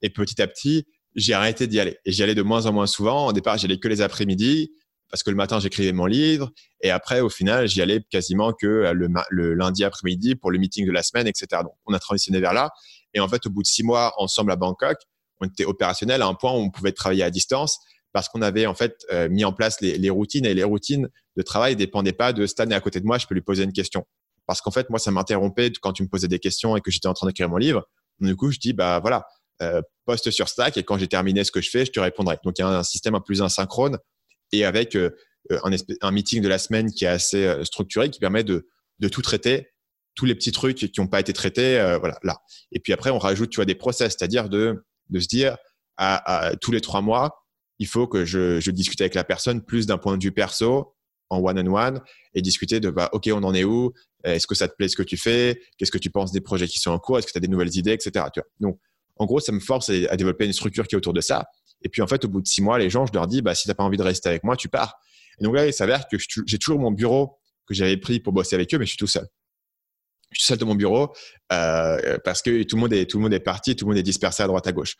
[0.00, 1.98] Et petit à petit, j'ai arrêté d'y aller.
[2.06, 3.26] Et j'y allais de moins en moins souvent.
[3.26, 4.72] Au départ, j'y allais que les après-midi
[5.10, 6.50] parce que le matin, j'écrivais mon livre.
[6.80, 10.86] Et après, au final, j'y allais quasiment que le, le lundi après-midi pour le meeting
[10.86, 11.48] de la semaine, etc.
[11.62, 12.70] Donc, on a transitionné vers là.
[13.12, 14.96] Et en fait, au bout de six mois ensemble à Bangkok,
[15.42, 17.78] on était opérationnel à un point où on pouvait travailler à distance
[18.12, 21.08] parce qu'on avait en fait euh, mis en place les, les, routines et les routines
[21.36, 23.64] de travail dépendaient pas de Stan est à côté de moi, je peux lui poser
[23.64, 24.06] une question.
[24.46, 27.08] Parce qu'en fait, moi, ça m'interrompait quand tu me posais des questions et que j'étais
[27.08, 27.88] en train d'écrire mon livre.
[28.20, 29.24] Du coup, je dis, bah voilà,
[29.62, 32.38] euh, poste sur Slack et quand j'ai terminé ce que je fais, je te répondrai.
[32.44, 33.98] Donc, il y a un système un plus asynchrone
[34.52, 35.10] et avec euh,
[35.50, 35.70] un,
[36.00, 38.68] un, meeting de la semaine qui est assez euh, structuré, qui permet de,
[38.98, 39.68] de, tout traiter,
[40.14, 42.42] tous les petits trucs qui n'ont pas été traités, voilà, là.
[42.72, 45.56] Et puis après, on rajoute, tu vois, des process, c'est-à-dire de, de se dire,
[45.96, 47.44] à, tous les trois mois,
[47.78, 50.94] il faut que je, discute avec la personne plus d'un point de vue perso,
[51.30, 52.00] en one-on-one,
[52.34, 53.92] et discuter de, bah, OK, on en est où?
[54.24, 55.60] Est-ce que ça te plaît ce que tu fais?
[55.78, 57.18] Qu'est-ce que tu penses des projets qui sont en cours?
[57.18, 58.26] Est-ce que tu as des nouvelles idées, etc.
[58.34, 58.40] Tu.
[58.60, 58.78] Donc,
[59.16, 61.46] en gros, ça me force à développer une structure qui est autour de ça.
[61.82, 63.54] Et puis, en fait, au bout de six mois, les gens, je leur dis, bah,
[63.54, 64.94] si t'as pas envie de rester avec moi, tu pars.
[65.40, 68.54] Et donc là, il s'avère que j'ai toujours mon bureau que j'avais pris pour bosser
[68.54, 69.26] avec eux, mais je suis tout seul.
[70.32, 71.14] Je suis seul de mon bureau
[71.52, 73.98] euh, parce que tout le monde est tout le monde est parti, tout le monde
[73.98, 74.96] est dispersé à droite à gauche.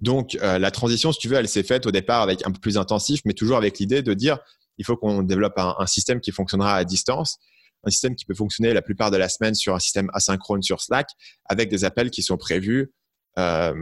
[0.00, 2.60] Donc euh, la transition, si tu veux, elle s'est faite au départ avec un peu
[2.60, 4.38] plus intensif, mais toujours avec l'idée de dire
[4.78, 7.38] il faut qu'on développe un, système qui fonctionnera à distance,
[7.84, 10.80] un système qui peut fonctionner la plupart de la semaine sur un système asynchrone sur
[10.80, 11.08] Slack,
[11.44, 12.90] avec des appels qui sont prévus
[13.38, 13.74] euh,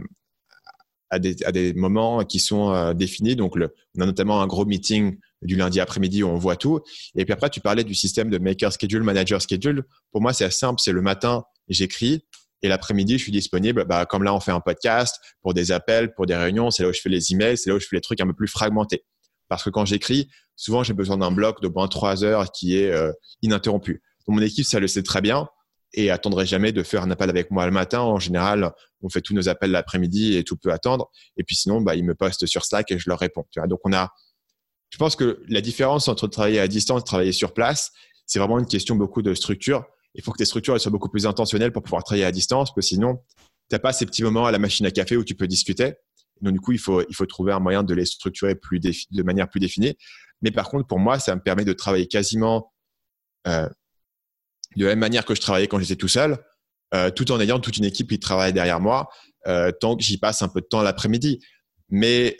[1.09, 3.37] à, des, à, des, moments qui sont définis.
[3.37, 6.81] Donc, on a notamment un gros meeting du lundi après-midi où on voit tout.
[7.15, 9.83] Et puis après, tu parlais du système de maker schedule, manager schedule.
[10.11, 10.79] Pour moi, c'est simple.
[10.83, 12.25] C'est le matin, j'écris.
[12.63, 13.85] Et l'après-midi, je suis disponible.
[13.85, 16.69] Bah, comme là, on fait un podcast pour des appels, pour des réunions.
[16.69, 17.57] C'est là où je fais les emails.
[17.57, 19.03] C'est là où je fais les trucs un peu plus fragmentés.
[19.49, 22.91] Parce que quand j'écris, souvent, j'ai besoin d'un bloc de moins trois heures qui est
[22.91, 23.11] euh,
[23.41, 24.01] ininterrompu.
[24.27, 25.47] Mon équipe, ça le sait très bien
[25.93, 27.99] et attendrait jamais de faire un appel avec moi le matin.
[27.99, 28.71] En général,
[29.01, 31.09] on fait tous nos appels l'après-midi et tout peut attendre.
[31.37, 33.45] Et puis sinon, bah, ils me postent sur Slack et je leur réponds.
[33.51, 34.09] Tu vois Donc on a,
[34.91, 37.91] je pense que la différence entre travailler à distance et travailler sur place,
[38.27, 39.85] c'est vraiment une question beaucoup de structure.
[40.13, 42.75] Il faut que tes structures soient beaucoup plus intentionnelles pour pouvoir travailler à distance, parce
[42.75, 43.23] que sinon,
[43.71, 45.93] n'as pas ces petits moments à la machine à café où tu peux discuter.
[46.41, 49.23] Donc, du coup, il faut, il faut trouver un moyen de les structurer plus de
[49.23, 49.95] manière plus définie.
[50.41, 52.73] Mais par contre, pour moi, ça me permet de travailler quasiment
[53.47, 53.69] euh,
[54.75, 56.43] de la même manière que je travaillais quand j'étais tout seul,
[56.93, 59.09] euh, tout en ayant toute une équipe qui travaille derrière moi,
[59.47, 61.39] euh, tant que j'y passe un peu de temps l'après-midi.
[61.89, 62.37] Mais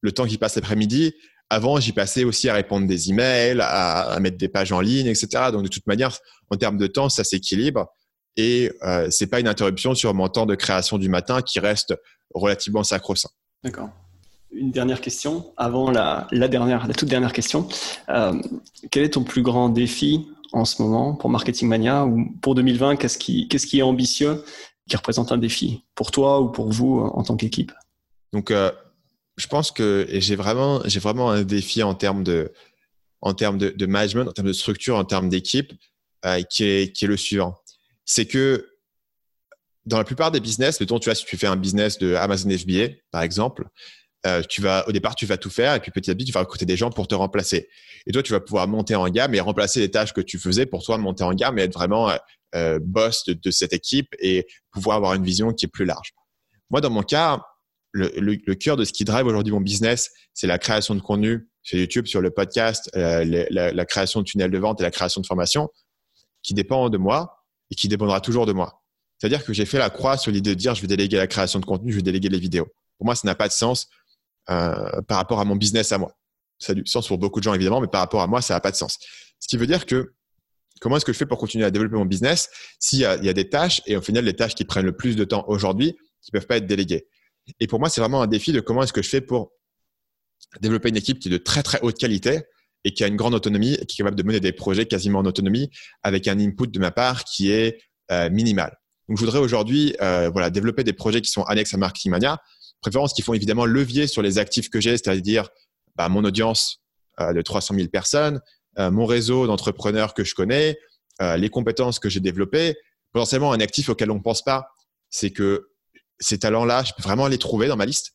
[0.00, 1.14] le temps j'y passe l'après-midi,
[1.50, 5.06] avant, j'y passais aussi à répondre des emails, à, à, mettre des pages en ligne,
[5.06, 5.50] etc.
[5.52, 6.16] Donc, de toute manière,
[6.48, 7.88] en termes de temps, ça s'équilibre
[8.36, 11.94] et euh, c'est pas une interruption sur mon temps de création du matin qui reste
[12.34, 13.30] relativement sacro-saint.
[13.64, 13.90] D'accord.
[14.52, 17.68] Une dernière question avant la, la, dernière, la toute dernière question.
[18.08, 18.32] Euh,
[18.90, 22.96] quel est ton plus grand défi en ce moment pour Marketing Mania ou pour 2020
[22.96, 24.44] Qu'est-ce qui, qu'est-ce qui est ambitieux,
[24.88, 27.72] qui représente un défi pour toi ou pour vous en tant qu'équipe?
[28.32, 28.72] Donc, euh,
[29.40, 30.82] je pense que j'ai vraiment,
[31.30, 32.52] un défi en termes de,
[33.22, 35.72] management, en termes de structure, en termes d'équipe,
[36.24, 37.56] euh, qui, est, le suivant
[38.04, 38.66] c'est que
[39.86, 42.50] dans la plupart des business, mettons, tu vois, si tu fais un business de Amazon
[42.50, 43.66] FBA, par exemple,
[44.26, 46.32] euh, tu vas, au départ, tu vas tout faire et puis petit à petit, tu
[46.32, 47.68] vas recruter des gens pour te remplacer.
[48.06, 50.66] Et toi, tu vas pouvoir monter en gamme et remplacer les tâches que tu faisais
[50.66, 52.10] pour toi, monter en gamme et être vraiment
[52.56, 56.12] euh boss de, cette équipe et pouvoir avoir une vision qui est plus large.
[56.70, 57.40] Moi, dans mon cas,
[57.92, 61.48] le, le, cœur de ce qui drive aujourd'hui mon business, c'est la création de contenu
[61.62, 64.90] sur YouTube, sur le podcast, euh, la, la création de tunnels de vente et la
[64.90, 65.68] création de formation
[66.42, 68.82] qui dépend de moi et qui dépendra toujours de moi.
[69.18, 71.60] C'est-à-dire que j'ai fait la croix sur l'idée de dire je vais déléguer la création
[71.60, 72.66] de contenu, je vais déléguer les vidéos.
[72.96, 73.88] Pour moi, ça n'a pas de sens
[74.48, 76.16] euh, par rapport à mon business à moi.
[76.58, 78.54] Ça a du sens pour beaucoup de gens évidemment, mais par rapport à moi, ça
[78.54, 78.98] n'a pas de sens.
[79.38, 80.14] Ce qui veut dire que
[80.80, 83.48] comment est-ce que je fais pour continuer à développer mon business s'il y, a, des
[83.48, 86.46] tâches et au final les tâches qui prennent le plus de temps aujourd'hui qui peuvent
[86.46, 87.06] pas être déléguées?
[87.58, 89.52] Et pour moi, c'est vraiment un défi de comment est-ce que je fais pour
[90.60, 92.42] développer une équipe qui est de très très haute qualité
[92.84, 95.18] et qui a une grande autonomie et qui est capable de mener des projets quasiment
[95.18, 95.70] en autonomie
[96.02, 97.78] avec un input de ma part qui est
[98.10, 98.76] euh, minimal.
[99.10, 102.38] Donc, je voudrais aujourd'hui euh, voilà, développer des projets qui sont annexes à Marketing Mania,
[102.80, 105.48] préférence qui font évidemment levier sur les actifs que j'ai, c'est-à-dire
[105.96, 106.80] bah, mon audience
[107.18, 108.40] euh, de 300 000 personnes,
[108.78, 110.78] euh, mon réseau d'entrepreneurs que je connais,
[111.36, 112.76] les compétences que j'ai développées.
[113.12, 114.68] Potentiellement, un actif auquel on ne pense pas,
[115.10, 115.69] c'est que
[116.20, 118.12] ces talents-là, je peux vraiment les trouver dans ma liste.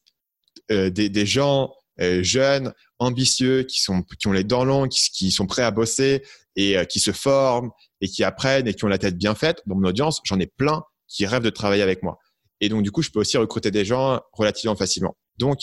[0.69, 5.47] Des, des, gens euh, jeunes, ambitieux, qui, sont, qui ont les dents longues, qui, sont
[5.47, 6.23] prêts à bosser
[6.57, 7.69] et euh, qui se forment
[8.01, 9.61] et qui apprennent et qui ont la tête bien faite.
[9.65, 12.17] Dans mon audience, j'en ai plein qui rêvent de travailler avec moi.
[12.59, 15.15] Et donc, du coup, je peux aussi recruter des gens relativement facilement.
[15.37, 15.59] Donc,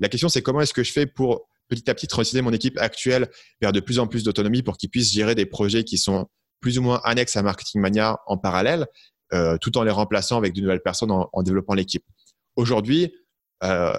[0.00, 2.78] la question, c'est comment est-ce que je fais pour petit à petit transitionner mon équipe
[2.78, 3.28] actuelle
[3.60, 6.26] vers de plus en plus d'autonomie pour qu'ils puissent gérer des projets qui sont
[6.60, 8.86] plus ou moins annexes à Marketing Mania en parallèle,
[9.32, 12.04] euh, tout en les remplaçant avec de nouvelles personnes en, développant l'équipe.
[12.54, 13.12] Aujourd'hui,
[13.64, 13.96] euh,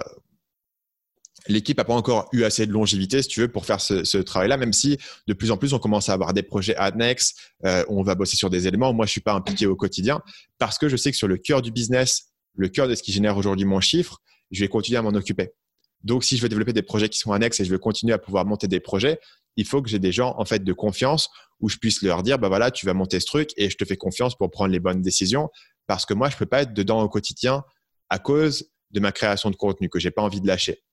[1.48, 4.56] l'équipe n'a pas encore eu assez de longévité, si tu veux, pour faire ce, travail-là,
[4.56, 8.02] même si de plus en plus, on commence à avoir des projets annexes, euh, on
[8.02, 8.92] va bosser sur des éléments.
[8.92, 10.22] Moi, je suis pas impliqué au quotidien
[10.58, 13.12] parce que je sais que sur le cœur du business, le cœur de ce qui
[13.12, 14.20] génère aujourd'hui mon chiffre,
[14.50, 15.50] je vais continuer à m'en occuper.
[16.04, 18.18] Donc, si je veux développer des projets qui sont annexes et je veux continuer à
[18.18, 19.18] pouvoir monter des projets,
[19.58, 21.28] il faut que j'ai des gens en fait de confiance
[21.60, 23.84] où je puisse leur dire, bah voilà, tu vas monter ce truc et je te
[23.84, 25.50] fais confiance pour prendre les bonnes décisions
[25.88, 27.64] parce que moi, je peux pas être dedans au quotidien
[28.08, 30.84] à cause de ma création de contenu que j'ai pas envie de lâcher.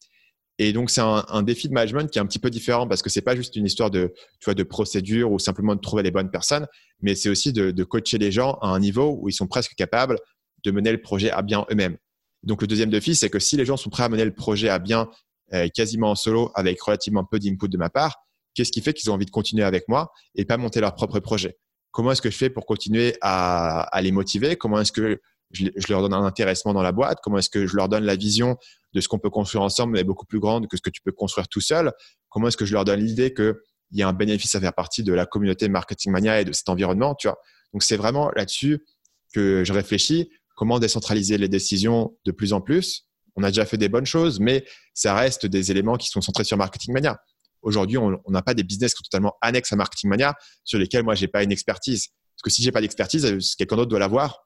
[0.58, 3.10] Et donc, c'est un, défi de management qui est un petit peu différent parce que
[3.10, 6.12] c'est pas juste une histoire de, tu vois, de procédure ou simplement de trouver les
[6.12, 6.66] bonnes personnes,
[7.02, 9.76] mais c'est aussi de, de, coacher les gens à un niveau où ils sont presque
[9.76, 10.18] capables
[10.64, 11.98] de mener le projet à bien eux-mêmes.
[12.42, 14.70] Donc, le deuxième défi, c'est que si les gens sont prêts à mener le projet
[14.70, 15.10] à bien
[15.54, 18.26] euh, quasiment en solo avec relativement peu d'input de ma part,
[18.56, 21.20] qu'est-ce qui fait qu'ils ont envie de continuer avec moi et pas monter leur propre
[21.20, 21.58] projet?
[21.92, 24.56] Comment est-ce que je fais pour continuer à, à les motiver?
[24.56, 27.20] Comment est-ce que je, leur donne un intéressement dans la boîte?
[27.24, 28.58] Comment est-ce que je leur donne la vision
[28.94, 31.12] de ce qu'on peut construire ensemble, mais beaucoup plus grande que ce que tu peux
[31.12, 31.92] construire tout seul?
[32.30, 33.56] Comment est-ce que je leur donne l'idée qu'il
[33.92, 36.70] y a un bénéfice à faire partie de la communauté Marketing Mania et de cet
[36.70, 37.38] environnement, tu vois?
[37.74, 38.86] Donc, c'est vraiment là-dessus
[39.34, 40.30] que je réfléchis.
[40.56, 43.08] Comment décentraliser les décisions de plus en plus?
[43.36, 46.46] On a déjà fait des bonnes choses, mais ça reste des éléments qui sont centrés
[46.46, 47.20] sur Marketing Mania.
[47.66, 51.04] Aujourd'hui, on n'a pas des business qui sont totalement annexes à Marketing Mania sur lesquels
[51.04, 52.10] moi, j'ai pas une expertise.
[52.36, 54.46] Parce que si j'ai pas d'expertise, quelqu'un d'autre doit l'avoir.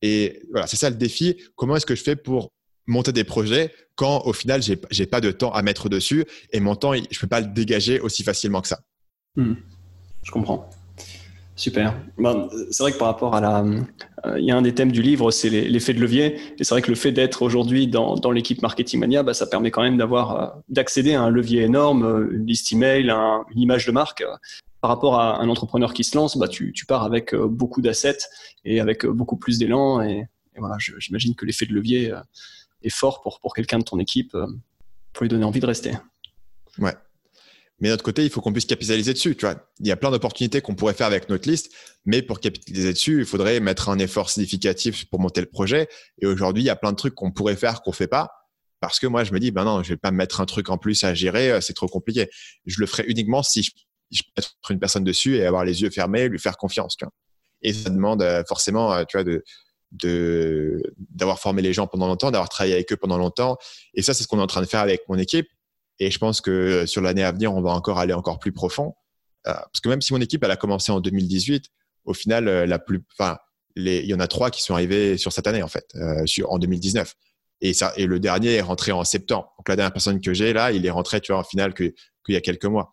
[0.00, 1.36] Et voilà, c'est ça le défi.
[1.56, 2.52] Comment est-ce que je fais pour
[2.86, 6.60] monter des projets quand au final j'ai n'ai pas de temps à mettre dessus et
[6.60, 8.80] mon temps je peux pas le dégager aussi facilement que ça?
[9.36, 9.54] Hmm.
[10.22, 10.70] Je comprends.
[11.58, 11.94] Super.
[12.16, 13.64] Ben, c'est vrai que par rapport à la,
[14.24, 16.38] euh, il y a un des thèmes du livre, c'est l'effet de levier.
[16.58, 19.46] Et c'est vrai que le fait d'être aujourd'hui dans, dans l'équipe Marketing Mania, bah, ça
[19.46, 23.44] permet quand même d'avoir, euh, d'accéder à un levier énorme, euh, une liste email, un,
[23.50, 24.24] une image de marque.
[24.80, 28.18] Par rapport à un entrepreneur qui se lance, bah, tu, tu pars avec beaucoup d'assets
[28.64, 30.00] et avec beaucoup plus d'élan.
[30.00, 32.14] Et, et, voilà, j'imagine que l'effet de levier
[32.82, 34.46] est fort pour, pour quelqu'un de ton équipe, euh,
[35.12, 35.92] pour lui donner envie de rester.
[36.78, 36.94] Ouais.
[37.80, 39.36] Mais de notre côté, il faut qu'on puisse capitaliser dessus.
[39.36, 41.72] Tu vois, il y a plein d'opportunités qu'on pourrait faire avec notre liste,
[42.04, 45.88] mais pour capitaliser dessus, il faudrait mettre un effort significatif pour monter le projet.
[46.20, 48.32] Et aujourd'hui, il y a plein de trucs qu'on pourrait faire qu'on fait pas
[48.80, 50.78] parce que moi, je me dis, ben non, je vais pas mettre un truc en
[50.78, 52.28] plus à gérer, euh, c'est trop compliqué.
[52.66, 53.70] Je le ferai uniquement si je,
[54.22, 56.96] peux mettre une personne dessus et avoir les yeux fermés, lui faire confiance.
[56.96, 57.12] Tu vois.
[57.62, 59.42] Et ça demande euh, forcément, euh, tu vois, de
[61.14, 63.56] d'avoir formé les gens pendant longtemps, d'avoir travaillé avec eux pendant longtemps.
[63.94, 65.48] Et ça, c'est ce qu'on est en train de faire avec mon équipe.
[66.00, 68.94] Et je pense que sur l'année à venir, on va encore aller encore plus profond.
[69.46, 71.66] Euh, parce que même si mon équipe, elle a commencé en 2018,
[72.04, 73.38] au final, euh, la plus, enfin,
[73.76, 76.26] les, il y en a trois qui sont arrivés sur cette année, en fait, euh,
[76.26, 77.14] sur, en 2019.
[77.60, 79.52] Et, ça, et le dernier est rentré en septembre.
[79.58, 81.92] Donc la dernière personne que j'ai là, il est rentré, tu vois, en finale qu'il
[82.28, 82.92] y a quelques mois.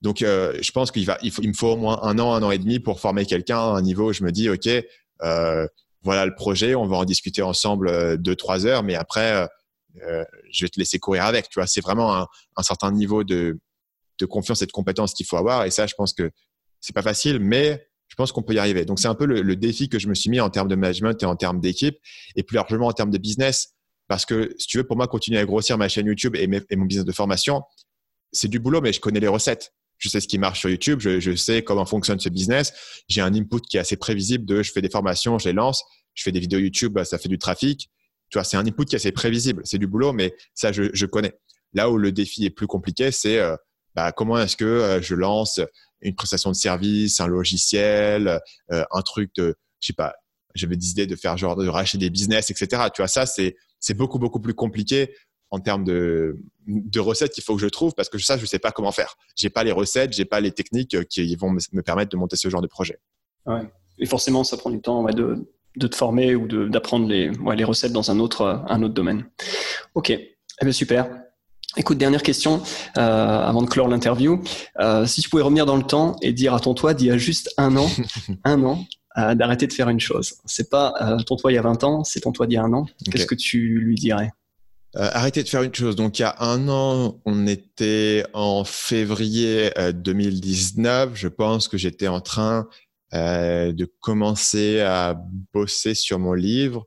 [0.00, 2.42] Donc je pense qu'il va, il, faut, il me faut au moins un an, un
[2.42, 4.68] an et demi pour former quelqu'un à un niveau où je me dis, ok,
[5.20, 9.48] voilà le projet, on va en discuter ensemble deux, trois heures, mais après,
[10.02, 11.48] euh, je vais te laisser courir avec.
[11.48, 13.58] Tu vois, c'est vraiment un, certain niveau de,
[14.28, 15.64] confiance et de compétence qu'il faut avoir.
[15.64, 16.30] Et ça, je pense que
[16.80, 18.84] c'est pas facile, mais je pense qu'on peut y arriver.
[18.84, 21.22] Donc, c'est un peu le, défi que je me suis mis en termes de management
[21.22, 21.98] et en termes d'équipe,
[22.36, 23.74] et plus largement en termes de business.
[24.08, 26.86] Parce que, si tu veux, pour moi, continuer à grossir ma chaîne YouTube et, mon
[26.86, 27.62] business de formation,
[28.32, 29.72] c'est du boulot, mais je connais les recettes.
[29.98, 32.72] Je sais ce qui marche sur YouTube, je, je sais comment fonctionne ce business.
[33.08, 35.82] J'ai un input qui est assez prévisible de je fais des formations, je les lance,
[36.14, 37.90] je fais des vidéos YouTube, ça fait du trafic.
[38.30, 39.62] Tu vois, c'est un input qui est assez prévisible.
[39.64, 41.38] C'est du boulot, mais ça, je, je, connais.
[41.72, 43.56] Là où le défi est plus compliqué, c'est euh,
[43.94, 45.60] bah, comment est-ce que euh, je lance
[46.00, 48.40] une prestation de service, un logiciel,
[48.70, 50.14] euh, un truc de, je sais pas,
[50.54, 52.82] j'avais des idées de faire genre de racheter des business, etc.
[52.94, 55.14] Tu vois, ça, c'est, c'est beaucoup, beaucoup plus compliqué
[55.50, 58.58] en termes de, de recettes qu'il faut que je trouve parce que ça, je sais
[58.58, 59.14] pas comment faire.
[59.34, 62.50] J'ai pas les recettes, j'ai pas les techniques qui vont me, permettre de monter ce
[62.50, 62.98] genre de projet.
[63.46, 63.62] Ouais.
[63.98, 65.48] Et forcément, ça prend du temps ouais, de,
[65.78, 69.24] de te former ou d'apprendre les, ouais, les recettes dans un autre, un autre domaine.
[69.94, 70.28] Ok, eh
[70.60, 71.08] bien, super.
[71.76, 72.62] Écoute, dernière question
[72.96, 74.42] euh, avant de clore l'interview.
[74.80, 77.10] Euh, si tu pouvais revenir dans le temps et dire à ton toi d'il y
[77.10, 77.88] a juste un an,
[78.44, 78.84] un an,
[79.18, 80.34] euh, d'arrêter de faire une chose.
[80.44, 82.58] C'est pas euh, ton toi il y a 20 ans, c'est ton toi d'il y
[82.58, 82.82] a un an.
[82.82, 83.10] Okay.
[83.12, 84.30] Qu'est-ce que tu lui dirais?
[84.96, 85.96] Euh, arrêter de faire une chose.
[85.96, 91.10] Donc, il y a un an, on était en février 2019.
[91.14, 92.68] Je pense que j'étais en train
[93.14, 95.18] euh, de commencer à
[95.52, 96.86] bosser sur mon livre.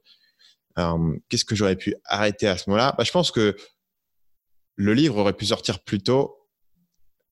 [0.77, 2.93] Euh, Qu'est-ce que j'aurais pu arrêter à ce moment-là?
[2.97, 3.55] Bah, Je pense que
[4.75, 6.47] le livre aurait pu sortir plus tôt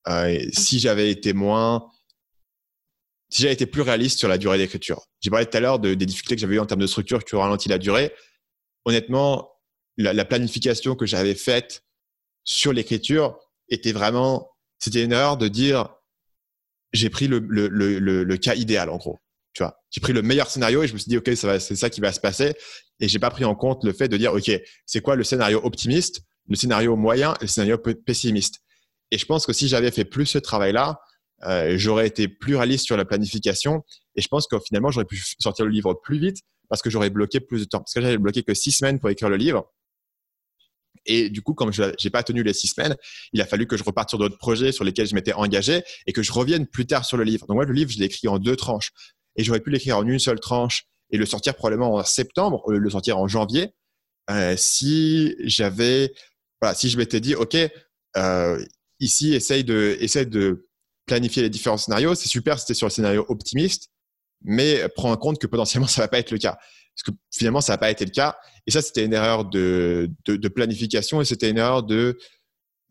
[0.08, 1.88] euh, si j'avais été moins,
[3.30, 5.06] si j'avais été plus réaliste sur la durée d'écriture.
[5.22, 7.24] J'ai parlé tout à l'heure de, des difficultés que j'avais eues en termes de structure
[7.24, 8.14] qui ont ralenti la durée.
[8.86, 9.52] Honnêtement,
[9.98, 11.84] la, la planification que j'avais faite
[12.44, 13.38] sur l'écriture
[13.68, 14.50] était vraiment,
[14.80, 15.94] c'était une erreur de dire
[16.94, 19.20] j'ai pris le, le, le, le, cas idéal en gros.
[19.54, 21.90] Tu vois, j'ai pris le meilleur scénario et je me suis dit ok, c'est ça
[21.90, 22.54] qui va se passer.
[23.00, 24.52] Et j'ai pas pris en compte le fait de dire ok,
[24.86, 28.60] c'est quoi le scénario optimiste, le scénario moyen et le scénario pessimiste.
[29.12, 31.00] Et je pense que si j'avais fait plus ce travail-là,
[31.46, 33.84] euh, j'aurais été plus réaliste sur la planification.
[34.16, 36.38] Et je pense que finalement, j'aurais pu sortir le livre plus vite
[36.68, 37.80] parce que j'aurais bloqué plus de temps.
[37.80, 39.72] Parce que j'avais bloqué que six semaines pour écrire le livre.
[41.10, 42.96] Et du coup, comme je n'ai pas tenu les six semaines,
[43.34, 46.14] il a fallu que je reparte sur d'autres projets sur lesquels je m'étais engagé et
[46.14, 47.48] que je revienne plus tard sur le livre.
[47.48, 48.92] Donc moi, le livre, je l'ai écrit en deux tranches.
[49.36, 52.72] Et j'aurais pu l'écrire en une seule tranche et le sortir probablement en septembre, ou
[52.72, 53.74] le sortir en janvier,
[54.30, 56.14] euh, si j'avais,
[56.62, 57.58] voilà, si je m'étais dit, OK,
[58.18, 58.64] euh,
[59.00, 60.68] ici, essaye de, essaye de
[61.08, 62.14] planifier les différents scénarios.
[62.14, 63.90] C'est super, c'était sur le scénario optimiste,
[64.42, 66.60] mais prends en compte que potentiellement, ça va pas être le cas.
[67.00, 68.38] Parce que finalement, ça n'a pas été le cas.
[68.68, 70.10] Et ça, c'était une erreur de,
[70.54, 72.18] planification et c'était une erreur de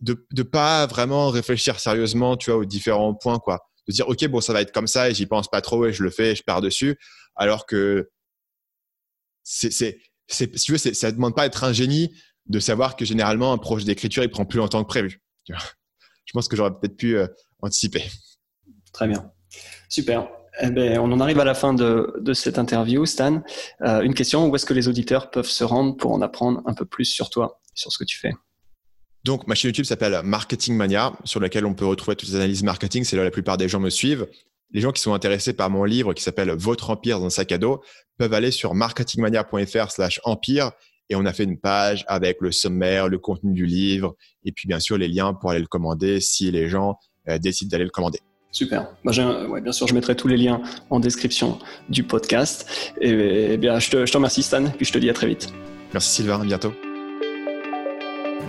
[0.00, 3.38] ne pas vraiment réfléchir sérieusement, aux différents points.
[3.86, 5.92] De dire, OK, bon, ça va être comme ça et j'y pense pas trop et
[5.92, 6.98] je le fais et je pars dessus.
[7.36, 8.10] Alors que
[9.44, 12.14] si tu veux, ça ne demande pas d'être un génie
[12.46, 15.22] de savoir que généralement, un projet d'écriture, il prend plus longtemps que prévu.
[15.48, 17.26] Je pense que j'aurais peut-être pu euh,
[17.60, 18.04] anticiper.
[18.92, 19.30] Très bien.
[19.88, 20.28] Super.
[20.60, 23.42] Eh ben, on en arrive à la fin de, cette interview, Stan.
[23.82, 26.74] Euh, une question, où est-ce que les auditeurs peuvent se rendre pour en apprendre un
[26.74, 28.32] peu plus sur toi, sur ce que tu fais?
[29.24, 32.62] Donc, ma chaîne YouTube s'appelle Marketing Mania, sur laquelle on peut retrouver toutes les analyses
[32.62, 33.04] marketing.
[33.04, 34.26] C'est là la plupart des gens me suivent.
[34.70, 37.52] Les gens qui sont intéressés par mon livre qui s'appelle Votre Empire dans un sac
[37.52, 37.80] à dos
[38.18, 40.72] peuvent aller sur marketingmania.fr slash empire
[41.08, 44.14] et on a fait une page avec le sommaire, le contenu du livre
[44.44, 46.98] et puis bien sûr les liens pour aller le commander si les gens
[47.28, 48.20] euh, décident d'aller le commander.
[48.50, 48.88] Super.
[49.04, 49.12] Bah,
[49.48, 50.60] ouais, bien sûr, je mettrai tous les liens
[50.90, 51.58] en description
[51.88, 52.92] du podcast.
[53.00, 55.26] Et, et bien, je te, je te remercie, Stan, puis je te dis à très
[55.26, 55.52] vite.
[55.92, 56.40] Merci, Sylvain.
[56.40, 56.72] À bientôt.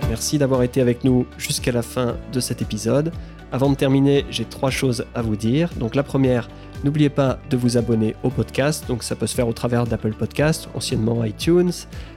[0.08, 3.12] Merci d'avoir été avec nous jusqu'à la fin de cet épisode.
[3.52, 5.70] Avant de terminer, j'ai trois choses à vous dire.
[5.76, 6.48] Donc, la première,
[6.84, 8.86] n'oubliez pas de vous abonner au podcast.
[8.88, 11.72] Donc, ça peut se faire au travers d'Apple Podcast, anciennement iTunes,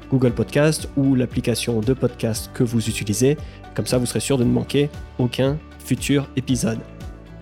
[0.10, 3.38] Google Podcast ou l'application de podcast que vous utilisez.
[3.76, 4.90] Comme ça, vous serez sûr de ne manquer
[5.20, 6.80] aucun futur épisode.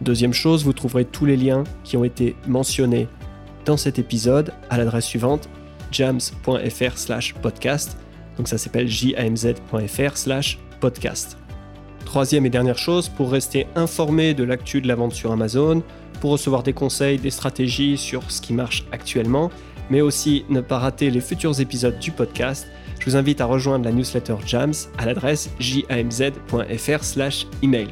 [0.02, 3.08] Deuxième chose, vous trouverez tous les liens qui ont été mentionnés
[3.66, 5.48] dans cet épisode à l'adresse suivante
[5.92, 7.98] jams.fr slash podcast.
[8.38, 11.38] Donc ça s'appelle jamz.fr slash podcast.
[12.06, 15.84] Troisième et dernière chose, pour rester informé de l'actu de la vente sur Amazon,
[16.20, 19.52] pour recevoir des conseils, des stratégies sur ce qui marche actuellement,
[19.92, 22.68] mais aussi ne pas rater les futurs épisodes du podcast,
[23.00, 27.88] je vous invite à rejoindre la newsletter Jams à l'adresse jamz.fr slash email.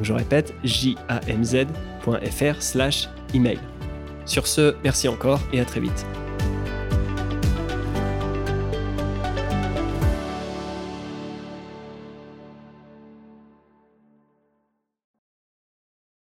[0.00, 3.58] Je répète, jamz.fr slash email.
[4.26, 6.06] Sur ce, merci encore et à très vite.